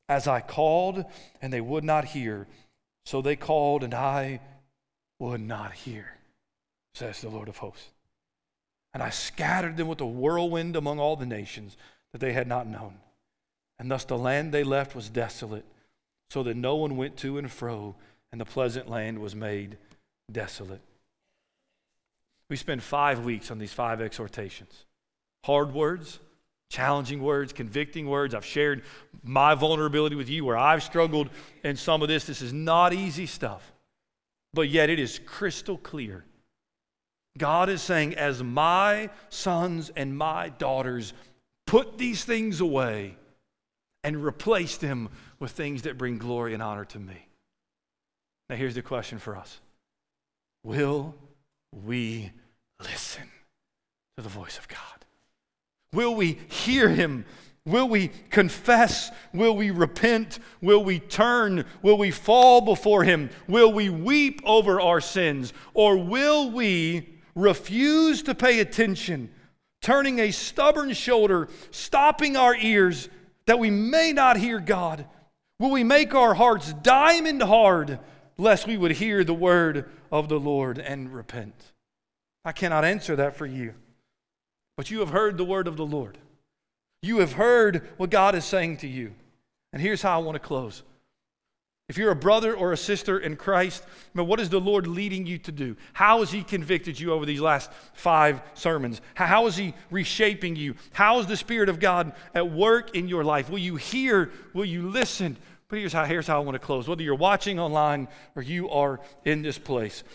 As 0.10 0.28
I 0.28 0.42
called, 0.42 1.06
and 1.42 1.54
they 1.54 1.62
would 1.62 1.86
not 1.86 2.04
hear, 2.04 2.48
so 3.06 3.22
they 3.22 3.38
called, 3.38 3.84
and 3.84 3.94
I 3.94 4.42
would 5.20 5.40
not 5.40 5.72
hear, 5.72 6.18
says 6.94 7.22
the 7.22 7.30
Lord 7.30 7.48
of 7.48 7.58
hosts. 7.58 7.92
And 8.94 9.02
I 9.02 9.10
scattered 9.10 9.78
them 9.78 9.88
with 9.88 10.02
a 10.02 10.06
whirlwind 10.06 10.76
among 10.76 11.00
all 11.00 11.16
the 11.16 11.26
nations 11.26 11.78
that 12.12 12.20
they 12.20 12.34
had 12.34 12.48
not 12.48 12.68
known. 12.68 12.96
And 13.80 13.90
thus 13.90 14.04
the 14.04 14.18
land 14.18 14.52
they 14.52 14.64
left 14.64 14.96
was 14.96 15.10
desolate, 15.10 15.66
so 16.30 16.44
that 16.44 16.56
no 16.56 16.76
one 16.76 16.98
went 16.98 17.18
to 17.18 17.38
and 17.38 17.52
fro, 17.52 17.96
and 18.32 18.40
the 18.40 18.46
pleasant 18.46 18.90
land 18.90 19.20
was 19.20 19.36
made 19.36 19.78
desolate. 20.32 20.82
We 22.50 22.58
spent 22.58 22.84
five 22.84 23.26
weeks 23.26 23.50
on 23.50 23.60
these 23.60 23.74
five 23.74 24.02
exhortations 24.02 24.86
hard 25.44 25.74
words, 25.74 26.20
challenging 26.70 27.22
words, 27.22 27.52
convicting 27.52 28.08
words. 28.08 28.36
I've 28.36 28.46
shared 28.46 28.84
my 29.24 29.56
vulnerability 29.56 30.16
with 30.16 30.30
you 30.30 30.46
where 30.46 30.58
I've 30.58 30.84
struggled 30.84 31.30
in 31.64 31.76
some 31.76 32.02
of 32.02 32.08
this. 32.08 32.26
This 32.26 32.42
is 32.42 32.54
not 32.54 32.94
easy 32.94 33.26
stuff, 33.26 33.72
but 34.54 34.70
yet 34.70 34.90
it 34.90 35.00
is 35.00 35.20
crystal 35.26 35.78
clear. 35.78 36.24
God 37.38 37.70
is 37.70 37.82
saying, 37.82 38.16
as 38.16 38.44
my 38.44 39.10
sons 39.30 39.92
and 39.96 40.18
my 40.18 40.50
daughters 40.50 41.14
put 41.66 41.98
these 41.98 42.24
things 42.24 42.60
away 42.60 43.16
and 44.04 44.24
replace 44.24 44.78
them 44.78 45.10
with 45.40 45.52
things 45.52 45.84
that 45.84 45.98
bring 45.98 46.18
glory 46.18 46.54
and 46.54 46.62
honor 46.62 46.86
to 46.86 47.00
me. 47.00 47.28
Now, 48.50 48.56
here's 48.56 48.76
the 48.76 48.82
question 48.82 49.18
for 49.20 49.38
us 49.38 49.60
Will 50.64 51.16
we 51.72 52.32
listen 52.82 53.24
to 54.18 54.24
the 54.24 54.30
voice 54.30 54.58
of 54.58 54.68
God? 54.68 54.78
Will 55.94 56.16
we 56.16 56.40
hear 56.50 56.90
him? 56.90 57.26
Will 57.66 57.88
we 57.88 58.10
confess? 58.30 59.12
Will 59.34 59.56
we 59.56 59.70
repent? 59.72 60.40
Will 60.62 60.84
we 60.84 61.00
turn? 61.00 61.64
Will 61.82 61.98
we 61.98 62.10
fall 62.10 62.62
before 62.62 63.04
him? 63.04 63.30
Will 63.48 63.72
we 63.72 63.90
weep 63.90 64.42
over 64.44 64.82
our 64.82 65.00
sins? 65.00 65.54
Or 65.74 65.96
will 65.96 66.50
we 66.50 67.21
refuse 67.36 68.24
to 68.24 68.36
pay 68.36 68.60
attention, 68.60 69.30
turning 69.82 70.20
a 70.20 70.32
stubborn 70.32 70.94
shoulder, 70.94 71.48
stopping 71.72 72.36
our 72.36 72.56
ears 72.56 73.10
that 73.46 73.60
we 73.60 73.70
may 73.70 74.14
not 74.14 74.38
hear 74.38 74.60
God? 74.60 75.06
Will 75.60 75.72
we 75.72 75.84
make 75.84 76.16
our 76.16 76.34
hearts 76.34 76.74
diamond 76.74 77.42
hard 77.44 78.00
lest 78.38 78.68
we 78.68 78.78
would 78.78 78.94
hear 78.94 79.24
the 79.24 79.34
word 79.34 79.90
of 80.12 80.30
the 80.30 80.40
Lord 80.40 80.80
and 80.80 81.14
repent? 81.14 81.74
I 82.44 82.52
cannot 82.52 82.86
answer 82.86 83.16
that 83.16 83.36
for 83.36 83.46
you. 83.46 83.74
But 84.78 84.90
you 84.90 85.00
have 85.00 85.10
heard 85.10 85.38
the 85.38 85.46
word 85.46 85.68
of 85.68 85.78
the 85.78 85.86
Lord. 85.86 86.18
You 87.04 87.20
have 87.20 87.34
heard 87.34 87.88
what 87.98 88.10
God 88.10 88.36
is 88.36 88.46
saying 88.46 88.78
to 88.78 88.88
you. 88.88 89.14
And 89.74 89.82
here's 89.82 90.02
how 90.02 90.20
I 90.20 90.24
want 90.24 90.36
to 90.36 90.40
close. 90.40 90.84
If 91.92 91.98
you're 91.98 92.12
a 92.12 92.16
brother 92.16 92.56
or 92.56 92.72
a 92.72 92.78
sister 92.78 93.20
in 93.20 93.36
Christ, 93.36 93.84
what 94.14 94.40
is 94.40 94.48
the 94.48 94.62
Lord 94.62 94.88
leading 94.88 95.26
you 95.26 95.38
to 95.40 95.52
do? 95.52 95.76
How 95.92 96.22
has 96.22 96.32
He 96.32 96.42
convicted 96.42 96.98
you 96.98 97.12
over 97.12 97.26
these 97.26 97.42
last 97.42 97.70
five 97.94 98.42
sermons? 98.54 99.02
How 99.14 99.46
is 99.48 99.58
He 99.58 99.74
reshaping 99.90 100.56
you? 100.56 100.76
How 100.94 101.20
is 101.20 101.28
the 101.28 101.36
Spirit 101.36 101.68
of 101.68 101.82
God 101.82 102.14
at 102.34 102.50
work 102.50 102.96
in 102.96 103.10
your 103.10 103.26
life? 103.26 103.50
Will 103.50 103.60
you 103.60 103.76
hear? 103.76 104.32
Will 104.54 104.64
you 104.64 104.88
listen? 104.88 105.36
But 105.68 105.80
here's 105.80 105.92
how, 105.92 106.06
here's 106.06 106.28
how 106.28 106.38
I 106.42 106.46
want 106.46 106.56
to 106.56 106.60
close. 106.60 106.88
Whether 106.88 107.04
you're 107.04 107.14
watching 107.14 107.60
online 107.60 108.08
or 108.38 108.42
you 108.42 108.70
are 108.70 109.02
in 109.26 109.42
this 109.42 109.58
place, 109.58 110.06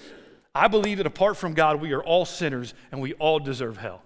I 0.54 0.68
believe 0.68 0.96
that 0.96 1.06
apart 1.06 1.36
from 1.36 1.52
God, 1.52 1.82
we 1.82 1.92
are 1.92 2.02
all 2.02 2.24
sinners 2.24 2.72
and 2.90 3.02
we 3.02 3.12
all 3.12 3.38
deserve 3.38 3.76
hell. 3.76 4.00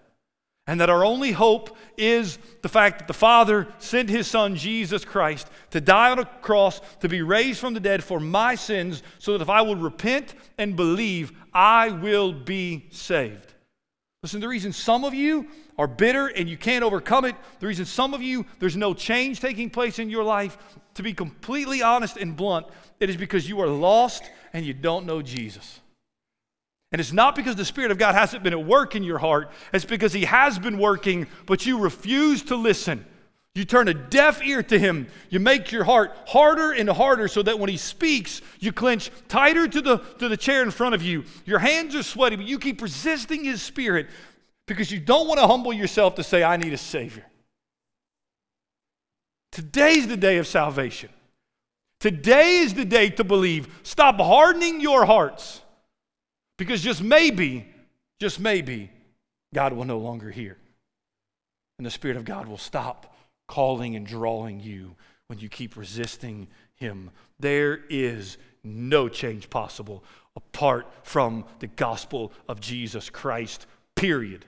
And 0.70 0.80
that 0.80 0.88
our 0.88 1.04
only 1.04 1.32
hope 1.32 1.76
is 1.96 2.38
the 2.62 2.68
fact 2.68 3.00
that 3.00 3.08
the 3.08 3.12
Father 3.12 3.66
sent 3.78 4.08
His 4.08 4.28
Son, 4.28 4.54
Jesus 4.54 5.04
Christ, 5.04 5.48
to 5.70 5.80
die 5.80 6.12
on 6.12 6.20
a 6.20 6.24
cross, 6.24 6.80
to 7.00 7.08
be 7.08 7.22
raised 7.22 7.58
from 7.58 7.74
the 7.74 7.80
dead 7.80 8.04
for 8.04 8.20
my 8.20 8.54
sins, 8.54 9.02
so 9.18 9.32
that 9.32 9.42
if 9.42 9.50
I 9.50 9.62
will 9.62 9.74
repent 9.74 10.36
and 10.58 10.76
believe, 10.76 11.32
I 11.52 11.90
will 11.90 12.32
be 12.32 12.86
saved. 12.92 13.52
Listen, 14.22 14.40
the 14.40 14.46
reason 14.46 14.72
some 14.72 15.02
of 15.02 15.12
you 15.12 15.48
are 15.76 15.88
bitter 15.88 16.28
and 16.28 16.48
you 16.48 16.56
can't 16.56 16.84
overcome 16.84 17.24
it, 17.24 17.34
the 17.58 17.66
reason 17.66 17.84
some 17.84 18.14
of 18.14 18.22
you, 18.22 18.46
there's 18.60 18.76
no 18.76 18.94
change 18.94 19.40
taking 19.40 19.70
place 19.70 19.98
in 19.98 20.08
your 20.08 20.22
life, 20.22 20.56
to 20.94 21.02
be 21.02 21.12
completely 21.12 21.82
honest 21.82 22.16
and 22.16 22.36
blunt, 22.36 22.68
it 23.00 23.10
is 23.10 23.16
because 23.16 23.48
you 23.48 23.60
are 23.60 23.66
lost 23.66 24.22
and 24.52 24.64
you 24.64 24.72
don't 24.72 25.04
know 25.04 25.20
Jesus. 25.20 25.79
And 26.92 27.00
it's 27.00 27.12
not 27.12 27.36
because 27.36 27.54
the 27.56 27.64
Spirit 27.64 27.90
of 27.90 27.98
God 27.98 28.14
hasn't 28.14 28.42
been 28.42 28.52
at 28.52 28.64
work 28.64 28.96
in 28.96 29.04
your 29.04 29.18
heart, 29.18 29.50
it's 29.72 29.84
because 29.84 30.12
He 30.12 30.24
has 30.24 30.58
been 30.58 30.78
working, 30.78 31.26
but 31.46 31.64
you 31.64 31.78
refuse 31.78 32.42
to 32.44 32.56
listen. 32.56 33.04
You 33.54 33.64
turn 33.64 33.88
a 33.88 33.94
deaf 33.94 34.42
ear 34.42 34.62
to 34.62 34.78
Him. 34.78 35.08
You 35.28 35.40
make 35.40 35.72
your 35.72 35.82
heart 35.82 36.16
harder 36.26 36.70
and 36.70 36.88
harder 36.88 37.26
so 37.26 37.42
that 37.42 37.58
when 37.58 37.68
He 37.68 37.76
speaks, 37.76 38.42
you 38.60 38.72
clench 38.72 39.10
tighter 39.28 39.66
to 39.66 39.80
the, 39.80 39.98
to 40.18 40.28
the 40.28 40.36
chair 40.36 40.62
in 40.62 40.70
front 40.70 40.94
of 40.94 41.02
you. 41.02 41.24
Your 41.44 41.58
hands 41.58 41.94
are 41.96 42.02
sweaty, 42.02 42.36
but 42.36 42.46
you 42.46 42.58
keep 42.58 42.80
resisting 42.80 43.44
His 43.44 43.60
Spirit 43.60 44.08
because 44.66 44.92
you 44.92 45.00
don't 45.00 45.26
want 45.26 45.40
to 45.40 45.48
humble 45.48 45.72
yourself 45.72 46.14
to 46.14 46.22
say, 46.22 46.44
I 46.44 46.56
need 46.56 46.72
a 46.72 46.78
Savior. 46.78 47.26
Today's 49.50 50.06
the 50.06 50.16
day 50.16 50.38
of 50.38 50.46
salvation. 50.46 51.10
Today 51.98 52.58
is 52.58 52.74
the 52.74 52.84
day 52.84 53.10
to 53.10 53.24
believe. 53.24 53.80
Stop 53.82 54.16
hardening 54.16 54.80
your 54.80 55.04
hearts. 55.04 55.60
Because 56.60 56.82
just 56.82 57.02
maybe, 57.02 57.66
just 58.18 58.38
maybe, 58.38 58.90
God 59.54 59.72
will 59.72 59.86
no 59.86 59.96
longer 59.96 60.30
hear. 60.30 60.58
And 61.78 61.86
the 61.86 61.90
Spirit 61.90 62.18
of 62.18 62.26
God 62.26 62.46
will 62.46 62.58
stop 62.58 63.16
calling 63.48 63.96
and 63.96 64.06
drawing 64.06 64.60
you 64.60 64.94
when 65.28 65.38
you 65.38 65.48
keep 65.48 65.74
resisting 65.74 66.48
Him. 66.74 67.12
There 67.38 67.80
is 67.88 68.36
no 68.62 69.08
change 69.08 69.48
possible 69.48 70.04
apart 70.36 70.86
from 71.02 71.46
the 71.60 71.66
gospel 71.66 72.30
of 72.46 72.60
Jesus 72.60 73.08
Christ, 73.08 73.64
period. 73.96 74.44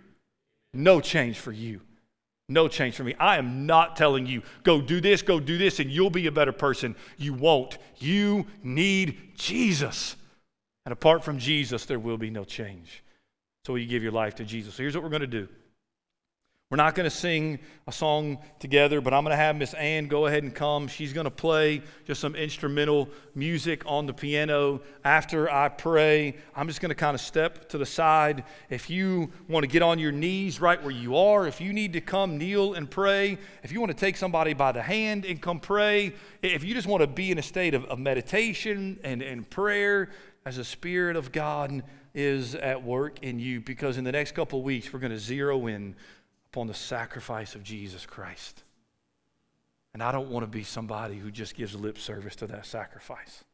No 0.74 1.00
change 1.00 1.38
for 1.38 1.50
you. 1.50 1.80
No 2.46 2.68
change 2.68 2.94
for 2.94 3.04
me. 3.04 3.14
I 3.18 3.38
am 3.38 3.64
not 3.64 3.96
telling 3.96 4.26
you, 4.26 4.42
go 4.64 4.82
do 4.82 5.00
this, 5.00 5.22
go 5.22 5.40
do 5.40 5.56
this, 5.56 5.80
and 5.80 5.90
you'll 5.90 6.10
be 6.10 6.26
a 6.26 6.32
better 6.32 6.52
person. 6.52 6.94
You 7.16 7.32
won't. 7.32 7.78
You 7.96 8.44
need 8.62 9.34
Jesus. 9.34 10.16
And 10.84 10.92
apart 10.92 11.24
from 11.24 11.38
Jesus, 11.38 11.84
there 11.84 11.98
will 11.98 12.18
be 12.18 12.30
no 12.30 12.44
change. 12.44 13.02
So 13.64 13.76
you 13.76 13.86
give 13.86 14.02
your 14.02 14.12
life 14.12 14.34
to 14.36 14.44
Jesus. 14.44 14.74
So 14.74 14.82
here's 14.82 14.94
what 14.94 15.04
we're 15.04 15.10
going 15.10 15.20
to 15.20 15.26
do. 15.26 15.48
We're 16.72 16.76
not 16.76 16.94
going 16.94 17.04
to 17.04 17.14
sing 17.14 17.58
a 17.86 17.92
song 17.92 18.38
together, 18.58 19.02
but 19.02 19.12
I'm 19.12 19.24
going 19.24 19.32
to 19.32 19.36
have 19.36 19.56
Miss 19.56 19.74
Ann 19.74 20.08
go 20.08 20.24
ahead 20.24 20.42
and 20.42 20.54
come. 20.54 20.88
She's 20.88 21.12
going 21.12 21.26
to 21.26 21.30
play 21.30 21.82
just 22.06 22.18
some 22.18 22.34
instrumental 22.34 23.10
music 23.34 23.82
on 23.84 24.06
the 24.06 24.14
piano. 24.14 24.80
After 25.04 25.52
I 25.52 25.68
pray, 25.68 26.34
I'm 26.56 26.68
just 26.68 26.80
going 26.80 26.88
to 26.88 26.94
kind 26.94 27.14
of 27.14 27.20
step 27.20 27.68
to 27.68 27.76
the 27.76 27.84
side. 27.84 28.44
If 28.70 28.88
you 28.88 29.30
want 29.48 29.64
to 29.64 29.66
get 29.66 29.82
on 29.82 29.98
your 29.98 30.12
knees 30.12 30.62
right 30.62 30.82
where 30.82 30.90
you 30.90 31.14
are, 31.14 31.46
if 31.46 31.60
you 31.60 31.74
need 31.74 31.92
to 31.92 32.00
come 32.00 32.38
kneel 32.38 32.72
and 32.72 32.90
pray, 32.90 33.36
if 33.62 33.70
you 33.70 33.78
want 33.78 33.92
to 33.92 33.98
take 33.98 34.16
somebody 34.16 34.54
by 34.54 34.72
the 34.72 34.80
hand 34.80 35.26
and 35.26 35.42
come 35.42 35.60
pray, 35.60 36.14
if 36.40 36.64
you 36.64 36.72
just 36.72 36.88
want 36.88 37.02
to 37.02 37.06
be 37.06 37.30
in 37.30 37.36
a 37.36 37.42
state 37.42 37.74
of, 37.74 37.84
of 37.84 37.98
meditation 37.98 38.98
and, 39.04 39.20
and 39.20 39.50
prayer, 39.50 40.08
as 40.44 40.56
the 40.56 40.64
Spirit 40.64 41.16
of 41.16 41.32
God 41.32 41.82
is 42.14 42.54
at 42.54 42.82
work 42.82 43.22
in 43.22 43.38
you, 43.38 43.60
because 43.60 43.96
in 43.96 44.04
the 44.04 44.12
next 44.12 44.32
couple 44.32 44.58
of 44.58 44.64
weeks, 44.64 44.92
we're 44.92 44.98
going 44.98 45.12
to 45.12 45.18
zero 45.18 45.66
in 45.66 45.94
upon 46.52 46.66
the 46.66 46.74
sacrifice 46.74 47.54
of 47.54 47.62
Jesus 47.62 48.04
Christ. 48.04 48.64
And 49.94 50.02
I 50.02 50.12
don't 50.12 50.30
want 50.30 50.44
to 50.44 50.50
be 50.50 50.64
somebody 50.64 51.16
who 51.16 51.30
just 51.30 51.54
gives 51.54 51.74
lip 51.74 51.98
service 51.98 52.36
to 52.36 52.46
that 52.48 52.66
sacrifice. 52.66 53.44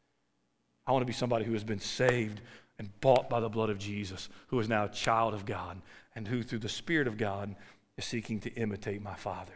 I 0.87 0.93
want 0.93 1.03
to 1.03 1.07
be 1.07 1.13
somebody 1.13 1.45
who 1.45 1.53
has 1.53 1.65
been 1.65 1.81
saved 1.81 2.41
and 2.79 2.89
bought 3.01 3.29
by 3.29 3.41
the 3.41 3.49
blood 3.49 3.71
of 3.71 3.79
Jesus, 3.79 4.29
who 4.49 4.59
is 4.61 4.69
now 4.69 4.85
a 4.85 4.89
child 4.89 5.35
of 5.35 5.45
God, 5.45 5.83
and 6.15 6.27
who, 6.27 6.43
through 6.43 6.61
the 6.61 6.69
Spirit 6.69 7.07
of 7.07 7.19
God, 7.19 7.55
is 7.97 8.05
seeking 8.05 8.41
to 8.41 8.53
imitate 8.55 9.03
my 9.03 9.15
Father. 9.15 9.53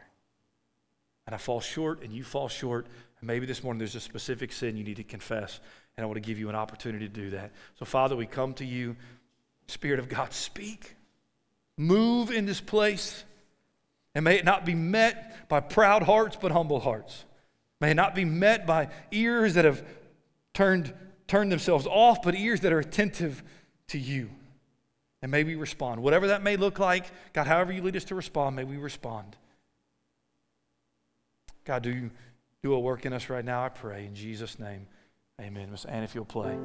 And 1.26 1.34
I 1.34 1.38
fall 1.38 1.60
short, 1.60 2.02
and 2.02 2.12
you 2.12 2.24
fall 2.24 2.48
short. 2.48 2.86
And 3.20 3.26
maybe 3.28 3.46
this 3.46 3.62
morning 3.62 3.78
there's 3.78 3.94
a 3.94 4.00
specific 4.00 4.52
sin 4.52 4.76
you 4.76 4.82
need 4.84 4.96
to 4.96 5.04
confess. 5.04 5.60
And 5.96 6.04
I 6.04 6.06
want 6.06 6.16
to 6.16 6.26
give 6.26 6.38
you 6.38 6.48
an 6.48 6.54
opportunity 6.54 7.08
to 7.08 7.14
do 7.14 7.30
that. 7.30 7.52
So, 7.78 7.84
Father, 7.84 8.16
we 8.16 8.26
come 8.26 8.54
to 8.54 8.64
you. 8.64 8.96
Spirit 9.66 9.98
of 9.98 10.08
God, 10.08 10.32
speak. 10.32 10.96
Move 11.76 12.30
in 12.30 12.46
this 12.46 12.60
place. 12.60 13.24
And 14.14 14.24
may 14.24 14.36
it 14.36 14.44
not 14.44 14.64
be 14.64 14.74
met 14.74 15.48
by 15.48 15.60
proud 15.60 16.02
hearts, 16.02 16.36
but 16.40 16.52
humble 16.52 16.80
hearts. 16.80 17.24
May 17.80 17.92
it 17.92 17.94
not 17.94 18.14
be 18.14 18.24
met 18.24 18.66
by 18.66 18.88
ears 19.10 19.54
that 19.54 19.64
have 19.64 19.84
turned, 20.54 20.92
turned 21.26 21.50
themselves 21.50 21.86
off, 21.86 22.22
but 22.22 22.34
ears 22.34 22.60
that 22.60 22.72
are 22.72 22.78
attentive 22.78 23.42
to 23.88 23.98
you. 23.98 24.30
And 25.20 25.30
may 25.30 25.44
we 25.44 25.54
respond. 25.54 26.02
Whatever 26.02 26.28
that 26.28 26.42
may 26.42 26.56
look 26.56 26.78
like, 26.78 27.06
God, 27.32 27.46
however 27.46 27.72
you 27.72 27.82
lead 27.82 27.96
us 27.96 28.04
to 28.04 28.14
respond, 28.14 28.56
may 28.56 28.64
we 28.64 28.76
respond. 28.76 29.36
God, 31.64 31.82
do 31.82 31.90
you 31.90 32.10
do 32.62 32.74
a 32.74 32.80
work 32.80 33.06
in 33.06 33.12
us 33.12 33.28
right 33.28 33.44
now, 33.44 33.64
I 33.64 33.68
pray. 33.68 34.06
In 34.06 34.14
Jesus' 34.14 34.58
name. 34.58 34.86
Amen. 35.40 35.70
Miss 35.70 35.84
Ann, 35.84 36.02
if 36.02 36.14
you'll 36.14 36.24
play. 36.24 36.56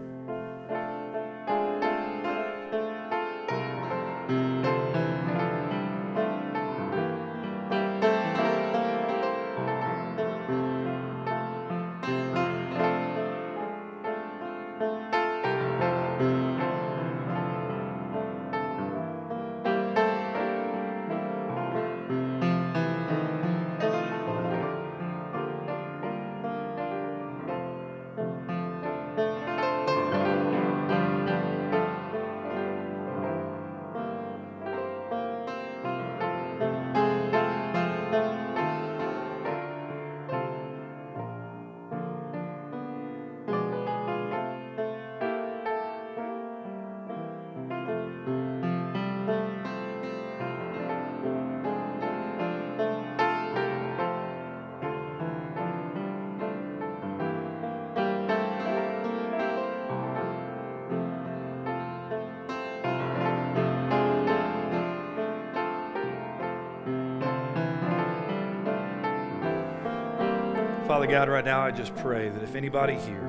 God, 71.18 71.30
right 71.30 71.43
now 71.43 71.61
I 71.61 71.72
just 71.72 71.95
pray 71.95 72.30
that 72.30 72.43
if 72.43 72.53
anybody 72.53 72.93
here 72.93 73.28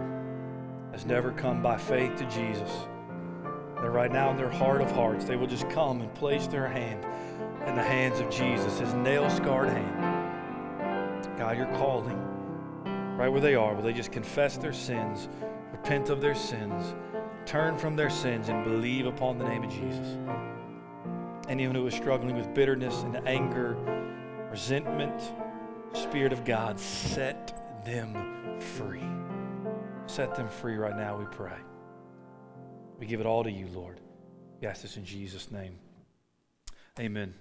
has 0.92 1.06
never 1.06 1.32
come 1.32 1.62
by 1.62 1.78
faith 1.78 2.14
to 2.18 2.26
Jesus, 2.26 2.70
that 3.76 3.88
right 3.88 4.12
now 4.12 4.30
in 4.30 4.36
their 4.36 4.50
heart 4.50 4.82
of 4.82 4.90
hearts, 4.90 5.24
they 5.24 5.36
will 5.36 5.46
just 5.46 5.66
come 5.70 6.02
and 6.02 6.14
place 6.14 6.46
their 6.48 6.68
hand 6.68 7.02
in 7.66 7.74
the 7.76 7.82
hands 7.82 8.20
of 8.20 8.28
Jesus, 8.28 8.78
his 8.78 8.92
nail 8.92 9.30
scarred 9.30 9.70
hand. 9.70 11.38
God, 11.38 11.56
you're 11.56 11.74
calling 11.78 12.18
right 13.16 13.28
where 13.30 13.40
they 13.40 13.54
are. 13.54 13.74
Will 13.74 13.80
they 13.80 13.94
just 13.94 14.12
confess 14.12 14.58
their 14.58 14.74
sins, 14.74 15.30
repent 15.72 16.10
of 16.10 16.20
their 16.20 16.34
sins, 16.34 16.94
turn 17.46 17.78
from 17.78 17.96
their 17.96 18.10
sins, 18.10 18.50
and 18.50 18.64
believe 18.64 19.06
upon 19.06 19.38
the 19.38 19.48
name 19.48 19.64
of 19.64 19.70
Jesus? 19.70 20.18
Anyone 21.48 21.74
who 21.74 21.86
is 21.86 21.94
struggling 21.94 22.36
with 22.36 22.52
bitterness 22.52 23.02
and 23.04 23.26
anger, 23.26 23.78
resentment, 24.50 25.32
Spirit 25.94 26.34
of 26.34 26.44
God, 26.44 26.78
set 26.78 27.54
them 27.84 28.60
free. 28.60 29.02
Set 30.06 30.34
them 30.34 30.48
free 30.48 30.76
right 30.76 30.96
now, 30.96 31.16
we 31.16 31.24
pray. 31.26 31.56
We 32.98 33.06
give 33.06 33.20
it 33.20 33.26
all 33.26 33.44
to 33.44 33.50
you, 33.50 33.66
Lord. 33.72 34.00
We 34.60 34.66
ask 34.66 34.82
this 34.82 34.96
in 34.96 35.04
Jesus' 35.04 35.50
name. 35.50 35.78
Amen. 36.98 37.34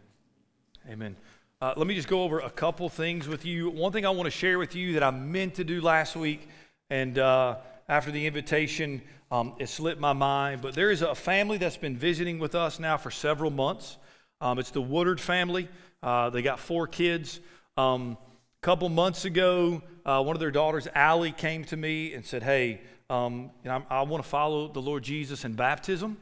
Amen. 0.88 1.16
Uh, 1.60 1.74
let 1.76 1.88
me 1.88 1.96
just 1.96 2.08
go 2.08 2.22
over 2.22 2.40
a 2.40 2.52
couple 2.52 2.88
things 2.90 3.28
with 3.28 3.44
you. 3.44 3.72
One 3.72 3.92
thing 3.92 4.06
I 4.06 4.12
want 4.12 4.26
to 4.26 4.32
share 4.32 4.60
with 4.60 4.76
you 4.76 4.94
that 4.94 5.04
I 5.04 5.10
meant 5.10 5.56
to 5.56 5.64
do 5.64 5.82
last 5.82 6.16
week, 6.16 6.48
and 6.92 7.18
uh, 7.18 7.56
after 7.90 8.12
the 8.12 8.28
invitation, 8.28 9.02
um, 9.32 9.56
it 9.58 9.68
slipped 9.68 10.00
my 10.00 10.14
mind. 10.14 10.62
But 10.62 10.76
there 10.76 10.92
is 10.92 11.02
a 11.02 11.16
family 11.16 11.58
that's 11.58 11.78
been 11.78 11.98
visiting 11.98 12.38
with 12.38 12.54
us 12.54 12.80
now 12.80 12.98
for 12.98 13.10
several 13.10 13.50
months. 13.50 13.98
Um, 14.40 14.60
it's 14.60 14.70
the 14.70 14.82
Woodard 14.82 15.20
family. 15.20 15.68
Uh, 16.04 16.30
they 16.30 16.44
got 16.44 16.60
four 16.60 16.86
kids. 16.86 17.40
Um, 17.76 18.18
a 18.62 18.66
couple 18.66 18.90
months 18.90 19.26
ago, 19.26 19.84
uh, 20.04 20.24
one 20.24 20.36
of 20.36 20.40
their 20.40 20.52
daughters, 20.52 20.88
Allie, 20.96 21.32
came 21.32 21.64
to 21.66 21.78
me 21.78 22.14
and 22.14 22.26
said, 22.26 22.42
Hey, 22.42 22.82
um, 23.10 23.52
you 23.64 23.70
know, 23.70 23.84
I, 23.90 24.00
I 24.00 24.02
want 24.02 24.24
to 24.24 24.30
follow 24.30 24.68
the 24.68 24.82
Lord 24.82 25.04
Jesus 25.04 25.46
in 25.46 25.54
baptism. 25.54 26.18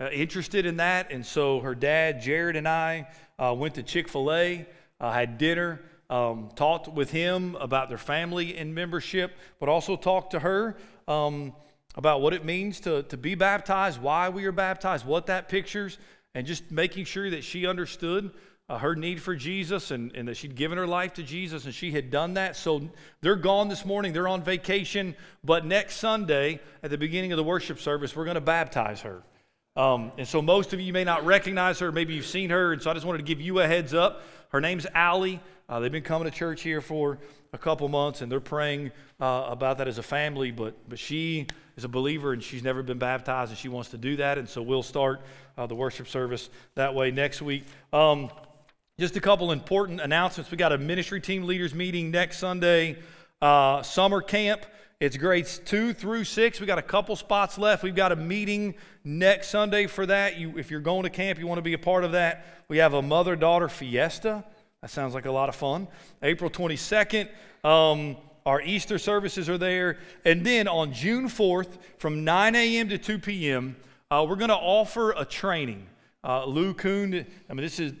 Uh, 0.00 0.08
interested 0.10 0.64
in 0.64 0.78
that. 0.78 1.12
And 1.12 1.24
so 1.24 1.60
her 1.60 1.74
dad, 1.74 2.20
Jared, 2.20 2.56
and 2.56 2.66
I 2.66 3.08
uh, 3.38 3.54
went 3.56 3.74
to 3.74 3.82
Chick 3.82 4.08
fil 4.08 4.32
A, 4.32 4.66
uh, 5.00 5.12
had 5.12 5.36
dinner, 5.36 5.80
um, 6.08 6.50
talked 6.54 6.88
with 6.88 7.10
him 7.10 7.54
about 7.56 7.88
their 7.88 7.98
family 7.98 8.56
and 8.56 8.74
membership, 8.74 9.32
but 9.60 9.68
also 9.68 9.96
talked 9.96 10.30
to 10.30 10.38
her 10.40 10.76
um, 11.08 11.52
about 11.94 12.22
what 12.22 12.32
it 12.32 12.44
means 12.44 12.80
to, 12.80 13.02
to 13.04 13.16
be 13.18 13.34
baptized, 13.34 14.00
why 14.00 14.30
we 14.30 14.46
are 14.46 14.52
baptized, 14.52 15.04
what 15.04 15.26
that 15.26 15.48
pictures, 15.48 15.98
and 16.34 16.46
just 16.46 16.70
making 16.70 17.04
sure 17.04 17.28
that 17.30 17.44
she 17.44 17.66
understood 17.66 18.30
uh, 18.68 18.78
her 18.78 18.96
need 18.96 19.22
for 19.22 19.36
Jesus 19.36 19.90
and, 19.90 20.14
and 20.16 20.26
that 20.26 20.36
she'd 20.36 20.56
given 20.56 20.76
her 20.76 20.86
life 20.86 21.14
to 21.14 21.22
Jesus 21.22 21.64
and 21.66 21.74
she 21.74 21.92
had 21.92 22.10
done 22.10 22.34
that. 22.34 22.56
So 22.56 22.88
they're 23.20 23.36
gone 23.36 23.68
this 23.68 23.84
morning. 23.84 24.12
They're 24.12 24.28
on 24.28 24.42
vacation. 24.42 25.14
But 25.44 25.64
next 25.64 25.96
Sunday, 25.96 26.60
at 26.82 26.90
the 26.90 26.98
beginning 26.98 27.32
of 27.32 27.36
the 27.36 27.44
worship 27.44 27.78
service, 27.78 28.16
we're 28.16 28.24
going 28.24 28.36
to 28.36 28.40
baptize 28.40 29.02
her. 29.02 29.22
Um, 29.76 30.10
and 30.18 30.26
so 30.26 30.42
most 30.42 30.72
of 30.72 30.80
you 30.80 30.92
may 30.92 31.04
not 31.04 31.24
recognize 31.24 31.78
her. 31.78 31.92
Maybe 31.92 32.14
you've 32.14 32.26
seen 32.26 32.50
her. 32.50 32.72
And 32.72 32.82
so 32.82 32.90
I 32.90 32.94
just 32.94 33.06
wanted 33.06 33.18
to 33.18 33.24
give 33.24 33.40
you 33.40 33.60
a 33.60 33.66
heads 33.66 33.94
up. 33.94 34.22
Her 34.48 34.60
name's 34.60 34.86
Allie. 34.94 35.40
Uh, 35.68 35.80
they've 35.80 35.92
been 35.92 36.02
coming 36.02 36.30
to 36.30 36.36
church 36.36 36.62
here 36.62 36.80
for 36.80 37.18
a 37.52 37.58
couple 37.58 37.88
months 37.88 38.20
and 38.22 38.30
they're 38.30 38.40
praying 38.40 38.90
uh, 39.20 39.46
about 39.48 39.78
that 39.78 39.86
as 39.86 39.98
a 39.98 40.02
family. 40.02 40.50
But, 40.50 40.88
but 40.88 40.98
she 40.98 41.46
is 41.76 41.84
a 41.84 41.88
believer 41.88 42.32
and 42.32 42.42
she's 42.42 42.64
never 42.64 42.82
been 42.82 42.98
baptized 42.98 43.50
and 43.50 43.58
she 43.58 43.68
wants 43.68 43.90
to 43.90 43.98
do 43.98 44.16
that. 44.16 44.38
And 44.38 44.48
so 44.48 44.62
we'll 44.62 44.82
start 44.82 45.20
uh, 45.56 45.66
the 45.66 45.74
worship 45.74 46.08
service 46.08 46.48
that 46.74 46.94
way 46.94 47.10
next 47.10 47.42
week. 47.42 47.64
Um, 47.92 48.30
just 48.98 49.14
a 49.14 49.20
couple 49.20 49.52
important 49.52 50.00
announcements. 50.00 50.50
We 50.50 50.56
got 50.56 50.72
a 50.72 50.78
ministry 50.78 51.20
team 51.20 51.44
leaders 51.44 51.74
meeting 51.74 52.10
next 52.10 52.38
Sunday, 52.38 52.96
uh, 53.42 53.82
summer 53.82 54.22
camp. 54.22 54.64
It's 55.00 55.18
grades 55.18 55.58
two 55.58 55.92
through 55.92 56.24
six. 56.24 56.60
We 56.60 56.66
got 56.66 56.78
a 56.78 56.82
couple 56.82 57.14
spots 57.14 57.58
left. 57.58 57.82
We've 57.82 57.94
got 57.94 58.10
a 58.10 58.16
meeting 58.16 58.74
next 59.04 59.48
Sunday 59.48 59.86
for 59.86 60.06
that. 60.06 60.38
You, 60.38 60.56
if 60.56 60.70
you're 60.70 60.80
going 60.80 61.02
to 61.02 61.10
camp, 61.10 61.38
you 61.38 61.46
want 61.46 61.58
to 61.58 61.62
be 61.62 61.74
a 61.74 61.78
part 61.78 62.04
of 62.04 62.12
that. 62.12 62.46
We 62.68 62.78
have 62.78 62.94
a 62.94 63.02
mother 63.02 63.36
daughter 63.36 63.68
fiesta. 63.68 64.42
That 64.80 64.90
sounds 64.90 65.12
like 65.12 65.26
a 65.26 65.32
lot 65.32 65.50
of 65.50 65.56
fun. 65.56 65.88
April 66.22 66.48
22nd. 66.48 67.28
Um, 67.64 68.16
our 68.46 68.62
Easter 68.62 68.96
services 68.96 69.50
are 69.50 69.58
there. 69.58 69.98
And 70.24 70.42
then 70.42 70.68
on 70.68 70.94
June 70.94 71.26
4th, 71.26 71.76
from 71.98 72.24
9 72.24 72.54
a.m. 72.54 72.88
to 72.88 72.96
2 72.96 73.18
p.m., 73.18 73.76
uh, 74.10 74.24
we're 74.26 74.36
going 74.36 74.48
to 74.48 74.54
offer 74.54 75.10
a 75.10 75.26
training. 75.26 75.86
Uh, 76.26 76.44
Lou 76.44 76.74
Kuhn, 76.74 77.24
I 77.48 77.54
mean, 77.54 77.62
this 77.62 77.78
is 77.78 77.92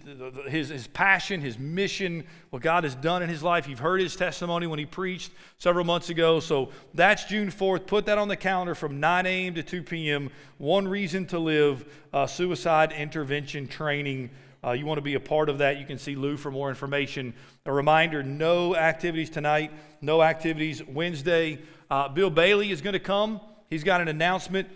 his, 0.48 0.70
his 0.70 0.88
passion, 0.88 1.40
his 1.40 1.60
mission, 1.60 2.24
what 2.50 2.60
God 2.60 2.82
has 2.82 2.96
done 2.96 3.22
in 3.22 3.28
his 3.28 3.40
life. 3.40 3.68
You've 3.68 3.78
heard 3.78 4.00
his 4.00 4.16
testimony 4.16 4.66
when 4.66 4.80
he 4.80 4.84
preached 4.84 5.30
several 5.58 5.84
months 5.84 6.10
ago. 6.10 6.40
So 6.40 6.70
that's 6.92 7.26
June 7.26 7.52
4th. 7.52 7.86
Put 7.86 8.06
that 8.06 8.18
on 8.18 8.26
the 8.26 8.34
calendar 8.34 8.74
from 8.74 8.98
9 8.98 9.26
a.m. 9.26 9.54
to 9.54 9.62
2 9.62 9.84
p.m. 9.84 10.30
One 10.58 10.88
Reason 10.88 11.24
to 11.26 11.38
Live 11.38 11.84
uh, 12.12 12.26
Suicide 12.26 12.90
Intervention 12.90 13.68
Training. 13.68 14.30
Uh, 14.64 14.72
you 14.72 14.86
want 14.86 14.98
to 14.98 15.02
be 15.02 15.14
a 15.14 15.20
part 15.20 15.48
of 15.48 15.58
that, 15.58 15.78
you 15.78 15.86
can 15.86 15.96
see 15.96 16.16
Lou 16.16 16.36
for 16.36 16.50
more 16.50 16.68
information. 16.68 17.32
A 17.64 17.72
reminder 17.72 18.24
no 18.24 18.74
activities 18.74 19.30
tonight, 19.30 19.70
no 20.00 20.20
activities 20.20 20.82
Wednesday. 20.84 21.60
Uh, 21.88 22.08
Bill 22.08 22.30
Bailey 22.30 22.72
is 22.72 22.80
going 22.80 22.94
to 22.94 22.98
come. 22.98 23.40
He's 23.70 23.84
got 23.84 24.00
an 24.00 24.08
announcement, 24.08 24.68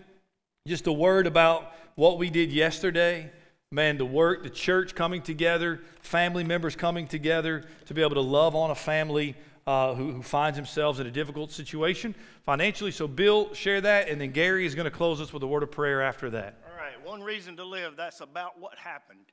just 0.68 0.86
a 0.86 0.92
word 0.92 1.26
about 1.26 1.72
what 1.96 2.16
we 2.16 2.30
did 2.30 2.52
yesterday 2.52 3.32
man, 3.72 3.98
the 3.98 4.04
work, 4.04 4.42
the 4.42 4.50
church 4.50 4.96
coming 4.96 5.22
together, 5.22 5.80
family 6.02 6.42
members 6.42 6.74
coming 6.74 7.06
together 7.06 7.62
to 7.86 7.94
be 7.94 8.02
able 8.02 8.16
to 8.16 8.20
love 8.20 8.56
on 8.56 8.72
a 8.72 8.74
family 8.74 9.36
uh, 9.64 9.94
who, 9.94 10.10
who, 10.10 10.22
finds 10.22 10.56
themselves 10.56 10.98
in 10.98 11.06
a 11.06 11.10
difficult 11.12 11.52
situation 11.52 12.12
financially. 12.44 12.90
So, 12.90 13.06
Bill, 13.06 13.54
share 13.54 13.80
that, 13.80 14.08
and 14.08 14.20
then 14.20 14.32
Gary 14.32 14.66
is 14.66 14.74
going 14.74 14.86
to 14.86 14.90
close 14.90 15.20
us 15.20 15.32
with 15.32 15.44
a 15.44 15.46
word 15.46 15.62
of 15.62 15.70
prayer 15.70 16.02
after 16.02 16.30
that. 16.30 16.58
All 16.68 16.76
right, 16.76 17.00
one 17.06 17.22
reason 17.22 17.56
to 17.58 17.64
live, 17.64 17.94
that's 17.96 18.22
about 18.22 18.58
what 18.58 18.76
happened. 18.76 19.26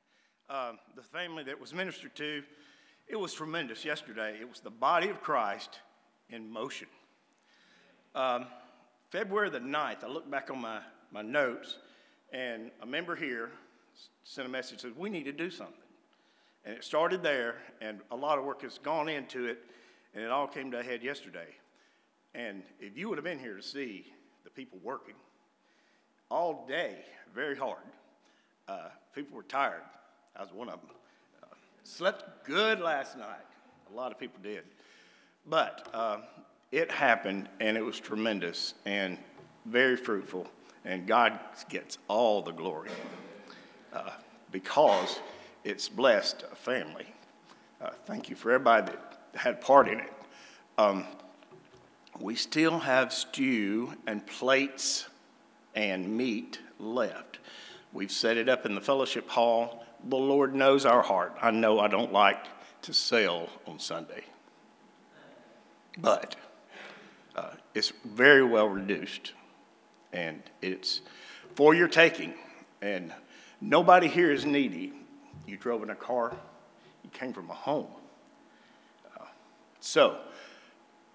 Uh, 0.48 0.74
the 0.96 1.02
family 1.02 1.44
that 1.46 1.60
was 1.60 1.74
ministered 1.74 2.16
to, 2.18 2.44
it 3.08 3.16
was 3.16 3.34
tremendous 3.34 3.84
yesterday. 3.84 4.38
It 4.40 4.48
was 4.48 4.60
the 4.60 4.70
body 4.70 5.10
of 5.10 5.20
Christ 5.20 5.80
in 6.30 6.48
motion. 6.48 6.90
Um, 8.14 8.46
February 9.10 9.50
the 9.50 9.62
9th, 9.62 10.04
I 10.04 10.08
look 10.08 10.30
back 10.30 10.52
on 10.52 10.62
my, 10.62 10.82
my 11.12 11.24
notes, 11.24 11.80
and 12.32 12.70
a 12.84 12.86
member 12.86 13.16
here 13.16 13.50
sent 14.28 14.48
a 14.48 14.52
message 14.52 14.82
said 14.82 14.92
we 14.98 15.10
need 15.10 15.26
to 15.26 15.32
do 15.32 15.50
something. 15.50 15.76
And 16.66 16.76
it 16.76 16.84
started 16.84 17.24
there 17.24 17.56
and 17.80 18.02
a 18.12 18.16
lot 18.16 18.38
of 18.38 18.44
work 18.44 18.62
has 18.64 18.78
gone 18.78 19.08
into 19.08 19.46
it 19.46 19.64
and 20.14 20.24
it 20.24 20.30
all 20.30 20.48
came 20.48 20.70
to 20.72 20.80
a 20.80 20.84
head 20.84 21.02
yesterday. 21.02 21.48
And 22.36 22.64
if 22.80 22.98
you 22.98 23.08
would 23.10 23.18
have 23.18 23.26
been 23.26 23.40
here 23.40 23.56
to 23.56 23.64
see 23.64 24.12
the 24.44 24.50
people 24.50 24.80
working 24.84 25.16
all 26.30 26.66
day 26.68 26.98
very 27.34 27.56
hard 27.56 27.78
uh, 28.68 28.90
people 29.16 29.36
were 29.36 29.44
tired. 29.44 29.82
I 30.36 30.42
was 30.42 30.52
one 30.52 30.68
of 30.68 30.82
them. 30.82 30.92
Uh, 31.42 31.48
slept 31.84 32.46
good 32.46 32.82
last 32.82 33.18
night. 33.18 33.46
A 33.90 33.96
lot 33.96 34.12
of 34.12 34.20
people 34.20 34.40
did. 34.44 34.64
But 35.46 35.88
uh, 35.94 36.18
it 36.72 36.92
happened 36.92 37.48
and 37.62 37.78
it 37.78 37.82
was 37.82 38.00
tremendous 38.00 38.74
and 38.86 39.18
very 39.66 39.96
fruitful 39.96 40.48
and 40.86 41.06
god 41.06 41.40
gets 41.70 41.98
all 42.08 42.42
the 42.42 42.52
glory 42.52 42.90
uh, 43.94 44.12
because 44.52 45.20
it's 45.64 45.90
blessed 45.90 46.44
a 46.52 46.56
family. 46.56 47.08
Uh, 47.82 47.90
thank 48.06 48.30
you 48.30 48.36
for 48.36 48.52
everybody 48.52 48.92
that 48.92 49.20
had 49.36 49.62
part 49.62 49.88
in 49.88 50.00
it. 50.00 50.14
Um, 50.78 51.06
we 52.20 52.36
still 52.36 52.80
have 52.80 53.14
stew 53.14 53.94
and 54.08 54.26
plates 54.26 55.08
and 55.76 56.18
meat 56.18 56.60
left. 56.80 57.40
We've 57.94 58.12
set 58.12 58.38
it 58.38 58.50
up 58.50 58.66
in 58.66 58.76
the 58.76 58.82
fellowship 58.82 59.30
hall. 59.30 59.86
The 60.10 60.18
Lord 60.18 60.56
knows 60.56 60.86
our 60.86 61.02
heart. 61.02 61.36
I 61.42 61.52
know 61.52 61.80
I 61.80 61.88
don't 61.88 62.12
like 62.12 62.46
to 62.84 62.94
sell 62.94 63.50
on 63.66 63.80
Sunday, 63.80 64.24
but 65.98 66.36
uh, 67.36 67.52
it's 67.74 67.92
very 68.06 68.44
well 68.44 68.68
reduced, 68.68 69.34
and 70.14 70.42
it's 70.62 71.02
for 71.56 71.74
your 71.74 71.88
taking. 71.88 72.34
And 72.82 73.12
Nobody 73.60 74.08
here 74.08 74.32
is 74.32 74.46
needy. 74.46 74.94
You 75.46 75.58
drove 75.58 75.84
in 75.84 75.90
a 75.90 75.96
car, 75.96 76.36
you 77.04 77.10
came 77.12 77.34
from 77.34 77.50
a 77.50 77.54
home. 77.54 77.88
Uh, 79.18 79.26
so, 79.80 80.18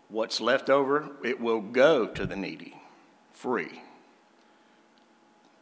what's 0.08 0.40
left 0.40 0.70
over, 0.70 1.10
it 1.22 1.40
will 1.40 1.60
go 1.60 2.06
to 2.06 2.26
the 2.26 2.36
needy 2.36 2.74
free. 3.32 3.82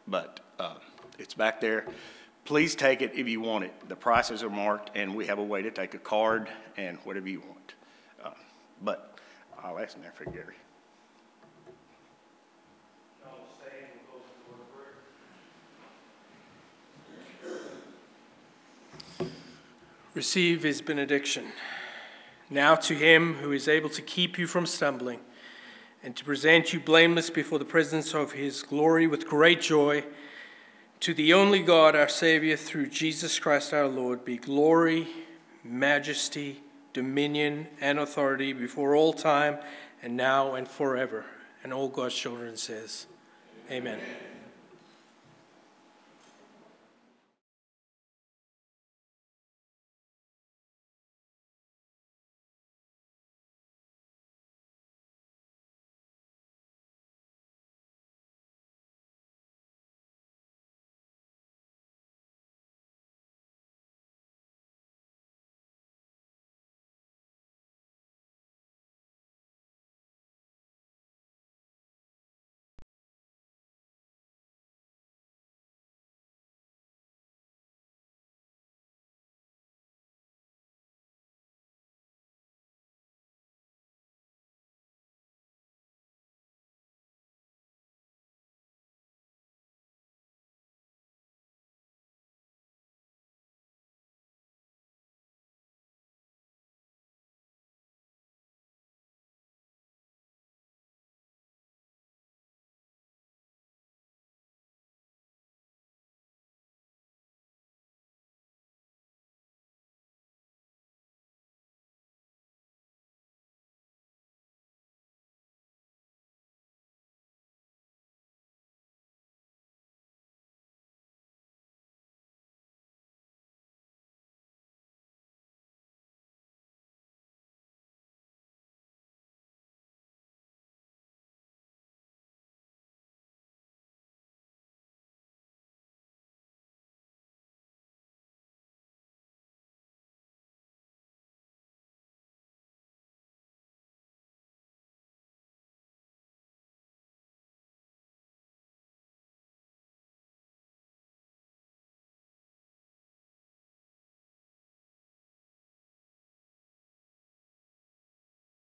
But 0.07 0.41
uh, 0.59 0.75
it's 1.19 1.35
back 1.35 1.61
there. 1.61 1.87
Please 2.45 2.75
take 2.75 3.03
it 3.03 3.13
if 3.15 3.29
you 3.29 3.41
want 3.41 3.65
it. 3.65 3.89
The 3.89 3.97
prices 3.97 4.43
are 4.43 4.51
marked, 4.51 4.91
and 4.97 5.15
we 5.15 5.27
have 5.27 5.39
a 5.39 5.45
way 5.45 5.63
to 5.63 5.71
take 5.71 5.95
a 5.95 5.99
card 5.99 6.49
and 6.77 6.99
whatever 7.05 7.29
you 7.29 7.41
want. 7.41 7.75
Uh, 8.25 8.31
but 8.83 9.19
I'll 9.63 9.79
ask 9.79 10.01
there 10.01 10.13
for 10.13 10.25
Gary. 10.25 10.57
Receive 20.21 20.65
his 20.65 20.83
benediction. 20.83 21.47
Now 22.51 22.75
to 22.75 22.93
him 22.93 23.37
who 23.37 23.53
is 23.53 23.67
able 23.67 23.89
to 23.89 24.03
keep 24.03 24.37
you 24.37 24.47
from 24.47 24.67
stumbling 24.67 25.21
and 26.03 26.15
to 26.15 26.27
present 26.27 26.75
you 26.75 26.79
blameless 26.79 27.31
before 27.31 27.59
the 27.59 27.65
presence 27.65 28.13
of 28.15 28.33
his 28.33 28.63
glory 28.63 29.07
with 29.07 29.27
great 29.27 29.63
joy, 29.63 30.05
to 31.01 31.15
the 31.15 31.33
only 31.33 31.61
God, 31.63 31.97
our 31.97 32.07
Savior, 32.07 32.55
through 32.59 32.89
Jesus 32.89 33.39
Christ 33.39 33.73
our 33.73 33.89
Lord, 33.89 34.23
be 34.27 34.37
glory, 34.37 35.09
majesty, 35.65 36.61
dominion, 36.93 37.69
and 37.81 37.99
authority 37.99 38.53
before 38.53 38.95
all 38.95 39.15
time 39.15 39.57
and 40.03 40.19
now 40.19 40.53
and 40.53 40.69
forever. 40.69 41.25
And 41.65 41.73
all 41.73 41.89
God's 41.89 42.15
children 42.15 42.59
says, 42.59 43.07
Amen. 43.71 43.95
Amen. 43.95 44.40